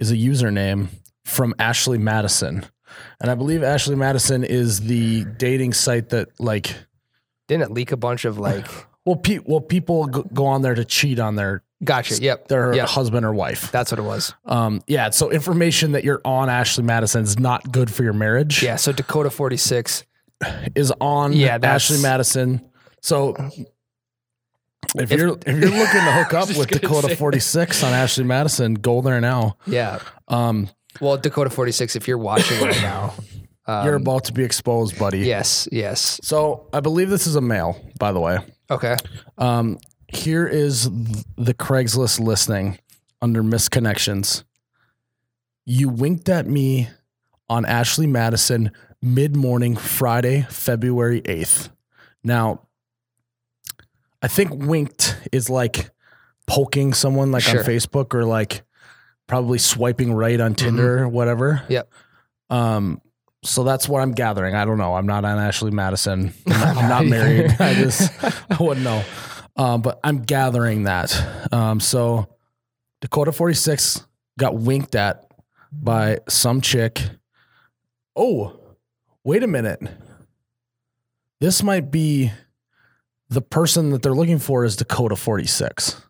is 0.00 0.10
a 0.10 0.16
username 0.16 0.88
from 1.24 1.54
Ashley 1.60 1.96
Madison. 1.96 2.66
And 3.20 3.30
I 3.30 3.36
believe 3.36 3.62
Ashley 3.62 3.94
Madison 3.94 4.42
is 4.42 4.80
the 4.80 5.22
dating 5.38 5.72
site 5.72 6.08
that 6.08 6.30
like 6.40 6.74
Didn't 7.46 7.62
it 7.62 7.70
leak 7.70 7.92
a 7.92 7.96
bunch 7.96 8.24
of 8.24 8.38
like? 8.40 8.66
well, 9.04 9.14
pe- 9.14 9.38
well 9.44 9.60
people 9.60 10.06
go, 10.08 10.46
on 10.46 10.62
there 10.62 10.74
to 10.74 10.84
cheat 10.84 11.20
on 11.20 11.36
their 11.36 11.62
Gotcha. 11.84 12.20
Yep. 12.20 12.48
their 12.48 12.74
Yep. 12.74 12.88
husband 12.88 13.24
or 13.24 13.32
wife. 13.34 13.70
That's 13.70 13.92
what 13.92 14.00
it 14.00 14.02
was. 14.04 14.34
Um, 14.46 14.82
yeah, 14.88 15.10
so 15.10 15.30
information 15.30 15.92
that 15.92 16.02
you're 16.02 16.22
on 16.24 16.50
Ashley 16.50 16.82
Madison 16.82 17.22
is 17.22 17.38
not 17.38 17.70
good 17.70 17.88
for 17.88 18.02
your 18.02 18.14
marriage. 18.14 18.64
Yeah. 18.64 18.74
So 18.74 18.90
Dakota 18.90 19.30
46. 19.30 20.02
is 20.74 20.92
on 21.00 21.34
Yeah, 21.34 21.56
Ashley 21.62 22.02
Madison. 22.02 22.68
So 23.00 23.36
if, 24.98 25.10
you're 25.12 25.36
if 25.46 25.46
you're 25.46 25.70
looking 25.70 26.00
to 26.00 26.12
hook 26.12 26.34
up 26.34 26.48
with 26.48 26.68
Dakota 26.68 27.16
46 27.16 27.82
on 27.82 27.92
Ashley 27.92 28.24
Madison, 28.24 28.74
go 28.74 29.00
there 29.00 29.20
now. 29.20 29.56
Yeah. 29.66 30.00
Um, 30.28 30.68
Well, 31.00 31.16
Dakota 31.16 31.50
46, 31.50 31.96
if 31.96 32.08
you're 32.08 32.18
watching 32.18 32.60
right 32.62 32.80
now. 32.82 33.14
Um, 33.66 33.84
you're 33.86 33.94
about 33.96 34.24
to 34.24 34.32
be 34.32 34.44
exposed, 34.44 34.98
buddy. 34.98 35.20
Yes. 35.20 35.68
Yes. 35.72 36.20
So 36.22 36.68
I 36.72 36.80
believe 36.80 37.10
this 37.10 37.26
is 37.26 37.36
a 37.36 37.40
male, 37.40 37.80
by 37.98 38.12
the 38.12 38.20
way. 38.20 38.38
Okay. 38.70 38.96
Um, 39.38 39.78
here 40.08 40.46
is 40.46 40.84
the 41.36 41.54
Craigslist 41.54 42.20
listing 42.20 42.78
under 43.20 43.42
misconnections. 43.42 44.44
You 45.64 45.88
winked 45.88 46.28
at 46.28 46.46
me 46.46 46.88
on 47.48 47.64
Ashley 47.66 48.06
Madison 48.06 48.70
mid 49.02 49.36
morning 49.36 49.76
Friday, 49.76 50.46
February 50.48 51.20
8th. 51.22 51.70
Now, 52.24 52.65
I 54.22 54.28
think 54.28 54.50
winked 54.54 55.16
is 55.32 55.48
like 55.50 55.90
poking 56.46 56.94
someone 56.94 57.32
like 57.32 57.42
Sure. 57.42 57.60
on 57.60 57.66
Facebook 57.66 58.14
or 58.14 58.24
like 58.24 58.62
probably 59.26 59.58
swiping 59.58 60.12
right 60.12 60.40
on 60.40 60.54
Tinder 60.54 61.02
or 61.02 61.08
whatever. 61.08 61.62
Yep. 61.68 61.90
Um, 62.50 63.00
so 63.44 63.64
that's 63.64 63.88
what 63.88 64.00
I'm 64.00 64.12
gathering. 64.12 64.54
I 64.54 64.64
don't 64.64 64.78
know. 64.78 64.94
I'm 64.94 65.06
not 65.06 65.24
on 65.24 65.38
Ashley 65.38 65.70
Madison. 65.70 66.32
I'm 66.46 66.60
not, 66.60 66.76
I'm 66.76 66.88
not 66.88 67.06
married. 67.06 67.56
I 67.60 67.74
just 67.74 68.12
I 68.50 68.56
wouldn't 68.60 68.84
know. 68.84 69.04
Um, 69.56 69.82
but 69.82 69.98
I'm 70.04 70.22
gathering 70.22 70.84
that. 70.84 71.52
Um, 71.52 71.80
so 71.80 72.28
Dakota 73.00 73.32
46 73.32 74.06
got 74.38 74.54
winked 74.56 74.94
at 74.94 75.30
by 75.72 76.18
some 76.28 76.60
chick. 76.60 77.02
Oh, 78.14 78.58
wait 79.24 79.42
a 79.42 79.46
minute. 79.46 79.80
This 81.40 81.62
might 81.62 81.90
be 81.90 82.32
the 83.28 83.42
person 83.42 83.90
that 83.90 84.02
they're 84.02 84.14
looking 84.14 84.38
for 84.38 84.64
is 84.64 84.76
Dakota 84.76 85.16
46 85.16 86.00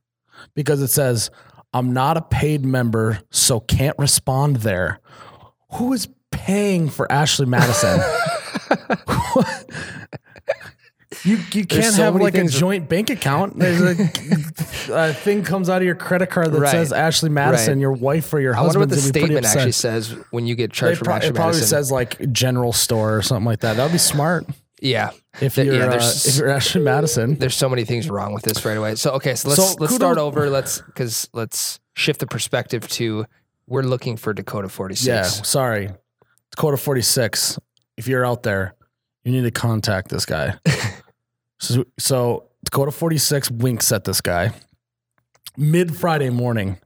because 0.55 0.83
it 0.83 0.89
says, 0.89 1.31
I'm 1.73 1.93
not 1.93 2.17
a 2.17 2.23
paid 2.23 2.65
member, 2.65 3.21
so 3.31 3.61
can't 3.61 3.99
respond 3.99 4.57
there. 4.57 5.01
Who 5.75 5.93
is 5.93 6.09
paying 6.31 6.89
for 6.89 7.11
Ashley 7.11 7.47
Madison? 7.47 8.01
you 11.25 11.39
you 11.53 11.65
can't 11.67 11.95
so 11.95 12.03
have 12.03 12.17
like 12.17 12.35
a 12.37 12.45
joint 12.47 12.89
bank 12.89 13.11
account. 13.11 13.59
There's 13.59 13.81
a, 13.81 13.93
a 14.93 15.13
thing 15.15 15.43
comes 15.45 15.69
out 15.71 15.79
of 15.79 15.85
your 15.87 15.95
credit 15.95 16.31
card 16.31 16.53
that 16.53 16.61
Right. 16.61 16.71
says 16.71 16.93
Ashley 16.93 17.31
Madison, 17.31 17.75
Right. 17.75 17.81
your 17.81 17.93
wife 17.93 18.33
or 18.35 18.41
your 18.41 18.55
I 18.57 18.61
wonder 18.63 18.81
husband. 18.81 18.91
what 18.91 18.97
the 18.97 18.97
to 18.97 19.13
be 19.13 19.21
pretty 19.21 19.27
statement 19.35 19.47
actually 19.57 19.73
says 19.73 20.15
when 20.31 20.47
you 20.47 20.55
get 20.55 20.71
It, 20.71 20.73
charged 20.73 21.03
pro- 21.05 21.15
Ashley 21.15 21.29
it 21.31 21.35
probably 21.35 21.53
Madison. 21.55 21.69
says 21.69 21.93
like 21.93 22.33
general 22.33 22.73
store 22.73 23.17
or 23.17 23.23
something 23.23 23.47
like 23.47 23.61
that. 23.61 23.77
That 23.77 23.85
would 23.85 23.93
be 23.93 23.99
smart 23.99 24.47
yeah. 24.81 25.11
if 25.41 25.57
you're 25.57 25.75
yeah, 25.75 25.87
uh, 25.87 25.97
if 25.97 26.37
you're 26.37 26.49
Ashley 26.49 26.83
Madison. 26.83 27.37
There's 27.37 27.55
so 27.55 27.69
many 27.69 27.85
things 27.85 28.09
wrong 28.09 28.35
with 28.35 28.43
this 28.43 28.65
right 28.65 28.77
away. 28.77 28.95
So 28.95 29.13
okay, 29.13 29.35
so 29.35 29.49
let's 29.49 29.73
So 29.73 29.77
let's 29.79 29.95
start 29.95 30.19
over. 30.19 30.51
Let's 30.51 30.81
because 30.81 31.29
let's 31.33 31.81
shift 31.95 32.21
the 32.21 32.27
perspective 32.27 32.87
to 32.89 33.27
we're 33.67 33.83
looking 33.83 34.17
for 34.17 34.33
Dakota 34.33 34.69
46. 34.69 35.07
Yeah, 35.07 35.23
sorry, 35.23 35.91
Dakota 36.51 36.77
46. 36.77 37.59
If 37.97 38.07
you're 38.09 38.25
out 38.25 38.43
there, 38.43 38.75
you 39.25 39.33
need 39.33 39.43
to 39.43 39.51
contact 39.51 40.09
this 40.09 40.27
guy. 40.27 40.59
so, 41.61 41.85
so 41.99 42.51
Dakota 42.65 42.93
46 42.93 43.51
winks 43.51 43.91
at 43.91 44.05
this 44.05 44.21
guy 44.21 44.53
mid 45.57 45.97
Friday 45.97 46.31
morning. 46.31 46.79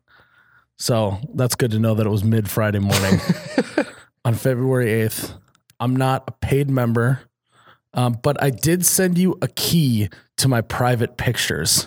So 0.79 1.19
that's 1.35 1.55
good 1.55 1.73
to 1.73 1.79
know 1.79 1.95
that 1.95 2.07
it 2.07 2.11
was 2.11 2.25
mid 2.25 2.49
Friday 2.49 2.79
morning 2.79 3.21
on 4.25 4.35
February 4.35 4.87
8th. 4.87 5.35
I'm 5.79 5.97
not 5.97 6.25
a 6.29 6.33
paid 6.33 6.71
member, 6.71 7.21
um, 7.95 8.19
but 8.23 8.43
I 8.43 8.51
did 8.51 8.85
send 8.85 9.19
you 9.19 9.37
a 9.43 9.49
key 9.49 10.09
to 10.39 10.49
my 10.49 10.61
private 10.61 11.17
pictures. 11.17 11.87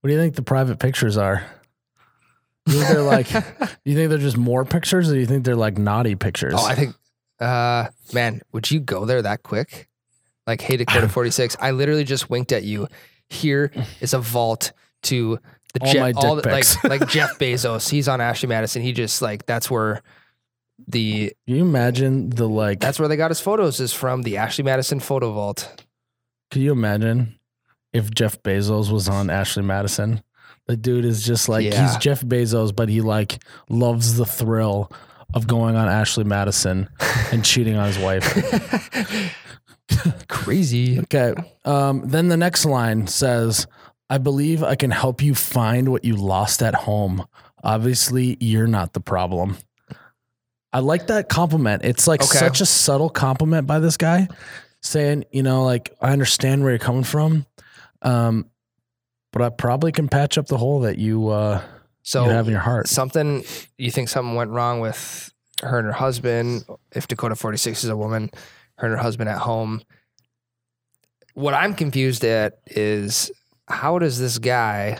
What 0.00 0.08
do 0.08 0.14
you 0.14 0.20
think 0.20 0.34
the 0.34 0.42
private 0.42 0.78
pictures 0.78 1.16
are? 1.16 1.44
You 2.66 2.74
think 2.74 2.88
they're 2.88 3.02
like, 3.02 3.30
you 3.84 3.94
think 3.94 4.10
they're 4.10 4.18
just 4.18 4.36
more 4.36 4.64
pictures 4.64 5.10
or 5.10 5.14
do 5.14 5.20
you 5.20 5.26
think 5.26 5.44
they're 5.44 5.56
like 5.56 5.78
naughty 5.78 6.14
pictures? 6.14 6.54
Oh, 6.56 6.64
I 6.64 6.74
think, 6.74 6.94
uh, 7.40 7.88
man, 8.12 8.42
would 8.52 8.70
you 8.70 8.80
go 8.80 9.06
there 9.06 9.22
that 9.22 9.42
quick? 9.42 9.88
Like, 10.46 10.60
hey, 10.60 10.76
Dakota 10.76 11.08
46, 11.10 11.56
I 11.60 11.70
literally 11.70 12.04
just 12.04 12.30
winked 12.30 12.52
at 12.52 12.64
you. 12.64 12.88
Here 13.28 13.72
is 14.00 14.14
a 14.14 14.18
vault 14.18 14.72
to 15.04 15.38
the 15.74 15.84
All 15.84 15.92
Jeff, 15.92 16.00
my 16.00 16.12
all 16.16 16.36
dick 16.36 16.44
the, 16.44 16.50
like, 16.50 16.84
like 16.84 17.08
Jeff 17.08 17.30
Bezos. 17.38 17.90
He's 17.90 18.08
on 18.08 18.20
Ashley 18.20 18.48
Madison. 18.48 18.82
He 18.82 18.92
just 18.92 19.20
like, 19.20 19.46
that's 19.46 19.70
where 19.70 20.02
the, 20.86 21.32
Can 21.46 21.56
you 21.56 21.62
imagine 21.62 22.30
the 22.30 22.48
like, 22.48 22.80
that's 22.80 22.98
where 22.98 23.08
they 23.08 23.16
got 23.16 23.30
his 23.30 23.40
photos 23.40 23.80
is 23.80 23.92
from 23.92 24.22
the 24.22 24.36
Ashley 24.36 24.64
Madison 24.64 25.00
photo 25.00 25.32
vault. 25.32 25.84
can 26.50 26.62
you 26.62 26.72
imagine 26.72 27.38
if 27.92 28.10
Jeff 28.10 28.40
Bezos 28.42 28.90
was 28.90 29.08
on 29.08 29.28
Ashley 29.30 29.62
Madison? 29.62 30.22
The 30.66 30.76
dude 30.76 31.04
is 31.04 31.24
just 31.24 31.48
like, 31.48 31.64
he's 31.64 31.74
Yeah. 31.74 31.98
Jeff 31.98 32.20
Bezos, 32.22 32.74
but 32.76 32.88
he 32.88 33.00
like 33.00 33.42
loves 33.70 34.16
the 34.16 34.26
thrill 34.26 34.92
of 35.34 35.46
going 35.46 35.76
on 35.76 35.88
Ashley 35.88 36.24
Madison 36.24 36.88
and 37.32 37.44
cheating 37.44 37.76
on 37.76 37.86
his 37.86 37.98
wife. 37.98 39.34
Crazy. 40.28 41.00
Okay. 41.00 41.34
Um, 41.64 42.02
then 42.06 42.28
the 42.28 42.36
next 42.36 42.64
line 42.64 43.06
says, 43.06 43.66
I 44.10 44.18
believe 44.18 44.62
I 44.62 44.74
can 44.74 44.90
help 44.90 45.22
you 45.22 45.34
find 45.34 45.90
what 45.90 46.04
you 46.04 46.16
lost 46.16 46.62
at 46.62 46.74
home. 46.74 47.26
Obviously, 47.64 48.36
you're 48.40 48.66
not 48.66 48.92
the 48.92 49.00
problem. 49.00 49.56
I 50.72 50.80
like 50.80 51.06
that 51.06 51.28
compliment. 51.28 51.84
It's 51.84 52.06
like 52.06 52.22
Okay. 52.22 52.38
such 52.38 52.60
a 52.60 52.66
subtle 52.66 53.08
compliment 53.10 53.66
by 53.66 53.78
this 53.78 53.96
guy 53.96 54.28
saying, 54.82 55.24
you 55.32 55.42
know, 55.42 55.64
like, 55.64 55.94
I 56.00 56.12
understand 56.12 56.62
where 56.62 56.70
you're 56.72 56.78
coming 56.78 57.04
from. 57.04 57.46
Um, 58.02 58.50
but 59.32 59.42
I 59.42 59.48
probably 59.48 59.92
can 59.92 60.08
patch 60.08 60.36
up 60.38 60.46
the 60.46 60.58
hole 60.58 60.80
that 60.80 60.98
you, 60.98 61.28
uh, 61.28 61.62
So 62.02 62.24
you 62.24 62.30
have 62.30 62.46
in 62.46 62.52
your 62.52 62.60
heart. 62.60 62.86
something 62.88 63.44
you 63.76 63.90
think 63.90 64.08
something 64.08 64.34
went 64.34 64.50
wrong 64.50 64.80
with 64.80 65.32
her 65.62 65.78
and 65.78 65.86
her 65.86 65.92
husband 65.92 66.64
if 66.92 67.08
dakota 67.08 67.34
46 67.34 67.82
is 67.84 67.90
a 67.90 67.96
woman 67.96 68.30
her 68.78 68.86
and 68.86 68.96
her 68.96 69.02
husband 69.02 69.28
at 69.28 69.38
home 69.38 69.82
what 71.34 71.52
i'm 71.52 71.74
confused 71.74 72.24
at 72.24 72.60
is 72.68 73.30
how 73.66 73.98
does 73.98 74.18
this 74.20 74.38
guy 74.38 74.98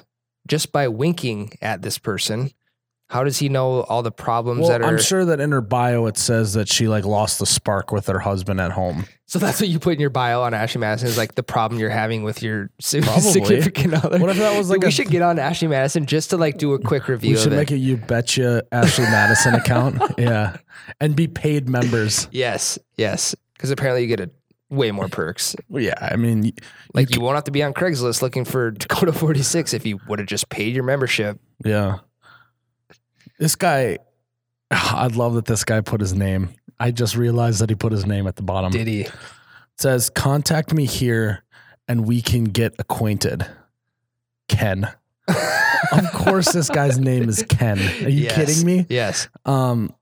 just 0.48 0.72
by 0.72 0.88
winking 0.88 1.52
at 1.62 1.80
this 1.82 1.96
person 1.96 2.50
how 3.08 3.24
does 3.24 3.38
he 3.38 3.48
know 3.48 3.82
all 3.84 4.02
the 4.02 4.12
problems 4.12 4.60
Well, 4.60 4.68
that 4.70 4.82
are 4.82 4.84
I'm 4.84 4.98
sure 4.98 5.24
that 5.24 5.40
in 5.40 5.50
her 5.52 5.60
bio 5.62 6.06
it 6.06 6.18
says 6.18 6.52
that 6.52 6.68
she 6.68 6.88
like 6.88 7.04
lost 7.06 7.38
the 7.38 7.46
spark 7.46 7.90
with 7.90 8.06
her 8.06 8.18
husband 8.18 8.60
at 8.60 8.72
home. 8.72 9.06
so 9.26 9.38
that's 9.38 9.60
what 9.60 9.68
you 9.70 9.78
put 9.78 9.94
in 9.94 10.00
your 10.00 10.10
bio 10.10 10.42
on 10.42 10.52
ashley 10.54 10.80
madison 10.80 11.08
is 11.08 11.16
like 11.16 11.34
the 11.34 11.42
problem 11.42 11.80
you're 11.80 11.88
having 11.90 12.22
with 12.22 12.42
your 12.42 12.70
Probably. 12.82 13.20
significant 13.20 13.94
other 13.94 14.18
What 14.18 14.30
if 14.30 14.36
that 14.38 14.56
was 14.58 14.68
like 14.70 14.82
we 14.82 14.88
a- 14.88 14.90
should 14.90 15.08
get 15.08 15.22
on 15.22 15.38
ashley 15.38 15.68
madison 15.68 16.04
just 16.06 16.30
to 16.30 16.36
like 16.36 16.58
do 16.58 16.74
a 16.74 16.78
quick 16.78 17.08
review 17.08 17.30
We 17.30 17.36
should 17.38 17.46
of 17.48 17.52
it 17.54 17.56
make 17.56 17.70
a 17.70 17.78
you 17.78 17.96
betcha 17.96 18.62
Ashley 18.72 19.04
Madison 19.04 19.54
account. 19.54 20.02
Yeah. 20.18 20.56
And 21.00 21.16
be 21.16 21.26
paid 21.28 21.68
members. 21.68 22.28
yes 22.30 22.78
yes 22.96 23.34
because 23.54 23.70
apparently 23.70 24.02
you 24.02 24.08
get 24.08 24.20
a 24.20 24.30
way 24.70 24.90
more 24.90 25.08
perks 25.08 25.56
Well, 25.70 25.82
yeah. 25.82 25.94
I 25.98 26.16
mean, 26.16 26.52
Like 26.92 27.14
you 27.14 27.22
won't 27.22 27.36
have 27.36 27.44
to 27.44 27.50
be 27.50 27.62
on 27.62 27.72
Craigslist 27.72 28.20
looking 28.20 28.44
for 28.44 28.70
Dakota 28.82 29.14
46 29.14 29.72
if 29.72 29.86
you 29.86 29.98
would 30.08 30.18
have 30.18 30.28
just 30.28 30.50
paid 30.50 30.74
your 30.74 30.84
membership. 30.84 31.40
yeah. 31.64 32.00
This 33.38 33.56
guy, 33.56 33.98
I'd 34.70 35.16
love 35.16 35.34
that 35.34 35.46
this 35.46 35.64
guy 35.64 35.80
put 35.80 36.00
his 36.00 36.14
name. 36.14 36.50
I 36.80 36.90
just 36.90 37.16
realized 37.16 37.60
that 37.60 37.70
he 37.70 37.74
put 37.74 37.92
his 37.92 38.06
name 38.06 38.26
at 38.26 38.36
the 38.36 38.42
bottom. 38.42 38.70
Did 38.70 38.86
he? 38.86 39.00
It 39.02 39.12
says, 39.78 40.10
contact 40.10 40.72
me 40.72 40.84
here 40.86 41.42
and 41.88 42.06
we 42.06 42.22
can 42.22 42.44
get 42.44 42.74
acquainted. 42.78 43.46
Ken. 44.48 44.88
of 45.92 46.12
course, 46.12 46.52
this 46.52 46.68
guy's 46.70 46.98
name 46.98 47.28
is 47.28 47.44
Ken. 47.48 47.78
Are 47.78 48.08
you 48.08 48.24
Yes. 48.24 48.34
kidding 48.34 48.64
me? 48.66 48.86
Yes. 48.88 49.28
Um, 49.44 49.92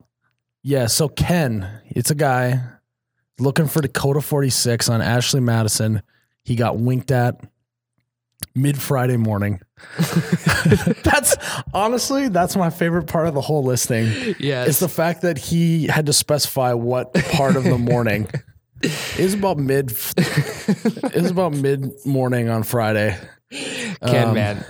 yeah. 0.62 0.87
So 0.87 1.09
Ken, 1.09 1.68
it's 1.87 2.11
a 2.11 2.14
guy 2.14 2.62
looking 3.39 3.66
for 3.68 3.80
Dakota 3.80 4.20
46 4.20 4.89
on 4.89 5.01
Ashley 5.03 5.41
Madison. 5.41 6.03
He 6.45 6.57
got 6.57 6.78
winked 6.78 7.11
at 7.11 7.41
mid 8.55 8.80
Friday 8.80 9.16
morning. 9.16 9.61
that's 11.05 11.37
honestly, 11.74 12.28
that's 12.28 12.57
my 12.57 12.70
favorite 12.70 13.07
part 13.07 13.28
of 13.28 13.34
the 13.34 13.41
whole 13.41 13.62
listing. 13.62 14.34
Yeah, 14.39 14.64
It's 14.64 14.80
the 14.80 14.89
fact 14.89 15.22
that 15.22 15.39
he 15.39 15.87
had 15.87 16.07
to 16.07 16.12
specify 16.12 16.72
what 16.72 17.12
part 17.14 17.57
of 17.57 17.64
the 17.64 17.78
morning. 17.78 18.28
It 18.82 19.18
was 19.18 19.34
about 19.34 19.59
mid. 19.59 19.91
it 20.16 21.14
was 21.14 21.30
about 21.30 21.53
mid 21.53 21.91
morning 22.05 22.49
on 22.49 22.62
Friday. 22.62 23.16
Ken, 23.51 24.28
Um, 24.28 24.34
man. 24.34 24.64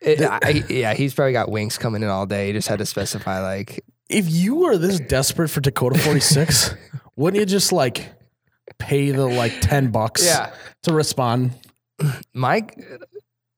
It, 0.00 0.20
I, 0.22 0.64
yeah, 0.68 0.94
he's 0.94 1.14
probably 1.14 1.32
got 1.32 1.50
winks 1.50 1.78
coming 1.78 2.02
in 2.02 2.08
all 2.08 2.26
day. 2.26 2.48
He 2.48 2.52
just 2.52 2.68
had 2.68 2.78
to 2.78 2.86
specify 2.86 3.40
like, 3.40 3.84
If 4.08 4.30
you 4.30 4.56
were 4.56 4.78
this 4.78 5.00
desperate 5.00 5.48
for 5.48 5.60
Dakota 5.60 5.98
46, 5.98 6.74
wouldn't 7.16 7.40
you 7.40 7.46
just 7.46 7.72
like 7.72 8.12
pay 8.78 9.10
the 9.10 9.26
like 9.26 9.60
10 9.60 9.90
bucks 9.90 10.24
yeah. 10.24 10.52
to 10.82 10.92
respond? 10.92 11.52
My 12.34 12.66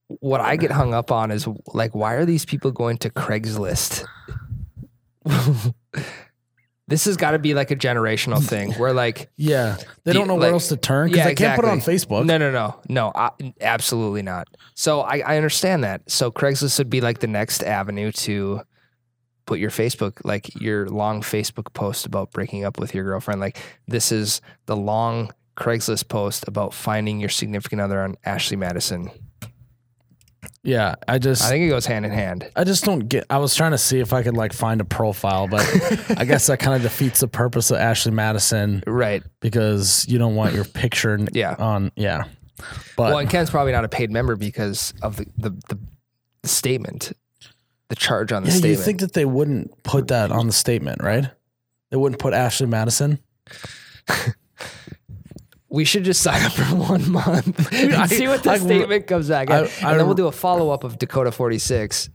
what 0.06 0.40
I 0.40 0.56
get 0.56 0.70
hung 0.70 0.94
up 0.94 1.12
on 1.12 1.30
is 1.30 1.46
like, 1.74 1.94
why 1.94 2.14
are 2.14 2.24
these 2.24 2.44
people 2.44 2.70
going 2.70 2.96
to 2.98 3.10
Craigslist? 3.10 4.04
this 6.88 7.04
has 7.04 7.16
got 7.18 7.32
to 7.32 7.38
be 7.38 7.52
like 7.52 7.70
a 7.70 7.76
generational 7.76 8.42
thing 8.42 8.72
where 8.74 8.92
like 8.92 9.30
Yeah. 9.36 9.76
They 10.04 10.12
Do 10.12 10.20
don't 10.20 10.28
know 10.28 10.36
where 10.36 10.52
else 10.52 10.68
to 10.68 10.76
turn 10.76 11.08
because 11.08 11.18
Yeah, 11.18 11.24
they 11.26 11.34
can't 11.34 11.56
put 11.56 11.66
it 11.66 11.70
on. 11.70 11.80
Facebook. 11.80 12.24
No, 12.24 12.38
no, 12.38 12.50
no, 12.50 12.80
no, 12.88 13.12
I, 13.14 13.30
absolutely 13.60 14.22
not. 14.22 14.48
So 14.74 15.02
I, 15.02 15.18
I 15.18 15.36
understand 15.36 15.84
that. 15.84 16.10
So 16.10 16.30
Craigslist 16.30 16.78
would 16.78 16.90
be 16.90 17.00
like 17.02 17.18
the 17.18 17.26
next 17.26 17.62
avenue 17.62 18.10
to 18.12 18.62
put 19.44 19.58
your 19.58 19.70
Facebook, 19.70 20.20
like 20.24 20.58
your 20.60 20.88
long 20.88 21.20
Facebook 21.20 21.72
post 21.74 22.06
about 22.06 22.32
breaking 22.32 22.64
up 22.64 22.78
with 22.78 22.94
your 22.94 23.04
girlfriend. 23.04 23.40
Like 23.40 23.58
this 23.86 24.10
is 24.10 24.40
the 24.66 24.76
long 24.76 25.30
Craigslist 25.58 26.08
post 26.08 26.46
about 26.46 26.72
finding 26.72 27.18
your 27.20 27.28
significant 27.28 27.80
other 27.80 28.00
on 28.02 28.14
Ashley 28.24 28.56
Madison. 28.56 29.10
Yeah. 30.62 30.94
I 31.06 31.18
just. 31.18 31.42
I 31.44 31.48
think 31.50 31.64
it 31.64 31.68
goes 31.68 31.86
hand 31.86 32.04
in 32.04 32.12
hand. 32.12 32.48
I 32.54 32.64
just 32.64 32.84
don't 32.84 33.08
get. 33.08 33.24
I 33.30 33.38
was 33.38 33.54
trying 33.54 33.72
to 33.72 33.78
see 33.78 33.98
if 34.00 34.12
I 34.12 34.22
could 34.22 34.36
like 34.36 34.52
find 34.52 34.80
a 34.80 34.84
profile, 34.84 35.48
but 35.48 35.60
I 36.16 36.24
guess 36.24 36.46
that 36.46 36.58
kind 36.60 36.76
of 36.76 36.82
defeats 36.82 37.20
the 37.20 37.28
purpose 37.28 37.70
of 37.70 37.78
Ashley 37.78 38.12
Madison 38.12 38.82
Right. 38.86 39.22
because 39.40 40.06
you 40.08 40.18
don't 40.18 40.34
want 40.36 40.54
your 40.54 40.64
picture 40.64 41.18
Yeah. 41.32 41.54
on. 41.58 41.90
Yeah, 41.96 42.24
but 42.96 43.10
well, 43.10 43.18
and 43.18 43.28
Ken's 43.30 43.50
probably 43.50 43.72
not 43.72 43.84
a 43.84 43.88
paid 43.88 44.10
member 44.10 44.36
because 44.36 44.92
of 45.02 45.16
the 45.16 45.26
the, 45.38 45.50
the, 45.68 45.78
the 46.42 46.48
statement, 46.48 47.12
the 47.88 47.96
charge 47.96 48.30
on 48.32 48.44
the 48.44 48.50
yeah, 48.50 48.66
you 48.66 48.76
think 48.76 49.00
that 49.00 49.14
they 49.14 49.24
wouldn't 49.24 49.82
put 49.82 50.08
that 50.08 50.30
on 50.30 50.46
the 50.46 50.52
statement, 50.52 51.02
right? 51.02 51.26
They 51.90 51.96
wouldn't 51.96 52.20
put 52.20 52.32
Ashley 52.34 52.66
Madison. 52.66 53.18
we 55.70 55.84
should 55.84 56.04
just 56.04 56.22
sign 56.22 56.42
up 56.44 56.52
for 56.52 56.62
one 56.76 57.10
month 57.10 57.72
and 57.72 57.94
I- 57.94 58.06
see 58.08 58.26
what 58.28 58.42
the 58.42 58.50
I- 58.52 58.58
statement 58.58 59.06
comes 59.06 59.28
back 59.28 59.50
I- 59.50 59.64
at. 59.64 59.84
I- 59.84 59.90
and 59.90 60.00
then 60.00 60.06
we'll 60.06 60.14
do 60.14 60.26
a 60.26 60.32
follow 60.32 60.70
up 60.70 60.84
of 60.84 60.98
Dakota 60.98 61.30
46. 61.32 62.08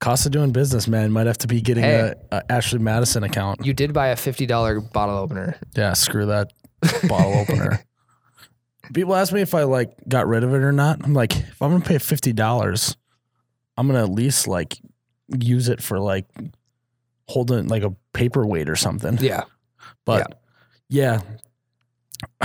Cost 0.00 0.26
of 0.26 0.32
doing 0.32 0.50
business, 0.50 0.88
man. 0.88 1.12
Might 1.12 1.28
have 1.28 1.38
to 1.38 1.46
be 1.46 1.60
getting 1.60 1.84
Hey. 1.84 2.12
a, 2.32 2.36
a 2.38 2.52
Ashley 2.52 2.80
Madison 2.80 3.22
account. 3.22 3.64
You 3.64 3.72
did 3.72 3.92
buy 3.92 4.08
a 4.08 4.16
$50 4.16 4.92
bottle 4.92 5.16
opener. 5.16 5.56
Yeah, 5.76 5.92
screw 5.92 6.26
that 6.26 6.52
bottle 7.08 7.34
opener. 7.34 7.84
People 8.92 9.14
ask 9.14 9.32
me 9.32 9.40
if 9.40 9.54
I 9.54 9.62
like 9.62 9.92
got 10.08 10.26
rid 10.26 10.42
of 10.42 10.52
it 10.52 10.58
or 10.62 10.72
not. 10.72 11.04
I'm 11.04 11.14
like, 11.14 11.36
if 11.36 11.62
I'm 11.62 11.70
gonna 11.70 11.84
pay 11.84 11.98
fifty 11.98 12.32
dollars, 12.32 12.96
I'm 13.78 13.86
gonna 13.86 14.02
at 14.02 14.10
least 14.10 14.48
like 14.48 14.76
use 15.38 15.68
it 15.68 15.80
for 15.80 15.98
like 16.00 16.26
holding 17.28 17.68
like 17.68 17.84
a 17.84 17.94
paperweight 18.12 18.68
or 18.68 18.74
something. 18.76 19.16
Yeah. 19.18 19.44
But 20.04 20.36
yeah. 20.88 21.20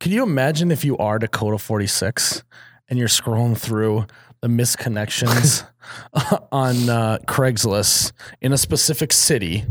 Can 0.00 0.10
you 0.10 0.22
imagine 0.22 0.72
if 0.72 0.84
you 0.84 0.96
are 0.98 1.18
Dakota 1.18 1.58
46 1.58 2.42
and 2.88 2.98
you're 2.98 3.08
scrolling 3.08 3.56
through 3.56 4.06
the 4.40 4.48
misconnections 4.48 5.64
on 6.52 6.88
uh, 6.88 7.18
Craigslist 7.26 8.12
in 8.40 8.52
a 8.52 8.58
specific 8.58 9.12
city 9.12 9.64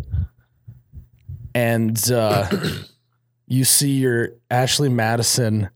and 1.54 2.12
uh, 2.12 2.50
you 3.48 3.66
see 3.66 3.92
your 3.92 4.30
Ashley 4.50 4.90
Madison 4.90 5.70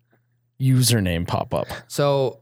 username 0.59 1.27
pop 1.27 1.53
up? 1.53 1.67
So 1.87 2.39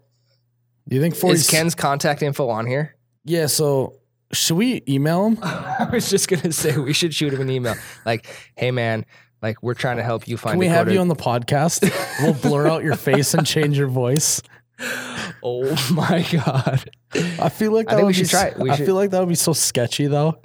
Do 0.87 0.95
you 0.95 1.01
think 1.01 1.15
40 1.15 1.35
is 1.35 1.49
Ken's 1.49 1.75
contact 1.75 2.21
info 2.21 2.49
on 2.49 2.67
here? 2.67 2.95
Yeah, 3.25 3.47
so 3.47 3.99
should 4.31 4.57
we 4.57 4.83
email 4.87 5.25
him? 5.27 5.39
I 5.43 5.89
was 5.91 6.09
just 6.09 6.27
going 6.27 6.41
to 6.41 6.51
say 6.53 6.77
we 6.77 6.93
should 6.93 7.13
shoot 7.13 7.33
him 7.33 7.41
an 7.41 7.49
email. 7.49 7.75
Like, 8.05 8.27
hey, 8.55 8.71
man, 8.71 9.05
like 9.43 9.61
we're 9.61 9.73
trying 9.75 9.97
to 9.97 10.03
help 10.03 10.27
you 10.27 10.37
find 10.37 10.53
Can 10.53 10.59
we 10.59 10.67
have 10.67 10.91
you 10.91 10.99
on 10.99 11.09
the 11.09 11.15
podcast? 11.15 11.83
We'll 12.23 12.33
blur 12.33 12.67
out 12.67 12.83
your 12.83 12.95
face 12.95 13.33
and 13.35 13.45
change 13.45 13.77
your 13.77 13.89
voice. 13.89 14.41
oh 15.43 15.75
my 15.91 16.25
God. 16.31 16.89
I 17.13 17.49
feel 17.49 17.71
like 17.73 17.89
I 17.89 17.91
that 17.91 17.97
think 17.97 17.99
we 17.99 18.03
would 18.05 18.15
should 18.15 18.23
be 18.23 18.29
try 18.29 18.45
it. 18.47 18.57
We 18.57 18.69
I 18.71 18.75
should- 18.77 18.85
feel 18.87 18.95
like 18.95 19.11
that 19.11 19.19
would 19.19 19.29
be 19.29 19.35
so 19.35 19.53
sketchy 19.53 20.07
though. 20.07 20.41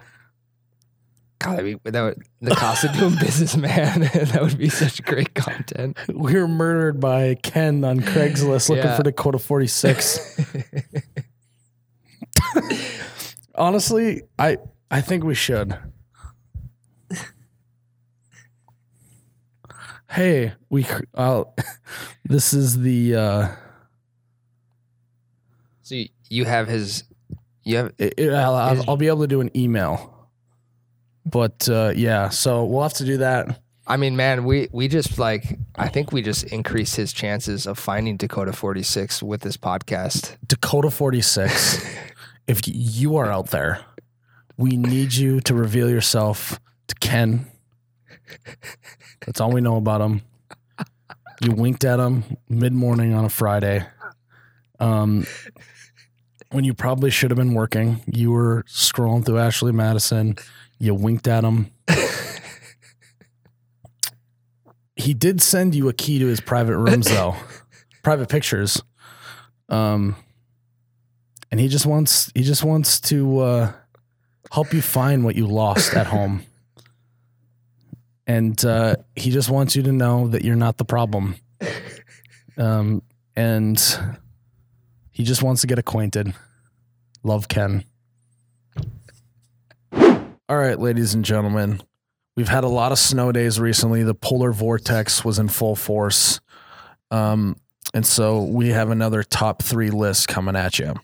God, 1.40 1.58
that 1.84 2.02
would, 2.02 2.22
the 2.40 2.54
cost 2.56 2.82
of 2.82 2.92
doing 2.94 3.14
business, 3.20 3.56
man. 3.56 4.00
that 4.12 4.40
would 4.42 4.58
be 4.58 4.68
such 4.68 5.00
great 5.04 5.34
content. 5.36 5.96
We 6.12 6.34
were 6.34 6.48
murdered 6.48 6.98
by 6.98 7.36
Ken 7.36 7.84
on 7.84 8.00
Craigslist 8.00 8.68
looking 8.68 8.84
Yeah. 8.84 8.96
for 8.96 9.04
Dakota 9.04 9.38
46. 9.38 10.36
Honestly, 13.54 14.22
I 14.36 14.58
I 14.90 15.00
think 15.00 15.22
we 15.22 15.34
should. 15.36 15.76
Hey, 20.10 20.52
we 20.70 20.86
uh, 21.14 21.44
this 22.24 22.52
is 22.54 22.78
the 22.80 23.14
uh 23.14 23.48
So 25.82 25.94
you, 26.28 26.44
have 26.44 26.68
his, 26.68 27.04
you 27.64 27.76
have, 27.78 27.92
it, 27.98 28.14
it- 28.18 28.32
I'll, 28.32 28.54
I'll, 28.54 28.90
I'll 28.90 28.96
be 28.96 29.06
able 29.08 29.20
to 29.22 29.26
do 29.26 29.40
an 29.40 29.50
email. 29.56 30.14
But 31.24 31.68
uh 31.68 31.92
yeah, 31.94 32.30
so 32.30 32.64
we'll 32.64 32.82
have 32.84 32.94
to 32.94 33.04
do 33.04 33.18
that. 33.18 33.60
I 33.86 33.96
mean, 33.98 34.16
man, 34.16 34.44
we 34.44 34.68
we 34.72 34.88
just 34.88 35.18
like 35.18 35.58
I 35.76 35.88
think 35.88 36.10
we 36.12 36.22
just 36.22 36.44
increased 36.44 36.96
his 36.96 37.12
chances 37.12 37.66
of 37.66 37.78
finding 37.78 38.16
Dakota 38.16 38.52
46 38.52 39.22
with 39.22 39.42
this 39.42 39.56
podcast. 39.58 40.36
Dakota 40.46 40.90
46, 40.90 41.86
if 42.46 42.62
you 42.66 43.16
are 43.16 43.30
out 43.30 43.48
there, 43.50 43.80
we 44.56 44.76
need 44.76 45.12
you 45.14 45.40
to 45.42 45.54
reveal 45.54 45.90
yourself 45.90 46.58
to 46.86 46.94
Ken. 46.96 47.46
That's 49.24 49.40
all 49.40 49.52
we 49.52 49.60
know 49.60 49.76
about 49.76 50.00
him. 50.00 50.22
You 51.40 51.52
winked 51.52 51.84
at 51.84 52.00
him 52.00 52.24
mid 52.48 52.72
morning 52.72 53.14
on 53.14 53.24
a 53.24 53.28
Friday. 53.28 53.86
Um, 54.80 55.26
when 56.50 56.64
you 56.64 56.74
probably 56.74 57.10
should 57.10 57.30
have 57.30 57.38
been 57.38 57.54
working, 57.54 58.02
you 58.06 58.32
were 58.32 58.64
scrolling 58.68 59.24
through 59.24 59.38
Ashley 59.38 59.72
Madison. 59.72 60.36
You 60.78 60.94
winked 60.94 61.28
at 61.28 61.44
him. 61.44 61.70
he 64.96 65.14
did 65.14 65.40
send 65.40 65.74
you 65.74 65.88
a 65.88 65.92
key 65.92 66.18
to 66.18 66.26
his 66.26 66.40
private 66.40 66.76
rooms, 66.76 67.06
though, 67.10 67.36
private 68.02 68.28
pictures. 68.28 68.82
Um, 69.68 70.16
and 71.50 71.60
he 71.60 71.68
just 71.68 71.86
wants 71.86 72.30
he 72.34 72.42
just 72.42 72.64
wants 72.64 73.00
to 73.00 73.38
uh, 73.40 73.72
help 74.52 74.72
you 74.72 74.82
find 74.82 75.24
what 75.24 75.36
you 75.36 75.46
lost 75.46 75.94
at 75.94 76.06
home. 76.06 76.42
And 78.28 78.62
uh, 78.64 78.96
he 79.16 79.30
just 79.30 79.48
wants 79.48 79.74
you 79.74 79.82
to 79.84 79.92
know 79.92 80.28
that 80.28 80.44
you're 80.44 80.54
not 80.54 80.76
the 80.76 80.84
problem. 80.84 81.36
Um, 82.58 83.02
and 83.34 83.82
he 85.10 85.24
just 85.24 85.42
wants 85.42 85.62
to 85.62 85.66
get 85.66 85.78
acquainted. 85.78 86.34
Love 87.22 87.48
Ken. 87.48 87.84
All 89.92 90.56
right, 90.56 90.78
ladies 90.78 91.14
and 91.14 91.24
gentlemen, 91.24 91.80
we've 92.36 92.48
had 92.48 92.64
a 92.64 92.68
lot 92.68 92.92
of 92.92 92.98
snow 92.98 93.32
days 93.32 93.58
recently. 93.58 94.02
The 94.02 94.14
polar 94.14 94.52
vortex 94.52 95.24
was 95.24 95.38
in 95.38 95.48
full 95.48 95.74
force. 95.74 96.40
Um, 97.10 97.56
and 97.94 98.04
so 98.04 98.42
we 98.42 98.68
have 98.68 98.90
another 98.90 99.22
top 99.22 99.62
three 99.62 99.90
list 99.90 100.28
coming 100.28 100.56
at 100.56 100.78
you. 100.78 100.94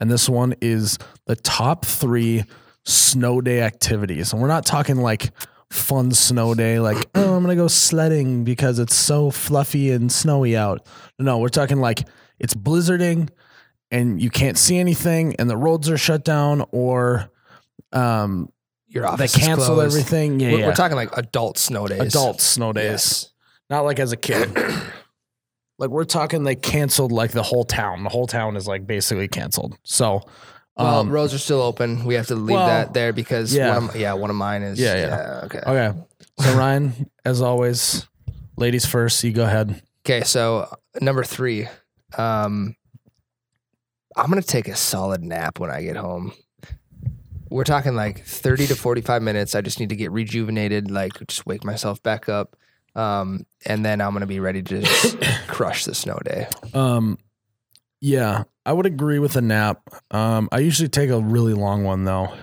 And 0.00 0.10
this 0.10 0.28
one 0.28 0.54
is 0.60 0.98
the 1.26 1.36
top 1.36 1.84
three 1.84 2.44
snow 2.84 3.40
day 3.40 3.62
activities. 3.62 4.32
And 4.32 4.40
we're 4.40 4.48
not 4.48 4.66
talking 4.66 4.96
like 4.96 5.30
fun 5.70 6.12
snow 6.12 6.54
day, 6.54 6.80
like, 6.80 7.08
oh, 7.14 7.34
I'm 7.36 7.44
to 7.46 7.54
go 7.56 7.68
sledding 7.68 8.44
because 8.44 8.78
it's 8.78 8.94
so 8.94 9.30
fluffy 9.30 9.90
and 9.90 10.10
snowy 10.10 10.56
out. 10.56 10.86
No, 11.18 11.38
we're 11.38 11.48
talking 11.48 11.78
like 11.78 12.06
it's 12.38 12.54
blizzarding 12.54 13.28
and 13.90 14.20
you 14.20 14.30
can't 14.30 14.56
see 14.58 14.78
anything 14.78 15.34
and 15.36 15.48
the 15.48 15.56
roads 15.56 15.88
are 15.88 15.98
shut 15.98 16.24
down 16.24 16.64
or 16.72 17.30
um, 17.92 18.50
Your 18.88 19.02
they 19.04 19.08
office 19.08 19.32
they 19.32 19.40
cancel 19.40 19.74
closed. 19.76 19.96
everything. 19.96 20.40
Yeah, 20.40 20.52
We're, 20.52 20.58
yeah. 20.60 20.66
we're 20.68 20.74
talking 20.74 20.96
like 20.96 21.16
adult 21.16 21.58
snow 21.58 21.86
days. 21.86 22.00
adult 22.00 22.40
snow 22.40 22.72
days. 22.72 22.90
Yes. 22.90 23.30
Not 23.70 23.80
like 23.84 23.98
as 23.98 24.12
a 24.12 24.16
kid. 24.16 24.56
like 25.78 25.90
we're 25.90 26.04
talking 26.04 26.44
they 26.44 26.54
canceled 26.56 27.12
like 27.12 27.32
the 27.32 27.42
whole 27.42 27.64
town. 27.64 28.02
The 28.04 28.10
whole 28.10 28.26
town 28.26 28.56
is 28.56 28.66
like 28.66 28.86
basically 28.86 29.28
canceled. 29.28 29.78
So 29.84 30.22
Well, 30.78 31.00
um, 31.00 31.10
roads 31.10 31.34
are 31.34 31.38
still 31.38 31.60
open. 31.60 32.04
We 32.04 32.14
have 32.14 32.28
to 32.28 32.36
leave 32.36 32.54
well, 32.54 32.66
that 32.66 32.94
there 32.94 33.12
because 33.12 33.54
yeah. 33.54 33.74
one 33.74 33.88
of, 33.88 33.96
yeah, 33.96 34.12
one 34.12 34.30
of 34.30 34.36
mine 34.36 34.62
is 34.62 34.78
Yeah, 34.78 34.94
yeah. 34.94 35.40
okay. 35.44 35.60
okay. 35.66 35.98
So 36.38 36.56
Ryan, 36.56 37.10
as 37.24 37.42
always, 37.42 38.06
ladies 38.56 38.86
first, 38.86 39.22
you 39.24 39.32
go 39.32 39.44
ahead. 39.44 39.82
Okay, 40.06 40.22
so 40.22 40.72
number 41.00 41.24
three, 41.24 41.66
um, 42.16 42.76
I'm 44.16 44.28
gonna 44.28 44.42
take 44.42 44.68
a 44.68 44.76
solid 44.76 45.22
nap 45.22 45.58
when 45.58 45.70
I 45.70 45.82
get 45.82 45.96
home. 45.96 46.32
We're 47.50 47.64
talking 47.64 47.96
like 47.96 48.24
30 48.24 48.68
to 48.68 48.76
45 48.76 49.22
minutes. 49.22 49.54
I 49.54 49.62
just 49.62 49.80
need 49.80 49.88
to 49.88 49.96
get 49.96 50.12
rejuvenated, 50.12 50.90
like 50.90 51.14
just 51.26 51.46
wake 51.46 51.64
myself 51.64 52.02
back 52.02 52.28
up. 52.28 52.56
Um, 52.94 53.46
and 53.64 53.84
then 53.84 54.00
I'm 54.00 54.10
going 54.10 54.20
to 54.20 54.26
be 54.26 54.40
ready 54.40 54.62
to 54.62 54.82
just 54.82 55.16
crush 55.46 55.84
the 55.84 55.94
snow 55.94 56.18
day. 56.24 56.46
Um, 56.74 57.18
yeah, 58.00 58.44
I 58.68 58.72
would 58.72 58.84
agree 58.84 59.18
with 59.18 59.34
a 59.36 59.40
nap. 59.40 59.80
Um, 60.10 60.50
I 60.52 60.58
usually 60.58 60.90
take 60.90 61.08
a 61.08 61.18
really 61.18 61.54
long 61.54 61.84
one 61.84 62.04
though. 62.04 62.34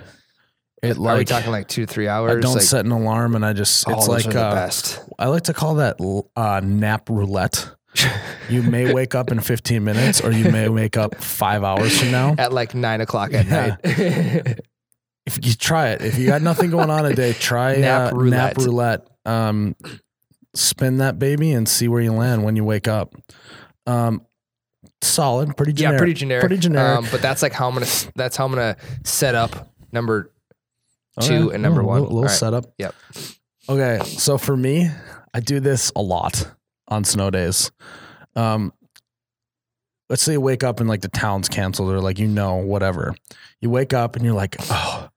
It 0.81 0.97
Are 0.97 0.99
we 0.99 1.05
like 1.05 1.27
talking 1.27 1.51
like 1.51 1.67
two 1.67 1.85
three 1.85 2.07
hours? 2.07 2.35
I 2.35 2.39
don't 2.39 2.55
like, 2.55 2.63
set 2.63 2.83
an 2.83 2.91
alarm 2.91 3.35
and 3.35 3.45
I 3.45 3.53
just 3.53 3.87
it's 3.87 4.07
like 4.07 4.25
uh, 4.25 4.55
best. 4.55 4.99
I 5.19 5.27
like 5.27 5.43
to 5.43 5.53
call 5.53 5.75
that 5.75 5.97
uh, 6.35 6.61
nap 6.63 7.09
roulette. 7.11 7.69
You 8.49 8.63
may 8.63 8.91
wake 8.95 9.13
up 9.13 9.31
in 9.31 9.39
15 9.39 9.83
minutes 9.83 10.19
or 10.19 10.31
you 10.31 10.51
may 10.51 10.67
wake 10.67 10.97
up 10.97 11.21
five 11.21 11.63
hours 11.63 11.99
from 11.99 12.09
now. 12.09 12.33
At 12.39 12.51
like 12.51 12.73
nine 12.73 13.01
o'clock 13.01 13.31
at 13.31 13.45
Yeah. 13.45 13.77
night. 13.85 14.59
If 15.27 15.45
you 15.45 15.53
try 15.53 15.89
it, 15.89 16.01
if 16.01 16.17
you 16.17 16.25
got 16.25 16.41
nothing 16.41 16.71
going 16.71 16.89
on 16.89 17.05
a 17.05 17.13
day, 17.13 17.33
try 17.33 17.75
Nap 17.77 18.13
uh, 18.13 18.15
roulette. 18.15 18.57
nap 18.57 18.65
roulette. 18.65 19.07
Um, 19.25 19.75
spin 20.55 20.97
that 20.97 21.19
baby 21.19 21.51
and 21.51 21.69
see 21.69 21.87
where 21.87 22.01
you 22.01 22.13
land 22.13 22.43
when 22.43 22.55
you 22.55 22.63
wake 22.63 22.87
up. 22.87 23.13
Um, 23.85 24.21
solid, 25.05 25.55
pretty 25.57 25.73
generic. 25.73 25.95
yeah, 25.95 25.97
pretty 25.99 26.13
generic. 26.13 26.41
Pretty 26.41 26.57
generic. 26.57 26.97
Um, 26.99 27.07
but 27.11 27.21
that's 27.21 27.41
like 27.41 27.53
how 27.53 27.67
I'm 27.67 27.73
gonna. 27.73 27.85
That's 28.15 28.35
how 28.37 28.45
I'm 28.45 28.51
gonna 28.51 28.77
set 29.03 29.35
up 29.35 29.69
number 29.91 30.31
Okay. 31.17 31.27
two 31.27 31.51
and 31.51 31.63
number 31.63 31.81
Oh, 31.81 31.85
one. 31.85 32.01
Little, 32.01 32.15
little 32.15 32.27
right. 32.27 32.37
setup. 32.37 32.65
Yep. 32.77 32.93
Okay, 33.69 33.99
so 34.05 34.37
for 34.37 34.55
me, 34.57 34.89
I 35.33 35.39
do 35.39 35.59
this 35.59 35.91
a 35.95 36.01
lot 36.01 36.51
on 36.87 37.03
snow 37.03 37.29
days. 37.31 37.71
Um, 38.35 38.73
let's 40.09 40.21
say 40.21 40.33
you 40.33 40.41
wake 40.41 40.63
up 40.63 40.79
and 40.79 40.87
like 40.89 41.01
the 41.01 41.07
town's 41.07 41.49
canceled 41.49 41.89
or 41.91 41.99
like 42.01 42.19
you 42.19 42.27
know 42.27 42.55
whatever. 42.57 43.15
You 43.61 43.69
wake 43.69 43.93
up 43.93 44.15
and 44.15 44.23
you're 44.25 44.35
like, 44.35 44.55
oh, 44.69 45.09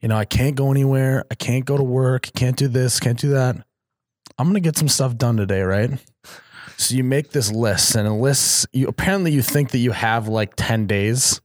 you 0.00 0.08
know, 0.08 0.16
I 0.16 0.24
can't 0.24 0.54
go 0.54 0.70
anywhere. 0.70 1.24
I 1.30 1.34
can't 1.34 1.64
go 1.64 1.76
to 1.76 1.82
work. 1.82 2.30
Can't 2.36 2.56
do 2.56 2.68
this. 2.68 3.00
Can't 3.00 3.18
do 3.18 3.30
that. 3.30 3.56
I'm 4.38 4.46
gonna 4.48 4.60
get 4.60 4.76
some 4.76 4.88
stuff 4.88 5.16
done 5.16 5.36
today, 5.36 5.62
right? 5.62 5.90
So 6.76 6.94
you 6.94 7.04
make 7.04 7.30
this 7.30 7.50
list, 7.50 7.94
and 7.94 8.06
a 8.06 8.12
list. 8.12 8.66
You 8.72 8.88
apparently 8.88 9.32
you 9.32 9.42
think 9.42 9.70
that 9.70 9.78
you 9.78 9.92
have 9.92 10.28
like 10.28 10.54
ten 10.56 10.86
days 10.86 11.40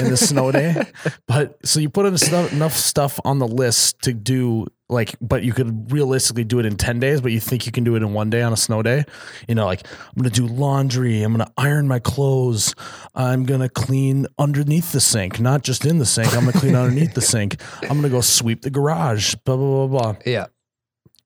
in 0.00 0.08
the 0.08 0.16
snow 0.16 0.50
day, 0.50 0.82
but 1.26 1.58
so 1.66 1.78
you 1.80 1.90
put 1.90 2.06
enough 2.06 2.72
stuff 2.72 3.20
on 3.24 3.38
the 3.38 3.46
list 3.46 4.00
to 4.02 4.14
do 4.14 4.66
like, 4.88 5.14
but 5.20 5.42
you 5.42 5.52
could 5.52 5.92
realistically 5.92 6.44
do 6.44 6.58
it 6.58 6.64
in 6.64 6.76
ten 6.76 7.00
days, 7.00 7.20
but 7.20 7.32
you 7.32 7.40
think 7.40 7.66
you 7.66 7.72
can 7.72 7.84
do 7.84 7.96
it 7.96 8.02
in 8.02 8.14
one 8.14 8.30
day 8.30 8.40
on 8.40 8.52
a 8.52 8.56
snow 8.56 8.82
day. 8.82 9.04
You 9.46 9.54
know, 9.54 9.66
like 9.66 9.86
I'm 9.86 10.22
gonna 10.22 10.30
do 10.30 10.46
laundry, 10.46 11.22
I'm 11.22 11.32
gonna 11.32 11.52
iron 11.58 11.86
my 11.86 11.98
clothes, 11.98 12.74
I'm 13.14 13.44
gonna 13.44 13.68
clean 13.68 14.26
underneath 14.38 14.92
the 14.92 15.00
sink, 15.00 15.38
not 15.38 15.62
just 15.62 15.84
in 15.84 15.98
the 15.98 16.06
sink. 16.06 16.34
I'm 16.34 16.46
gonna 16.46 16.52
clean 16.58 16.76
underneath 16.76 17.12
the 17.12 17.20
sink. 17.34 17.60
I'm 17.82 17.88
gonna 17.96 18.08
go 18.08 18.22
sweep 18.22 18.62
the 18.62 18.70
garage. 18.70 19.34
Blah 19.44 19.56
blah 19.56 19.86
blah 19.86 20.12
blah 20.12 20.22
Yeah. 20.24 20.46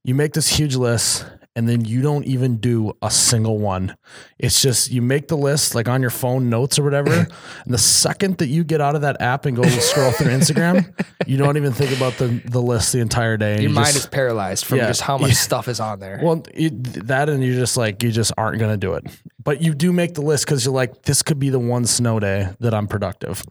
You 0.07 0.15
make 0.15 0.33
this 0.33 0.47
huge 0.49 0.77
list 0.77 1.27
and 1.57 1.67
then 1.69 1.85
you 1.85 2.01
don't 2.03 2.25
even 2.27 2.59
do 2.59 2.93
a 3.01 3.11
single 3.11 3.59
one. 3.59 3.97
It's 4.39 4.61
just 4.63 4.91
you 4.91 5.01
make 5.03 5.27
the 5.29 5.37
list 5.39 5.75
like 5.75 5.89
on 5.89 6.01
your 6.03 6.11
phone 6.11 6.49
notes 6.51 6.79
or 6.79 6.85
whatever. 6.85 7.11
and 7.65 7.75
the 7.75 7.79
second 7.79 8.39
that 8.39 8.47
you 8.49 8.63
get 8.63 8.81
out 8.81 8.95
of 8.95 9.01
that 9.01 9.21
app 9.23 9.47
and 9.47 9.57
go 9.57 9.63
to 9.65 9.71
scroll 9.81 10.13
through 10.13 10.29
Instagram, 10.29 10.93
you 11.27 11.39
don't 11.39 11.57
even 11.57 11.73
think 11.73 11.97
about 11.97 12.13
the, 12.19 12.29
the 12.45 12.61
list 12.61 12.93
the 12.93 13.01
entire 13.01 13.37
day. 13.37 13.55
Your 13.55 13.63
you 13.63 13.69
mind 13.71 13.87
just- 13.89 13.99
is 13.99 14.07
paralyzed 14.07 14.65
from 14.67 14.79
Yeah. 14.79 14.87
just 14.89 15.01
how 15.01 15.19
much 15.19 15.31
Yeah. 15.31 15.37
stuff 15.37 15.67
is 15.67 15.81
on 15.81 15.99
there. 15.99 16.21
well, 16.23 16.43
it, 16.55 17.07
that 17.07 17.29
and 17.29 17.43
you're 17.43 17.55
just 17.55 17.77
like 17.79 18.03
you 18.03 18.13
just 18.13 18.33
aren't 18.39 18.61
gonna 18.61 18.77
do 18.77 18.93
it. 18.95 19.05
But 19.43 19.61
you 19.63 19.75
do 19.75 19.93
make 19.93 20.15
the 20.15 20.23
list 20.23 20.45
because 20.45 20.65
you're 20.65 20.75
like, 20.75 21.03
this 21.03 21.23
could 21.23 21.39
be 21.39 21.49
the 21.51 21.59
one 21.59 21.85
snow 21.87 22.21
day 22.21 22.51
that 22.61 22.75
I'm 22.75 22.87
productive. 22.87 23.43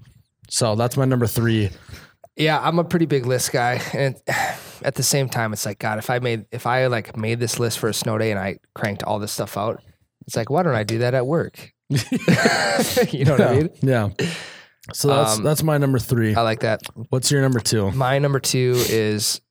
So 0.50 0.76
that's 0.76 0.96
my 0.96 1.06
number 1.06 1.26
three. 1.28 1.72
Yeah, 2.38 2.60
I'm 2.62 2.78
a 2.80 2.84
pretty 2.84 3.08
big 3.08 3.26
list 3.26 3.52
guy, 3.52 3.82
and 3.94 4.16
at 4.84 4.96
the 4.96 5.04
same 5.04 5.30
time, 5.30 5.54
it's 5.54 5.66
like 5.66 5.80
God. 5.80 6.00
If 6.00 6.10
I 6.10 6.20
made 6.20 6.46
if 6.52 6.66
I 6.66 6.88
like 6.88 7.16
made 7.18 7.40
this 7.40 7.60
list 7.60 7.80
for 7.80 7.90
a 7.90 7.94
snow 7.94 8.18
day 8.18 8.32
and 8.32 8.40
I 8.40 8.60
cranked 8.74 9.04
all 9.04 9.20
this 9.20 9.32
stuff 9.32 9.58
out, 9.58 9.82
it's 10.28 10.36
like 10.36 10.50
why 10.50 10.64
don't 10.64 10.76
I 10.76 10.84
do 10.84 11.00
that 11.00 11.14
at 11.14 11.26
work? 11.26 11.72
you 11.90 13.26
know 13.26 13.34
what 13.34 13.42
I 13.42 13.56
mean? 13.56 13.70
yeah. 13.82 14.10
So 14.94 15.08
that's 15.08 15.38
Um, 15.38 15.44
that's 15.44 15.64
my 15.64 15.78
number 15.78 16.00
three. 16.00 16.36
I 16.36 16.42
like 16.42 16.60
that. 16.62 16.82
What's 17.10 17.32
your 17.32 17.42
number 17.42 17.60
two? 17.60 17.92
My 17.92 18.20
number 18.20 18.40
two 18.40 18.74
is 18.90 19.42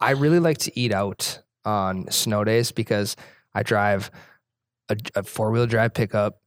I 0.00 0.10
really 0.12 0.40
like 0.40 0.58
to 0.58 0.78
eat 0.78 0.92
out 0.92 1.42
on 1.64 2.10
snow 2.10 2.44
days 2.44 2.70
because 2.72 3.16
I 3.54 3.62
drive 3.62 4.10
a, 4.88 4.96
a 5.14 5.22
four 5.22 5.50
wheel 5.50 5.66
drive 5.66 5.94
pickup. 5.94 6.40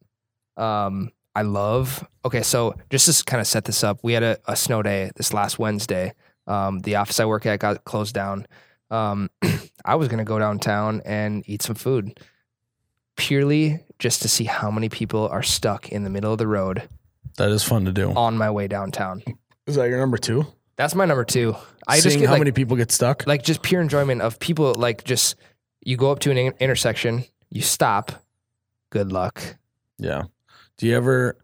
Um, 0.56 1.12
I 1.36 1.42
love. 1.44 2.06
Okay, 2.26 2.42
so 2.42 2.76
just 2.90 3.06
to 3.12 3.24
kind 3.24 3.42
of 3.42 3.48
set 3.48 3.66
this 3.66 3.84
up, 3.84 4.00
we 4.04 4.14
had 4.14 4.24
a, 4.24 4.38
a 4.48 4.56
snow 4.56 4.82
day 4.82 5.12
this 5.16 5.34
last 5.34 5.58
Wednesday. 5.58 6.14
Um, 6.50 6.80
the 6.80 6.95
office 6.95 7.20
I 7.20 7.26
work 7.26 7.45
at 7.45 7.60
got 7.60 7.86
closed 7.86 8.14
down. 8.16 8.45
Um, 8.91 9.30
I 9.86 9.95
was 9.95 10.08
gonna 10.10 10.26
go 10.26 10.39
downtown 10.39 11.02
and 11.06 11.43
eat 11.47 11.62
some 11.62 11.76
food, 11.76 12.20
purely 13.16 13.80
just 14.00 14.22
to 14.22 14.30
see 14.30 14.45
how 14.45 14.72
many 14.72 14.89
people 14.89 15.28
are 15.28 15.43
stuck 15.43 15.89
in 15.89 16.04
the 16.04 16.10
middle 16.10 16.32
of 16.32 16.38
the 16.38 16.47
road 16.47 16.88
That 17.38 17.50
is 17.52 17.64
fun 17.64 17.86
to 17.86 17.91
do. 17.91 18.12
on 18.14 18.38
my 18.38 18.50
way 18.50 18.68
downtown. 18.68 19.22
Is 19.68 19.76
that 19.76 19.89
your 19.89 20.00
number 20.00 20.18
two? 20.18 20.45
That's 20.78 20.95
my 20.95 21.06
number 21.06 21.26
two. 21.26 21.56
I 21.88 21.95
just 21.97 22.08
Seeing 22.10 22.20
get 22.22 22.28
how 22.28 22.34
like, 22.34 22.39
many 22.39 22.52
people 22.52 22.78
get 22.78 22.91
stuck. 22.91 23.28
like 23.28 23.43
just 23.43 23.62
pure 23.62 23.82
enjoyment 23.82 24.22
of 24.22 24.39
people 24.39 24.74
like 24.76 25.04
just 25.04 25.36
you 25.84 25.97
go 25.97 26.12
up 26.12 26.20
to 26.20 26.32
an 26.32 26.38
in- 26.38 26.54
intersection, 26.60 27.26
you 27.50 27.62
stop. 27.62 28.12
Good 28.89 29.12
luck. 29.12 29.41
yeah. 29.97 30.24
Do 30.78 30.88
you 30.88 30.95
ever, 30.95 31.38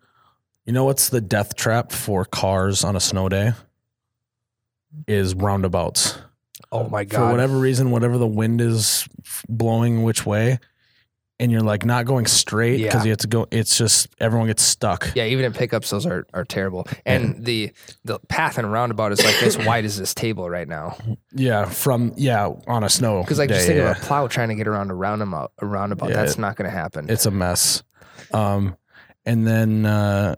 you 0.65 0.71
know, 0.71 0.85
what's 0.85 1.09
the 1.09 1.19
death 1.19 1.55
trap 1.57 1.91
for 1.91 2.23
cars 2.23 2.85
on 2.85 2.95
a 2.95 3.01
snow 3.01 3.27
day? 3.27 3.51
Is 5.07 5.35
roundabouts. 5.35 6.17
Oh 6.71 6.87
my 6.89 7.03
god! 7.03 7.17
For 7.27 7.31
whatever 7.31 7.57
reason, 7.57 7.91
whatever 7.91 8.17
the 8.17 8.27
wind 8.27 8.59
is 8.61 9.07
blowing 9.47 10.03
which 10.03 10.25
way, 10.25 10.59
and 11.39 11.51
you're 11.51 11.61
like 11.61 11.85
not 11.85 12.05
going 12.05 12.25
straight 12.25 12.77
because 12.77 13.01
Yeah. 13.01 13.03
you 13.03 13.09
have 13.11 13.19
to 13.19 13.27
go. 13.27 13.47
It's 13.51 13.77
just 13.77 14.07
everyone 14.19 14.47
gets 14.47 14.63
stuck. 14.63 15.11
Yeah, 15.15 15.25
even 15.25 15.45
in 15.45 15.53
pickups, 15.53 15.89
those 15.89 16.05
are, 16.05 16.25
are 16.33 16.43
terrible. 16.45 16.87
And 17.05 17.45
the 17.45 17.71
the 18.03 18.19
path 18.29 18.57
in 18.57 18.65
a 18.65 18.69
roundabout 18.69 19.11
is 19.11 19.23
like 19.23 19.41
as 19.43 19.57
wide 19.57 19.85
as 19.85 19.97
this 19.97 20.13
table 20.13 20.49
right 20.49 20.67
now. 20.67 20.97
Yeah, 21.33 21.65
from 21.65 22.13
yeah 22.17 22.49
on 22.67 22.83
a 22.83 22.89
snow 22.89 23.21
Because 23.21 23.37
like 23.39 23.49
day, 23.49 23.55
just 23.55 23.67
think 23.67 23.77
yeah. 23.77 23.91
of 23.91 23.97
a 23.97 23.99
plow 24.01 24.27
trying 24.27 24.49
to 24.49 24.55
get 24.55 24.67
around 24.67 24.91
a 24.91 24.95
roundabout. 24.95 25.51
A 25.59 25.65
roundabout. 25.65 26.09
Yeah, 26.09 26.15
That's 26.15 26.37
not 26.37 26.55
going 26.55 26.69
to 26.69 26.75
happen. 26.75 27.09
it's 27.09 27.25
a 27.25 27.31
mess. 27.31 27.83
Um, 28.33 28.75
and 29.25 29.45
then 29.45 29.85
uh, 29.85 30.35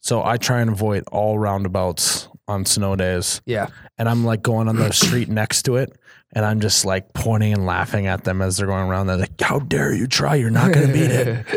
so 0.00 0.22
I 0.22 0.36
try 0.36 0.60
and 0.60 0.70
avoid 0.70 1.04
all 1.10 1.38
roundabouts 1.38 2.27
on 2.48 2.64
snow 2.64 2.96
days. 2.96 3.40
yeah. 3.46 3.68
and 3.98 4.08
I'm 4.08 4.24
like 4.24 4.42
going 4.42 4.68
on 4.68 4.76
the 4.76 4.92
street 4.92 5.28
next 5.28 5.62
to 5.62 5.76
it, 5.76 5.92
and 6.32 6.44
I'm 6.44 6.60
just 6.60 6.84
like 6.84 7.12
pointing 7.12 7.52
and 7.52 7.66
laughing 7.66 8.06
at 8.06 8.24
them 8.24 8.42
as 8.42 8.56
they're 8.56 8.66
going 8.66 8.88
around. 8.88 9.06
They're 9.06 9.18
like, 9.18 9.40
"How 9.40 9.58
dare 9.60 9.94
you 9.94 10.06
try? 10.06 10.34
You're 10.34 10.50
not 10.50 10.72
going 10.72 10.86
to 10.88 10.92
beat 10.92 11.10
it." 11.10 11.46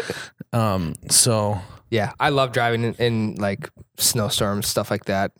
Um, 0.54 0.96
so 1.10 1.62
yeah, 1.92 2.12
I 2.20 2.28
love 2.28 2.52
driving 2.52 2.84
in, 2.84 2.94
in 2.96 3.36
like 3.36 3.70
snowstorms, 3.98 4.68
stuff 4.68 4.92
like 4.92 5.06
that. 5.06 5.32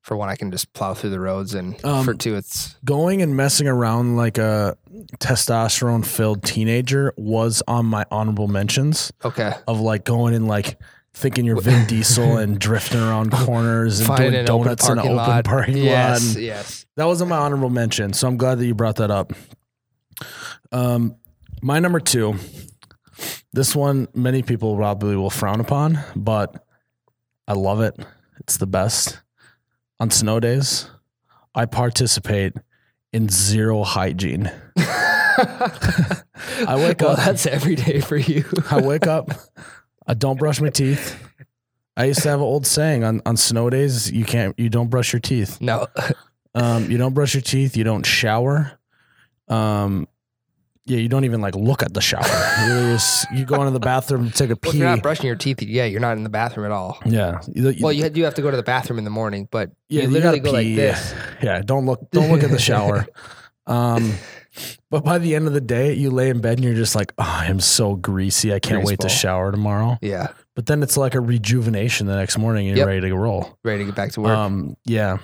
For 0.00 0.16
one, 0.16 0.30
I 0.30 0.36
can 0.36 0.50
just 0.50 0.72
plow 0.72 0.94
through 0.94 1.10
the 1.10 1.20
roads, 1.20 1.52
and 1.54 1.82
Um, 1.84 2.06
for 2.06 2.14
two, 2.14 2.34
it's 2.34 2.74
going 2.82 3.20
and 3.20 3.36
messing 3.36 3.68
around 3.68 4.16
like 4.16 4.38
a 4.38 4.76
testosterone 5.18 6.04
filled 6.04 6.42
teenager 6.44 7.12
was 7.18 7.62
on 7.68 7.86
my 7.86 8.04
honorable 8.10 8.48
mentions 8.48 9.12
okay. 9.24 9.52
of 9.68 9.80
like 9.80 10.04
going 10.04 10.34
and 10.34 10.48
like 10.48 10.78
thinking 11.14 11.44
you're 11.44 11.60
Vin 11.60 11.86
Diesel 11.86 12.36
and 12.38 12.58
drifting 12.58 13.00
around 13.00 13.32
corners 13.32 14.00
and 14.00 14.08
Finding 14.08 14.32
doing 14.32 14.46
donuts 14.46 14.88
in 14.88 14.92
an 14.92 14.98
open 15.00 15.16
lot. 15.16 15.44
parking 15.44 15.76
yes, 15.76 16.26
lot. 16.26 16.36
And 16.36 16.44
yes. 16.44 16.86
that 16.96 17.04
was 17.04 17.22
on 17.22 17.28
my 17.28 17.36
honorable 17.36 17.70
mention. 17.70 18.12
So 18.12 18.28
I'm 18.28 18.36
glad 18.36 18.58
that 18.58 18.66
you 18.66 18.74
brought 18.74 18.96
that 18.96 19.10
up. 19.10 19.32
Um, 20.70 21.16
my 21.60 21.78
number 21.78 22.00
two. 22.00 22.36
This 23.52 23.76
one, 23.76 24.08
many 24.14 24.42
people 24.42 24.74
probably 24.76 25.14
will 25.14 25.28
frown 25.28 25.60
upon, 25.60 25.98
but 26.16 26.64
I 27.46 27.52
love 27.52 27.82
it. 27.82 27.94
It's 28.40 28.56
the 28.56 28.66
best. 28.66 29.20
On 30.00 30.10
snow 30.10 30.40
days, 30.40 30.88
I 31.54 31.66
participate 31.66 32.54
in 33.12 33.28
zero 33.28 33.84
hygiene. 33.84 34.50
I 34.76 36.22
wake 36.76 37.00
well, 37.00 37.10
up. 37.10 37.18
that's 37.18 37.46
every 37.46 37.74
day 37.74 38.00
for 38.00 38.16
you. 38.16 38.44
I 38.70 38.80
wake 38.80 39.06
up. 39.06 39.30
I 40.06 40.14
don't 40.14 40.38
brush 40.38 40.60
my 40.60 40.70
teeth. 40.70 41.18
I 41.96 42.04
used 42.06 42.22
to 42.22 42.28
have 42.30 42.40
an 42.40 42.44
old 42.44 42.66
saying 42.66 43.04
on, 43.04 43.20
on 43.26 43.36
snow 43.36 43.68
days, 43.70 44.10
you 44.10 44.24
can't 44.24 44.58
you 44.58 44.68
don't 44.68 44.88
brush 44.88 45.12
your 45.12 45.20
teeth. 45.20 45.60
no, 45.60 45.86
Um, 46.54 46.90
you 46.90 46.98
don't 46.98 47.14
brush 47.14 47.32
your 47.34 47.40
teeth. 47.40 47.76
You 47.78 47.84
don't 47.84 48.04
shower. 48.04 48.72
Um, 49.48 50.06
yeah, 50.84 50.98
you 50.98 51.08
don't 51.08 51.24
even 51.24 51.40
like 51.40 51.54
look 51.54 51.82
at 51.82 51.94
the 51.94 52.00
shower. 52.00 52.22
You 52.66 52.92
just 52.94 53.30
you 53.32 53.44
go 53.46 53.54
into 53.60 53.70
the 53.70 53.80
bathroom, 53.80 54.30
to 54.30 54.32
take 54.36 54.50
a 54.50 54.58
well, 54.62 54.72
pee. 54.72 54.78
you're 54.78 54.86
not 54.88 55.02
brushing 55.02 55.26
your 55.26 55.36
teeth, 55.36 55.62
yeah, 55.62 55.84
you're 55.84 56.00
not 56.00 56.16
in 56.16 56.24
the 56.24 56.28
bathroom 56.30 56.66
at 56.66 56.72
all. 56.72 56.98
yeah, 57.06 57.40
you, 57.54 57.70
you- 57.70 57.84
Well, 57.84 57.92
you 57.92 58.08
do 58.10 58.22
have 58.24 58.34
to 58.34 58.42
go 58.42 58.50
to 58.50 58.56
the 58.56 58.62
bathroom 58.62 58.98
in 58.98 59.04
the 59.04 59.10
morning, 59.10 59.46
but 59.50 59.70
yeah, 59.88 60.02
you 60.02 60.08
literally 60.08 60.40
gotta 60.40 60.50
go 60.52 60.58
like 60.58 60.74
this. 60.76 61.14
Yeah, 61.42 61.62
don't 61.64 61.86
look 61.86 62.10
don't 62.10 62.30
look 62.30 62.42
at 62.42 62.50
the 62.50 62.58
shower. 62.58 63.06
Um, 63.64 64.14
but 64.90 65.04
by 65.04 65.18
the 65.18 65.34
end 65.34 65.46
of 65.46 65.52
the 65.52 65.60
day, 65.60 65.92
you 65.94 66.10
lay 66.10 66.28
in 66.28 66.40
bed 66.40 66.58
and 66.58 66.64
you're 66.64 66.74
just 66.74 66.94
like, 66.94 67.12
oh, 67.18 67.24
I 67.26 67.46
am 67.46 67.60
so 67.60 67.94
greasy. 67.96 68.52
I 68.52 68.58
can't 68.60 68.84
wait 68.84 69.00
to 69.00 69.08
shower 69.08 69.50
tomorrow. 69.50 69.98
Yeah, 70.02 70.28
but 70.54 70.66
then 70.66 70.82
it's 70.82 70.96
like 70.96 71.14
a 71.14 71.20
rejuvenation 71.20 72.06
the 72.06 72.16
next 72.16 72.36
morning 72.38 72.68
and 72.68 72.76
you're 72.76 72.86
Yep. 72.86 72.94
ready 72.94 73.08
to 73.08 73.16
roll. 73.16 73.58
Ready 73.64 73.78
to 73.78 73.84
get 73.86 73.94
back 73.94 74.12
to 74.12 74.20
work. 74.20 74.36
Um, 74.36 74.76
yeah. 74.84 75.18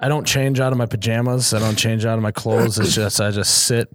I 0.00 0.08
don't 0.08 0.26
change 0.26 0.58
out 0.58 0.72
of 0.72 0.78
my 0.78 0.86
pajamas. 0.86 1.54
I 1.54 1.60
don't 1.60 1.76
change 1.76 2.04
out 2.04 2.16
of 2.18 2.22
my 2.22 2.32
clothes. 2.32 2.78
It's 2.80 2.94
just 2.94 3.20
I 3.20 3.30
just 3.30 3.64
sit. 3.64 3.88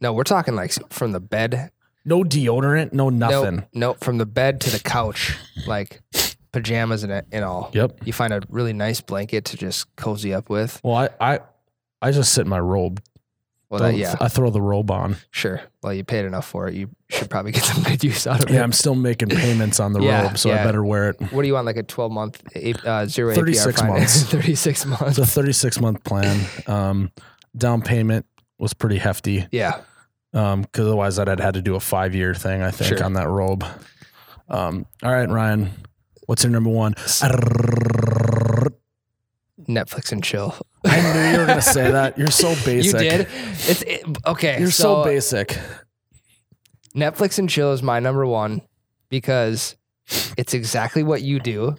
no, 0.00 0.12
we're 0.14 0.22
talking 0.24 0.54
like 0.56 0.72
from 0.90 1.12
the 1.12 1.20
bed. 1.20 1.70
No 2.06 2.22
deodorant, 2.22 2.92
no 2.94 3.10
nothing. 3.10 3.56
Nope, 3.56 3.64
nope, 3.74 4.00
from 4.00 4.16
the 4.18 4.24
bed 4.26 4.60
to 4.62 4.70
the 4.70 4.78
couch, 4.78 5.36
like 5.66 6.00
pajamas 6.52 7.02
and, 7.02 7.22
and 7.32 7.44
all. 7.44 7.70
Yep. 7.74 7.98
You 8.06 8.12
find 8.14 8.32
a 8.32 8.40
really 8.48 8.72
nice 8.72 9.00
blanket 9.02 9.44
to 9.46 9.56
just 9.58 9.94
cozy 9.96 10.32
up 10.32 10.48
with. 10.48 10.80
Well, 10.82 10.94
I, 10.96 11.34
I 11.34 11.40
I 12.00 12.12
just 12.12 12.32
sit 12.32 12.42
in 12.42 12.48
my 12.48 12.60
robe. 12.60 13.02
Well, 13.68 13.80
that, 13.80 13.96
yeah, 13.96 14.14
I 14.20 14.28
throw 14.28 14.50
the 14.50 14.60
robe 14.60 14.90
on. 14.92 15.16
sure. 15.32 15.60
Well, 15.82 15.92
you 15.92 16.04
paid 16.04 16.24
enough 16.24 16.46
for 16.46 16.68
it. 16.68 16.74
You 16.74 16.88
should 17.10 17.28
probably 17.28 17.50
get 17.50 17.64
some 17.64 17.82
good 17.82 18.02
use 18.04 18.24
out 18.26 18.44
of 18.44 18.48
it. 18.50 18.54
Yeah. 18.54 18.62
I'm 18.62 18.70
still 18.72 18.94
making 18.94 19.30
payments 19.30 19.80
on 19.80 19.92
the 19.92 20.00
Yeah, 20.02 20.22
robe, 20.28 20.38
so 20.38 20.52
I 20.52 20.62
better 20.62 20.84
wear 20.84 21.10
it. 21.10 21.20
What 21.32 21.42
do 21.42 21.48
you 21.48 21.54
want? 21.54 21.66
Like 21.66 21.76
a 21.76 21.82
12 21.82 22.12
month, 22.12 22.42
uh, 22.86 23.06
zero 23.06 23.34
36 23.34 23.80
APR 23.82 23.88
months. 23.88 24.22
36 24.30 24.86
months. 24.86 25.02
It's 25.08 25.18
a 25.18 25.26
36 25.26 25.80
month 25.80 26.04
plan. 26.04 26.46
Um, 26.68 27.10
down 27.56 27.82
payment 27.82 28.24
was 28.58 28.72
pretty 28.72 28.98
hefty. 28.98 29.46
yeah. 29.50 29.80
Um, 30.32 30.62
because 30.62 30.86
otherwise 30.86 31.18
I'd 31.18 31.28
had 31.28 31.40
had 31.40 31.54
to 31.54 31.62
do 31.62 31.74
a 31.76 31.80
five 31.80 32.14
year 32.14 32.34
thing, 32.34 32.60
I 32.62 32.70
think, 32.70 32.96
Sure. 32.98 33.04
on 33.04 33.14
that 33.14 33.28
robe. 33.28 33.64
Um, 34.48 34.84
all 35.02 35.10
right, 35.12 35.28
Ryan, 35.28 35.70
what's 36.26 36.44
your 36.44 36.52
number 36.52 36.68
one? 36.70 36.94
Netflix 39.68 40.12
and 40.12 40.22
chill. 40.22 40.54
I 40.86 41.00
knew 41.12 41.32
you 41.32 41.38
were 41.38 41.46
gonna 41.46 41.60
say 41.62 41.90
that. 41.90 42.16
You're 42.18 42.30
so 42.30 42.48
basic. 42.64 42.84
You 43.00 43.10
did? 43.10 43.28
It's 43.68 43.82
it, 43.82 44.04
okay. 44.26 44.58
You're 44.60 44.70
so, 44.70 45.04
basic. 45.04 45.58
Netflix 46.94 47.38
and 47.38 47.48
chill 47.48 47.72
is 47.72 47.82
my 47.82 48.00
number 48.00 48.24
one 48.26 48.62
because 49.08 49.76
it's 50.38 50.54
exactly 50.54 51.02
what 51.02 51.22
you 51.22 51.40
do 51.40 51.76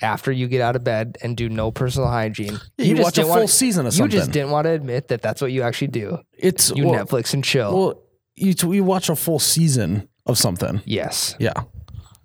after 0.00 0.30
you 0.30 0.46
get 0.48 0.60
out 0.60 0.76
of 0.76 0.84
bed 0.84 1.16
and 1.22 1.36
do 1.36 1.48
no 1.48 1.70
personal 1.70 2.08
hygiene. 2.08 2.58
You, 2.78 2.94
just 2.96 3.02
watch 3.02 3.18
a 3.18 3.22
full 3.22 3.30
wanna- 3.30 3.48
season 3.48 3.86
of 3.86 3.94
something. 3.94 4.12
You 4.12 4.18
just 4.20 4.30
didn't 4.32 4.50
want 4.50 4.66
to 4.66 4.70
admit 4.70 5.08
that 5.08 5.22
that's 5.22 5.40
what 5.40 5.50
you 5.52 5.62
actually 5.62 5.88
do. 5.88 6.18
It's 6.32 6.70
You 6.70 6.86
well, 6.88 7.04
Netflix 7.04 7.34
and 7.34 7.42
chill. 7.42 7.74
well, 7.76 8.02
you 8.36 8.54
you 8.72 8.84
watch 8.84 9.08
a 9.08 9.16
full 9.16 9.38
season 9.38 10.08
of 10.26 10.38
something. 10.38 10.82
yes. 10.84 11.34
Yeah, 11.38 11.52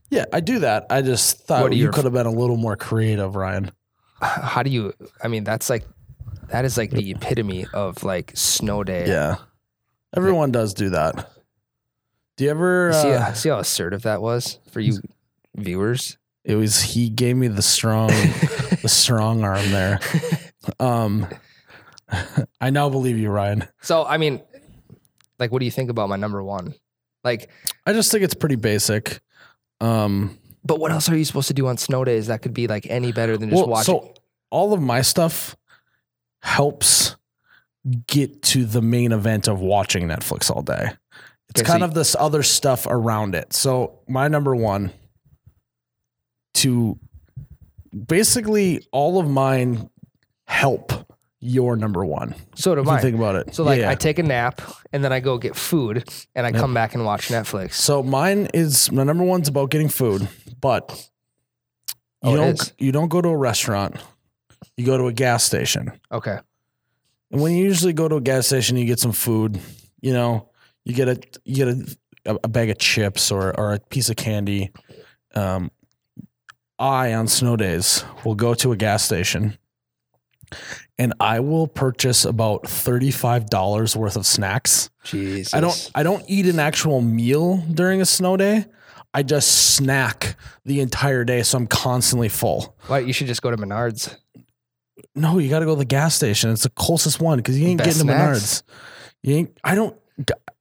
yeah, 0.09 0.26
I 0.34 0.39
do 0.39 0.59
that. 0.59 0.86
I 0.89 1.01
just 1.01 1.45
thought 1.47 1.72
you 1.74 1.84
your- 1.84 1.91
could 1.93 2.03
have 2.05 2.13
been 2.13 2.26
a 2.28 2.32
little 2.32 2.57
more 2.57 2.76
creative, 2.76 3.36
Ryan. 3.36 3.72
How 4.22 4.63
do 4.63 4.70
you? 4.70 4.93
I 5.24 5.28
mean, 5.30 5.43
that's 5.45 5.70
like 5.70 5.86
that 6.52 6.66
is 6.66 6.78
like 6.78 6.91
the 6.91 7.12
epitome 7.12 7.66
of 7.74 8.04
like 8.04 8.32
snow 8.36 8.84
day. 8.84 9.08
Yeah, 9.08 9.38
everyone 10.16 10.52
does 10.52 10.74
do 10.74 10.89
that. 10.91 11.32
Do 12.38 12.45
you 12.45 12.50
ever? 12.52 12.93
See, 12.93 13.12
Uh, 13.12 13.34
see 13.34 13.50
how 13.50 13.60
assertive 13.60 14.04
that 14.04 14.22
was 14.22 14.60
for 14.72 14.80
you 14.80 15.00
viewers. 15.56 16.18
it 16.43 16.56
was 16.56 16.82
he 16.82 17.10
gave 17.10 17.36
me 17.36 17.47
the 17.47 17.62
strong, 17.62 18.08
the 18.82 18.88
strong 18.89 19.43
arm 19.43 19.72
there. 19.72 20.00
Um, 20.80 21.28
I 22.62 22.70
now 22.70 22.89
believe 22.89 23.18
you, 23.18 23.30
Ryan. 23.30 23.68
So 23.82 24.06
I 24.06 24.18
mean, 24.18 24.41
like, 25.38 25.52
what 25.52 25.60
do 25.60 25.66
you 25.66 25.72
think 25.72 25.89
about 25.89 26.10
my 26.10 26.16
number 26.16 26.43
one? 26.43 26.76
Like, 27.24 27.50
I 27.86 27.93
just 27.93 28.12
think 28.12 28.24
it's 28.24 28.34
pretty 28.36 28.56
basic. 28.56 29.20
Um, 29.82 30.38
but 30.64 30.80
what 30.80 30.91
else 30.91 31.10
are 31.10 31.18
you 31.18 31.26
supposed 31.26 31.47
to 31.50 31.54
do 31.54 31.68
on 31.68 31.78
snow 31.78 32.04
days 32.04 32.28
that 32.28 32.41
could 32.41 32.54
be 32.54 32.68
like 32.68 32.86
any 32.89 33.12
better 33.12 33.38
than 33.38 33.50
just 33.50 33.60
well, 33.60 33.70
watching? 33.70 33.95
so 33.95 34.14
all 34.50 34.74
of 34.74 34.82
my 34.82 35.02
stuff 35.02 35.56
helps 36.42 37.16
get 38.08 38.42
to 38.44 38.66
the 38.66 38.82
main 38.82 39.12
event 39.12 39.48
of 39.48 39.60
watching 39.60 40.08
Netflix 40.08 40.50
all 40.52 40.62
day. 40.62 40.92
It's 41.50 41.62
Okay, 41.62 41.68
kind 41.68 41.80
you- 41.80 41.86
of 41.86 41.94
this 41.94 42.16
other 42.20 42.44
stuff 42.44 42.86
around 42.88 43.36
it. 43.36 43.54
So 43.54 44.00
my 44.08 44.28
number 44.28 44.56
one 44.56 44.92
to 46.56 47.00
basically 48.06 48.86
all 48.92 49.20
of 49.20 49.30
mine 49.30 49.90
help 50.48 50.92
your 51.42 51.76
number 51.78 52.04
one. 52.04 52.36
so 52.56 52.76
do 52.76 52.84
mine. 52.84 53.02
think 53.02 53.16
about 53.16 53.36
it. 53.36 53.56
So 53.56 53.64
like 53.64 53.80
Yeah. 53.80 53.90
I 53.90 53.96
take 53.96 54.20
a 54.20 54.24
nap 54.24 54.62
and 54.92 55.04
then 55.04 55.14
I 55.14 55.22
go 55.22 55.38
get 55.38 55.56
food 55.56 56.04
and 56.36 56.46
I 56.46 56.50
Yep. 56.50 56.60
come 56.60 56.74
back 56.74 56.96
and 56.96 57.06
watch 57.06 57.30
Netflix. 57.30 57.74
So 57.74 58.04
mine 58.04 58.50
is 58.54 58.92
my 58.92 59.04
number 59.04 59.24
one's 59.24 59.48
about 59.48 59.70
getting 59.70 59.88
food, 59.88 60.28
but 60.60 60.90
you 62.24 62.32
Oh, 62.32 62.34
it 62.34 62.38
don't 62.38 62.74
you 62.78 62.92
don't 62.92 63.08
go 63.08 63.22
to 63.22 63.30
a 63.30 63.38
restaurant. 63.38 63.96
You 64.80 64.86
go 64.86 64.97
to 64.97 65.07
a 65.07 65.11
gas 65.13 65.43
station. 65.43 65.91
Okay. 66.09 66.39
And 67.32 67.41
when 67.41 67.53
you 67.53 67.65
usually 67.65 67.91
go 67.91 68.07
to 68.07 68.15
a 68.15 68.21
gas 68.21 68.47
station, 68.47 68.77
you 68.77 68.86
get 68.86 68.97
some 68.97 69.11
food. 69.11 69.59
You 69.99 70.13
know, 70.13 70.51
you 70.86 70.93
get 70.93 71.09
a 71.09 71.19
you 71.43 71.65
get 71.65 71.97
a, 72.25 72.39
a 72.45 72.47
bag 72.47 72.69
of 72.69 72.77
chips 72.77 73.30
or 73.30 73.59
or 73.59 73.73
a 73.73 73.80
piece 73.80 74.09
of 74.09 74.15
candy. 74.15 74.71
Um, 75.36 75.69
I 76.80 77.13
on 77.13 77.27
snow 77.27 77.57
days 77.57 78.05
will 78.23 78.36
go 78.36 78.53
to 78.53 78.71
a 78.71 78.77
gas 78.77 79.03
station, 79.03 79.57
and 80.97 81.13
I 81.19 81.41
will 81.41 81.67
purchase 81.67 82.23
about 82.23 82.65
thirty 82.65 83.11
five 83.11 83.49
dollars 83.49 83.97
worth 83.97 84.15
of 84.15 84.25
snacks. 84.25 84.89
Jesus. 85.03 85.53
I 85.53 85.59
don't 85.59 85.91
I 85.93 86.03
don't 86.03 86.23
eat 86.30 86.45
an 86.45 86.57
actual 86.57 87.01
meal 87.01 87.57
during 87.69 87.99
a 87.99 88.05
snow 88.05 88.38
day. 88.38 88.63
I 89.13 89.23
just 89.23 89.75
snack 89.75 90.38
the 90.63 90.80
entire 90.80 91.25
day, 91.25 91.43
so 91.43 91.57
I'm 91.57 91.67
constantly 91.67 92.30
full. 92.30 92.77
Why 92.88 92.99
you 92.99 93.11
should 93.11 93.27
just 93.27 93.41
go 93.41 93.51
to 93.51 93.57
Menards. 93.57 94.15
No, 95.20 95.38
you 95.38 95.49
got 95.49 95.59
to 95.59 95.65
go 95.65 95.76
to 95.76 95.80
the 95.80 95.86
gas 95.86 96.15
station. 96.15 96.51
It's 96.51 96.63
the 96.63 96.70
closest 96.70 97.20
one 97.22 97.38
because 97.38 97.59
you 97.59 97.67
ain't 97.67 97.80
Best 97.80 97.97
getting 97.97 98.07
to? 98.07 98.13
Menards. 98.13 98.63
You 99.24 99.36
ain't. 99.36 99.57
I 99.63 99.76
don't. 99.76 99.95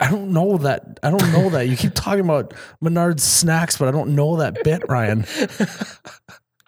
I 0.00 0.11
don't 0.11 0.32
know 0.32 0.59
that. 0.59 1.00
I 1.02 1.11
don't 1.11 1.32
know 1.32 1.50
that. 1.50 1.68
You 1.68 1.76
keep 1.76 1.92
talking 1.94 2.24
about 2.24 2.54
Menards 2.82 3.20
snacks, 3.20 3.76
but 3.76 3.88
I 3.88 3.90
don't 3.90 4.14
know 4.14 4.36
that 4.36 4.62
bit, 4.62 4.82
Ryan. 4.88 5.24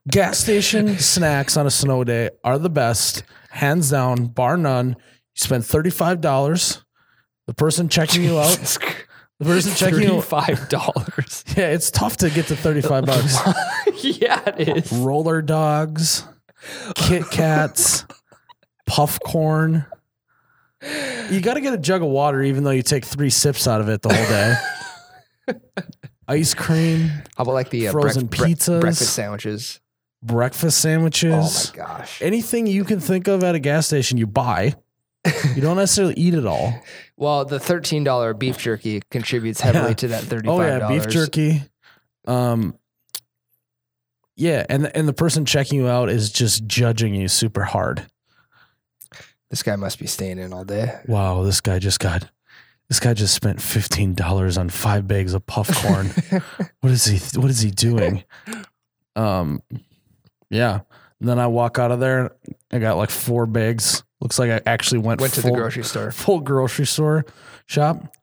gas 0.09 0.39
station 0.39 0.99
snacks 0.99 1.57
on 1.57 1.67
a 1.67 1.71
snow 1.71 2.05
day 2.05 2.31
are 2.43 2.59
the 2.59 2.71
best, 2.71 3.23
hands 3.51 3.91
down, 3.91 4.27
bar 4.27 4.57
none. 4.57 4.89
You 4.91 4.97
spend 5.37 5.65
thirty 5.67 5.91
five 5.91 6.21
dollars. 6.21 6.85
The 7.47 7.55
person 7.55 7.89
checking 7.89 8.23
you 8.23 8.39
out, 8.39 8.57
the 9.39 9.45
person 9.45 9.75
checking 9.75 10.03
you. 10.03 10.21
Thirty-five 10.21 10.69
dollars. 10.69 11.45
Yeah, 11.57 11.69
it's 11.71 11.91
tough 11.91 12.17
to 12.19 12.31
get 12.31 12.47
to 12.47 12.57
thirty 12.57 12.81
five 12.81 13.07
bucks. 13.07 13.37
yeah, 14.05 14.41
it 14.57 14.69
is. 14.77 14.93
roller 14.93 15.43
dogs, 15.43 16.25
Kit 16.95 17.25
Kats, 17.31 18.05
puff 18.87 19.19
corn. 19.21 19.87
You 21.31 21.41
got 21.41 21.55
to 21.55 21.61
get 21.61 21.75
a 21.75 21.79
jug 21.79 22.03
of 22.03 22.09
water, 22.09 22.43
even 22.43 22.65
though 22.65 22.71
you 22.71 22.83
take 22.83 23.05
three 23.05 23.31
sips 23.31 23.67
out 23.69 23.81
of 23.81 23.89
it 23.89 24.03
the 24.03 24.13
whole 24.15 24.27
day. 24.27 24.55
Ice 26.29 26.55
cream, 26.55 27.09
How 27.37 27.43
about 27.43 27.53
like 27.55 27.71
the 27.71 27.89
uh, 27.89 27.93
Frozen 27.93 28.29
brec- 28.29 28.39
bre- 28.39 28.45
pizzas? 28.47 28.81
breakfast 28.81 29.13
sandwiches? 29.15 29.81
breakfast 30.23 30.79
sandwiches? 30.81 31.73
Oh 31.75 31.79
my 31.81 31.87
gosh. 31.87 32.23
Anything 32.23 32.67
you 32.67 32.85
can 32.85 33.01
think 33.01 33.27
of 33.27 33.43
at 33.43 33.55
a 33.55 33.59
gas 33.59 33.87
station, 33.89 34.17
you 34.17 34.27
buy. 34.27 34.75
You 35.55 35.61
don't 35.61 35.77
necessarily 35.77 36.15
eat 36.15 36.35
it 36.35 36.47
all. 36.47 36.73
Well, 37.17 37.45
the 37.45 37.61
thirteen 37.61 38.03
dollar 38.03 38.33
beef 38.33 38.57
jerky 38.57 39.03
contributes 39.11 39.61
heavily 39.61 39.89
Yeah. 39.91 39.95
to 39.95 40.09
that 40.09 40.23
thirty-five. 40.23 40.59
Oh 40.59 40.63
yeah, 40.63 40.89
beef 40.89 41.07
jerky. 41.07 41.63
Um, 42.27 42.75
yeah, 44.41 44.65
and 44.71 44.87
the, 44.87 44.97
and 44.97 45.07
the 45.07 45.13
person 45.13 45.45
checking 45.45 45.79
you 45.79 45.87
out 45.87 46.09
is 46.09 46.33
just 46.33 46.67
judging 46.67 47.15
you 47.15 47.29
super 47.29 47.63
hard. 47.63 48.07
This 49.51 49.63
guy 49.63 49.77
must 49.77 49.99
be 49.99 50.07
staying 50.07 50.39
in 50.39 50.55
all 50.55 50.65
day. 50.65 50.99
wow, 51.07 51.43
this 51.43 51.61
guy 51.61 51.79
just 51.79 52.01
got 52.01 52.31
this 52.89 53.01
guy 53.01 53.13
just 53.13 53.35
spent 53.35 53.61
fifteen 53.61 54.15
dollars 54.15 54.57
on 54.57 54.71
five 54.71 55.07
bags 55.07 55.35
of 55.35 55.45
puff 55.45 55.69
corn. 55.83 56.11
what 56.81 56.91
is 56.91 57.05
he 57.05 57.39
what 57.39 57.51
is 57.51 57.61
he 57.61 57.71
doing? 57.71 58.25
Um 59.15 59.61
yeah. 60.49 60.81
And 61.21 61.29
then 61.29 61.39
I 61.39 61.47
walk 61.47 61.79
out 61.79 61.91
of 61.91 62.01
there, 62.01 62.35
I 62.73 62.79
got 62.79 62.97
like 62.97 63.11
four 63.11 63.45
bags. 63.45 64.05
Looks 64.23 64.39
like 64.39 64.51
I 64.51 64.63
actually 64.65 65.01
went, 65.01 65.21
Went 65.21 65.35
to 65.35 65.43
the 65.43 65.51
grocery 65.53 65.85
store. 65.85 66.11
full 66.13 66.41
grocery 66.41 66.87
store 66.87 67.27
shop. 67.67 68.15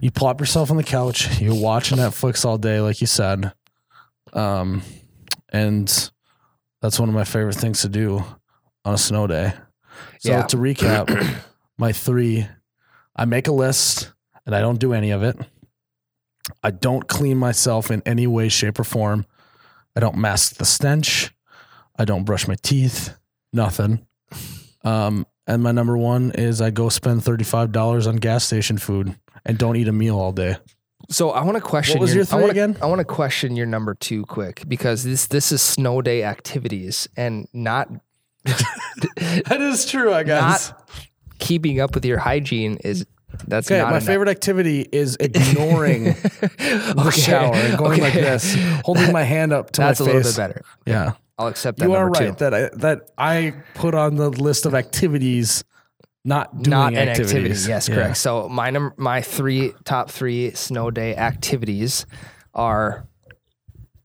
You 0.00 0.12
plop 0.12 0.38
yourself 0.38 0.70
on 0.70 0.76
the 0.76 0.84
couch, 0.84 1.40
you 1.40 1.52
watch 1.52 1.90
Netflix 1.90 2.44
all 2.44 2.58
day, 2.58 2.80
like 2.80 3.00
you 3.00 3.08
said. 3.08 3.52
Um 4.32 4.82
and 5.52 6.10
that's 6.82 6.98
one 7.00 7.08
of 7.08 7.14
my 7.14 7.24
favorite 7.24 7.56
things 7.56 7.82
to 7.82 7.88
do 7.88 8.24
on 8.84 8.94
a 8.94 8.98
snow 8.98 9.26
day. 9.26 9.52
So 10.20 10.30
Yeah. 10.30 10.42
to 10.42 10.56
recap, 10.56 11.42
my 11.78 11.92
three, 11.92 12.46
I 13.16 13.24
make 13.24 13.48
a 13.48 13.52
list 13.52 14.12
and 14.46 14.54
I 14.54 14.60
don't 14.60 14.78
do 14.78 14.92
any 14.92 15.10
of 15.10 15.22
it. 15.22 15.36
I 16.62 16.70
don't 16.70 17.06
clean 17.08 17.36
myself 17.36 17.90
in 17.90 18.02
any 18.06 18.26
way, 18.26 18.48
shape, 18.48 18.78
or 18.78 18.84
form. 18.84 19.26
I 19.96 20.00
don't 20.00 20.16
mask 20.16 20.56
the 20.56 20.64
stench. 20.64 21.34
I 21.98 22.04
don't 22.04 22.24
brush 22.24 22.46
my 22.48 22.54
teeth. 22.62 23.14
Nothing. 23.52 24.06
Um, 24.84 25.26
and 25.46 25.62
my 25.62 25.72
number 25.72 25.96
one 25.98 26.30
is 26.32 26.60
I 26.60 26.70
go 26.70 26.88
spend 26.88 27.22
$35 27.22 28.06
on 28.06 28.16
gas 28.16 28.44
station 28.44 28.78
food 28.78 29.16
and 29.44 29.58
don't 29.58 29.76
eat 29.76 29.88
a 29.88 29.92
meal 29.92 30.18
all 30.18 30.32
day. 30.32 30.56
So 31.10 31.30
I 31.30 31.42
want 31.42 31.56
to 31.56 31.60
question. 31.62 31.98
What 31.98 32.02
was 32.02 32.14
your 32.14 32.24
I 32.24 32.26
three 32.26 32.40
wanna, 32.40 32.50
again? 32.50 32.76
I 32.82 32.86
want 32.86 32.98
to 32.98 33.04
question 33.04 33.56
your 33.56 33.66
number 33.66 33.94
two 33.94 34.24
quick 34.26 34.64
because 34.68 35.04
this 35.04 35.26
this 35.26 35.52
is 35.52 35.62
snow 35.62 36.02
day 36.02 36.22
activities 36.22 37.08
and 37.16 37.48
not 37.52 37.88
that 38.44 39.58
is 39.60 39.86
true, 39.86 40.12
I 40.12 40.22
not 40.22 40.86
keeping 41.38 41.80
up 41.80 41.94
with 41.94 42.04
your 42.04 42.18
hygiene 42.18 42.78
is 42.84 43.06
That's 43.46 43.70
Okay, 43.70 43.82
my 43.82 43.96
an- 43.98 44.02
favorite 44.02 44.28
activity 44.28 44.86
is 44.92 45.16
ignoring 45.20 46.04
the 46.14 46.94
Okay, 47.06 47.20
shower 47.20 47.54
and 47.54 47.78
going 47.78 48.00
like 48.00 48.14
this, 48.14 48.54
holding 48.84 49.12
my 49.12 49.22
hand 49.22 49.52
up 49.52 49.70
to 49.72 49.80
my 49.82 49.88
face. 49.88 49.98
That's 49.98 50.00
a 50.00 50.04
little 50.04 50.22
bit 50.22 50.36
better. 50.36 50.62
Yeah, 50.86 51.12
I'll 51.38 51.46
accept 51.48 51.78
that. 51.78 51.84
you 51.88 51.94
are 51.94 52.08
right 52.08 52.36
Two. 52.38 52.44
that 52.44 52.54
I, 52.54 52.68
that 52.76 53.10
I 53.16 53.54
put 53.74 53.94
on 53.94 54.16
the 54.16 54.30
list 54.30 54.66
of 54.66 54.74
activities, 54.74 55.62
not 56.28 56.62
doing 56.62 56.70
Not 56.70 56.92
an 56.92 57.08
activities. 57.08 57.32
activity. 57.34 57.68
Yes, 57.70 57.88
Yeah. 57.88 57.94
correct. 57.94 58.16
So 58.18 58.48
my 58.48 58.70
num- 58.70 58.92
my 58.96 59.22
three 59.22 59.72
top 59.84 60.10
three 60.10 60.52
snow 60.52 60.90
day 60.90 61.16
activities 61.16 62.06
are 62.54 63.06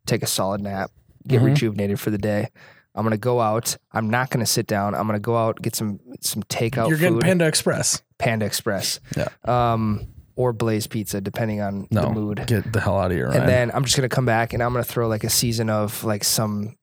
take 0.06 0.24
a 0.24 0.28
solid 0.28 0.62
nap, 0.62 0.92
get 1.28 1.42
Mhm. 1.42 1.46
rejuvenated 1.46 2.00
for 2.00 2.10
the 2.12 2.18
day. 2.18 2.50
I'm 2.96 3.04
gonna 3.04 3.18
go 3.18 3.42
out. 3.42 3.78
I'm 3.92 4.10
not 4.10 4.30
gonna 4.30 4.46
sit 4.46 4.68
down. 4.68 4.94
I'm 4.96 5.08
gonna 5.08 5.20
go 5.20 5.36
out 5.38 5.62
get 5.62 5.76
some 5.76 6.00
some 6.22 6.44
takeout 6.44 6.90
You're 6.90 6.98
getting 6.98 7.16
food. 7.16 7.24
Panda 7.24 7.46
Express. 7.48 8.02
Panda 8.20 8.46
Express. 8.46 9.00
Yeah. 9.18 9.28
Um, 9.46 10.08
or 10.36 10.54
Blaze 10.54 10.88
Pizza, 10.88 11.20
depending 11.22 11.62
on 11.62 11.88
No, 11.92 12.04
the 12.04 12.10
mood. 12.10 12.44
get 12.48 12.72
the 12.74 12.80
hell 12.82 12.98
out 13.00 13.12
of 13.12 13.18
here. 13.18 13.28
And 13.28 13.48
then 13.48 13.72
I'm 13.74 13.84
just 13.84 13.96
gonna 13.96 14.10
come 14.10 14.26
back 14.26 14.54
and 14.54 14.62
I'm 14.64 14.72
gonna 14.72 14.84
throw 14.84 15.08
like 15.08 15.24
a 15.24 15.30
season 15.30 15.70
of 15.70 16.04
like 16.04 16.24
some 16.24 16.76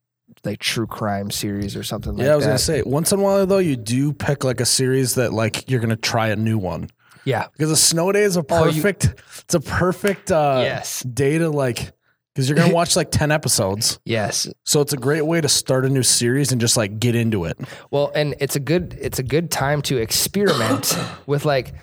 like 0.45 0.59
true 0.59 0.87
crime 0.87 1.31
series 1.31 1.77
or 1.77 1.83
something 1.83 2.13
like 2.13 2.19
that. 2.19 2.25
yeah, 2.25 2.33
I 2.33 2.37
was 2.37 2.45
that. 2.45 2.51
gonna 2.51 2.59
say 2.59 2.83
once 2.83 3.13
in 3.13 3.21
a 3.21 3.23
while 3.23 3.45
though, 3.47 3.59
you 3.59 3.77
do 3.77 4.13
pick 4.13 4.45
like 4.45 4.61
a 4.61 4.67
series 4.67 5.15
that 5.17 5.33
like 5.33 5.69
you're 5.71 5.81
gonna 5.81 5.97
try 5.97 6.29
a 6.29 6.37
new 6.37 6.57
one 6.59 6.89
yeah. 7.25 7.47
because 7.53 7.71
a 7.71 7.77
snow 7.77 8.11
day 8.13 8.23
is 8.23 8.37
a 8.37 8.45
Oh, 8.49 8.65
you- 8.67 8.81
perfect. 8.83 9.21
it's 9.43 9.55
a 9.55 9.61
perfect 9.61 10.33
uh, 10.33 10.61
yes. 10.65 11.03
day 11.03 11.39
to 11.39 11.51
like 11.51 11.93
because 12.35 12.49
you're 12.49 12.57
gonna 12.57 12.73
watch 12.81 12.97
like 12.97 13.11
ten 13.11 13.31
episodes, 13.33 13.99
Yes. 14.05 14.49
so 14.65 14.81
it's 14.81 14.93
a 14.93 14.97
great 14.97 15.23
way 15.27 15.41
to 15.41 15.49
start 15.49 15.85
a 15.85 15.89
new 15.91 16.03
series 16.05 16.53
and 16.53 16.61
just 16.61 16.77
like 16.77 16.99
get 17.01 17.15
into 17.15 17.45
it. 17.45 17.59
Well, 17.91 18.11
and 18.15 18.35
it's 18.41 18.57
a 18.57 18.61
good 18.61 18.97
it's 19.01 19.19
a 19.19 19.23
good 19.25 19.51
time 19.51 19.83
to 19.83 19.97
experiment 19.99 20.97
with 21.27 21.45
like 21.45 21.75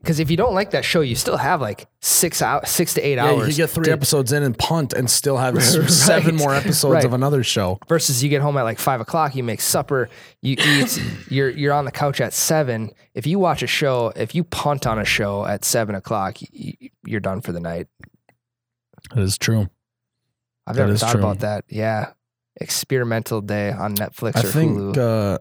because 0.00 0.20
if 0.20 0.30
you 0.30 0.36
don't 0.36 0.54
like 0.54 0.70
that 0.70 0.84
show, 0.84 1.00
you 1.00 1.14
still 1.16 1.36
have 1.36 1.60
like 1.60 1.86
six 2.00 2.40
out 2.42 2.68
six 2.68 2.94
to 2.94 3.00
eight 3.02 3.16
Yeah, 3.16 3.30
you 3.32 3.38
hours. 3.38 3.46
could 3.48 3.56
get 3.56 3.70
three 3.70 3.84
to- 3.86 3.92
episodes 3.92 4.32
in 4.32 4.42
and 4.42 4.56
punt 4.56 4.92
and 4.92 5.10
still 5.10 5.36
have 5.36 5.56
s- 5.58 5.92
seven 5.94 6.36
more 6.36 6.54
episodes 6.54 6.94
Right. 6.94 7.04
of 7.04 7.12
another 7.12 7.42
show. 7.42 7.78
versus 7.88 8.22
you 8.22 8.28
get 8.30 8.40
home 8.42 8.56
at 8.56 8.62
like 8.62 8.78
five 8.78 9.00
o'clock, 9.00 9.34
you 9.34 9.42
make 9.44 9.60
supper, 9.60 10.08
you 10.42 10.56
eat, 10.58 11.02
you're 11.30 11.50
you're 11.50 11.72
on 11.72 11.84
the 11.84 11.92
couch 11.92 12.20
at 12.20 12.32
seven. 12.32 12.90
If 13.14 13.26
you 13.26 13.38
watch 13.38 13.62
a 13.62 13.66
show, 13.66 14.12
if 14.16 14.34
you 14.34 14.44
punt 14.44 14.86
on 14.86 14.98
a 14.98 15.04
show 15.04 15.44
at 15.44 15.64
seven 15.64 15.94
o'clock, 15.94 16.36
you're 17.04 17.20
done 17.20 17.40
for 17.40 17.52
the 17.52 17.60
night. 17.60 17.88
That 19.14 19.22
is 19.22 19.38
true. 19.38 19.68
I've 20.66 20.76
That 20.76 20.86
never 20.86 20.98
thought 20.98 21.12
true. 21.12 21.20
about 21.20 21.38
that. 21.40 21.64
Yeah, 21.68 22.10
experimental 22.60 23.40
day 23.40 23.70
on 23.72 23.94
Netflix 23.94 24.36
I 24.36 24.40
or 24.40 24.52
think 24.52 24.76
Hulu. 24.78 24.98
uh, 24.98 25.38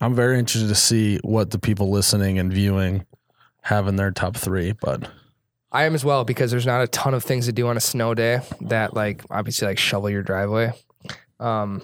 I'm 0.00 0.14
very 0.14 0.38
interested 0.38 0.68
to 0.68 0.74
see 0.74 1.18
what 1.24 1.50
the 1.50 1.58
people 1.58 1.90
listening 1.90 2.38
and 2.38 2.52
viewing 2.52 3.05
have 3.66 3.88
in 3.88 3.96
their 3.96 4.10
top 4.10 4.36
three. 4.36 4.72
But 4.72 5.08
I 5.72 5.84
am 5.84 5.94
as 5.94 6.04
well 6.04 6.24
because 6.24 6.50
there's 6.50 6.66
not 6.66 6.82
a 6.82 6.86
ton 6.86 7.14
of 7.14 7.22
things 7.24 7.46
to 7.46 7.52
do 7.52 7.66
on 7.68 7.76
a 7.76 7.80
snow 7.80 8.14
day 8.14 8.40
that 8.62 8.94
like 8.94 9.22
obviously 9.30 9.68
like 9.68 9.78
shovel 9.78 10.08
your 10.10 10.22
driveway. 10.22 10.72
Um, 11.40 11.82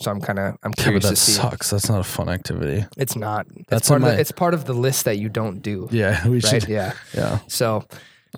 so 0.00 0.10
I'm 0.10 0.20
kind 0.20 0.38
of 0.38 0.56
I'm 0.62 0.72
yeah, 0.76 0.82
curious 0.82 1.04
that 1.04 1.10
to 1.10 1.16
see. 1.16 1.32
sucks. 1.32 1.70
That's 1.70 1.88
not 1.88 2.00
a 2.00 2.04
fun 2.04 2.28
activity. 2.28 2.84
It's 2.96 3.14
not. 3.16 3.46
It's 3.54 3.68
That's 3.68 3.88
part 3.88 4.00
in 4.00 4.04
of 4.04 4.10
my- 4.10 4.14
the, 4.16 4.20
it's 4.20 4.32
part 4.32 4.54
of 4.54 4.64
the 4.64 4.74
list 4.74 5.04
that 5.04 5.18
you 5.18 5.28
don't 5.28 5.60
do. 5.60 5.88
Yeah, 5.92 6.26
we 6.28 6.36
Right? 6.36 6.44
should. 6.44 6.68
Yeah. 6.68 6.92
Yeah. 7.14 7.38
So 7.48 7.84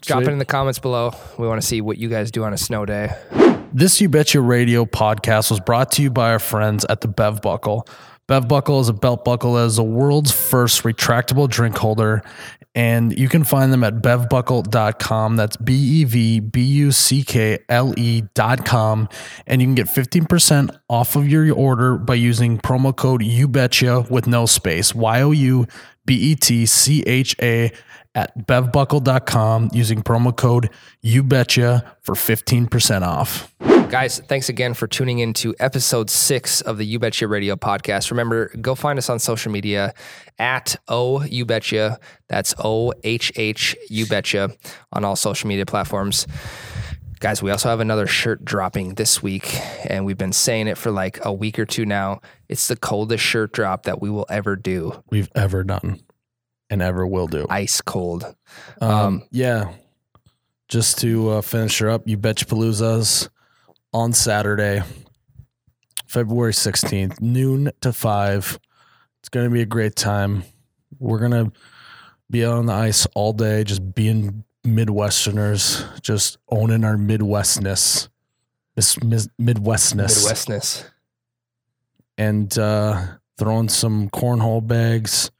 drop 0.00 0.18
Sweet. 0.18 0.28
it 0.28 0.32
in 0.32 0.38
the 0.38 0.44
comments 0.44 0.78
below. 0.78 1.12
We 1.38 1.46
want 1.46 1.60
to 1.60 1.66
see 1.66 1.80
what 1.80 1.96
you 1.98 2.08
guys 2.08 2.30
do 2.30 2.44
on 2.44 2.52
a 2.52 2.58
snow 2.58 2.84
day. 2.84 3.10
This 3.72 4.00
You 4.00 4.08
Betcha 4.08 4.40
Radio 4.40 4.84
podcast 4.84 5.50
was 5.50 5.58
brought 5.60 5.90
to 5.92 6.02
you 6.02 6.10
by 6.10 6.30
our 6.30 6.38
friends 6.38 6.84
at 6.88 7.00
the 7.00 7.08
Bev 7.08 7.40
Buckle. 7.42 7.88
Bev 8.26 8.48
Buckle 8.48 8.80
is 8.80 8.88
a 8.88 8.94
belt 8.94 9.24
buckle 9.24 9.54
that 9.54 9.66
is 9.66 9.76
the 9.76 9.82
world's 9.82 10.32
first 10.32 10.82
retractable 10.82 11.48
drink 11.48 11.76
holder, 11.76 12.22
and 12.74 13.16
you 13.18 13.28
can 13.28 13.44
find 13.44 13.72
them 13.72 13.84
at 13.84 13.96
bevbuckle.com. 13.96 15.36
That's 15.36 15.56
B 15.56 15.74
E 15.74 16.04
V 16.04 16.40
B 16.40 16.62
U 16.62 16.90
C 16.92 17.22
K 17.22 17.58
L 17.68 17.92
E.com. 17.96 19.08
And 19.46 19.60
you 19.60 19.68
can 19.68 19.74
get 19.74 19.86
15% 19.86 20.76
off 20.88 21.16
of 21.16 21.28
your 21.28 21.54
order 21.54 21.98
by 21.98 22.14
using 22.14 22.58
promo 22.58 22.96
code 22.96 23.20
YouBetcha 23.20 24.10
with 24.10 24.26
no 24.26 24.46
space. 24.46 24.94
Y 24.94 25.20
O 25.20 25.30
U 25.30 25.66
B 26.06 26.14
E 26.14 26.34
T 26.34 26.66
C 26.66 27.02
H 27.06 27.36
A 27.42 27.72
at 28.14 28.46
bevbuckle.com 28.46 29.70
using 29.72 30.02
promo 30.02 30.34
code 30.34 30.70
YouBetcha 31.04 31.84
for 32.00 32.14
15% 32.14 33.02
off. 33.02 33.52
Guys, 33.94 34.18
thanks 34.18 34.48
again 34.48 34.74
for 34.74 34.88
tuning 34.88 35.20
in 35.20 35.32
to 35.34 35.54
episode 35.60 36.10
six 36.10 36.60
of 36.60 36.78
the 36.78 36.84
You 36.84 36.98
Betcha 36.98 37.28
Radio 37.28 37.54
podcast. 37.54 38.10
Remember, 38.10 38.50
go 38.60 38.74
find 38.74 38.98
us 38.98 39.08
on 39.08 39.20
social 39.20 39.52
media 39.52 39.94
at 40.36 40.74
O 40.88 41.22
You 41.22 41.44
Betcha. 41.44 42.00
That's 42.26 42.56
O 42.58 42.92
H 43.04 43.30
H 43.36 43.76
You 43.88 44.06
Betcha 44.06 44.50
on 44.92 45.04
all 45.04 45.14
social 45.14 45.46
media 45.46 45.64
platforms. 45.64 46.26
Guys, 47.20 47.40
we 47.40 47.52
also 47.52 47.68
have 47.68 47.78
another 47.78 48.08
shirt 48.08 48.44
dropping 48.44 48.96
this 48.96 49.22
week, 49.22 49.60
and 49.88 50.04
we've 50.04 50.18
been 50.18 50.32
saying 50.32 50.66
it 50.66 50.76
for 50.76 50.90
like 50.90 51.24
a 51.24 51.32
week 51.32 51.60
or 51.60 51.64
two 51.64 51.86
now. 51.86 52.20
It's 52.48 52.66
the 52.66 52.74
coldest 52.74 53.22
shirt 53.22 53.52
drop 53.52 53.84
that 53.84 54.02
we 54.02 54.10
will 54.10 54.26
ever 54.28 54.56
do. 54.56 55.04
we've 55.12 55.30
ever 55.36 55.62
done 55.62 56.00
and 56.68 56.82
ever 56.82 57.06
will 57.06 57.28
do. 57.28 57.46
Ice 57.48 57.80
cold. 57.80 58.24
Um, 58.80 58.90
um, 58.90 59.22
yeah. 59.30 59.72
Just 60.68 60.98
to 60.98 61.28
uh, 61.30 61.40
finish 61.42 61.78
her 61.78 61.90
up, 61.90 62.08
you 62.08 62.16
betcha 62.16 62.46
Palooza's 62.46 63.30
on 63.94 64.12
Saturday, 64.12 64.82
February 66.06 66.52
16th, 66.52 67.20
noon 67.20 67.70
to 67.80 67.92
5. 67.92 68.58
It's 69.20 69.28
going 69.28 69.46
to 69.46 69.50
be 69.50 69.62
a 69.62 69.66
great 69.66 69.94
time. 69.94 70.42
We're 70.98 71.20
going 71.20 71.30
to 71.30 71.52
be 72.28 72.44
out 72.44 72.58
on 72.58 72.66
the 72.66 72.72
ice 72.72 73.06
all 73.14 73.32
day, 73.32 73.62
just 73.62 73.94
being 73.94 74.44
Midwesterners, 74.66 76.00
just 76.02 76.38
owning 76.48 76.84
our 76.84 76.96
Midwestness. 76.96 78.08
This 78.74 79.00
mis- 79.02 79.28
Midwestness. 79.40 80.24
Midwestness. 80.26 80.84
and 82.18 82.58
uh, 82.58 83.00
throwing 83.38 83.68
some 83.68 84.10
cornhole 84.10 84.66
bags, 84.66 85.30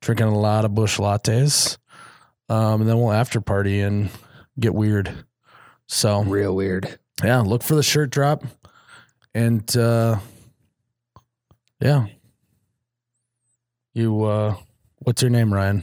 drinking 0.00 0.26
a 0.26 0.36
lot 0.38 0.64
of 0.64 0.74
Busch 0.74 0.98
lattes, 0.98 1.78
um, 2.48 2.80
and 2.80 2.90
then 2.90 2.98
we'll 2.98 3.12
after 3.12 3.40
party 3.40 3.80
and 3.80 4.10
get 4.58 4.74
weird. 4.74 5.24
So 5.86 6.22
Real 6.24 6.56
weird. 6.56 6.98
Yeah, 7.22 7.40
look 7.40 7.62
for 7.62 7.74
the 7.74 7.82
shirt 7.82 8.10
drop, 8.10 8.44
and 9.34 9.76
uh, 9.76 10.18
yeah, 11.80 12.06
you. 13.92 14.24
Uh, 14.24 14.56
what's 14.98 15.22
your 15.22 15.30
name, 15.30 15.52
Ryan? 15.54 15.82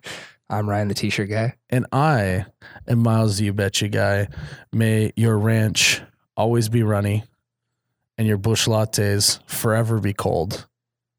I'm 0.50 0.68
Ryan, 0.68 0.88
the 0.88 0.94
t-shirt 0.94 1.30
guy. 1.30 1.54
and 1.70 1.86
I 1.92 2.44
am 2.86 2.98
Miles, 2.98 3.38
the 3.38 3.44
You 3.46 3.52
Betcha 3.54 3.88
guy. 3.88 4.28
May 4.72 5.12
your 5.16 5.38
ranch 5.38 6.02
always 6.36 6.68
be 6.68 6.82
runny, 6.82 7.24
and 8.18 8.26
your 8.26 8.36
Busch 8.38 8.66
lattes 8.66 9.38
forever 9.48 9.98
be 9.98 10.12
cold. 10.12 10.66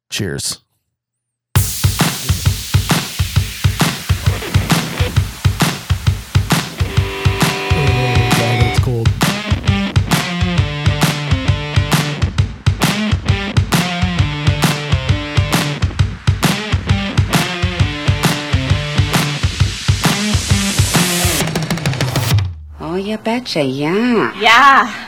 Cheers. 0.10 0.63
You 23.14 23.20
betcha, 23.20 23.62
yeah. 23.62 24.34
Yeah. 24.42 25.03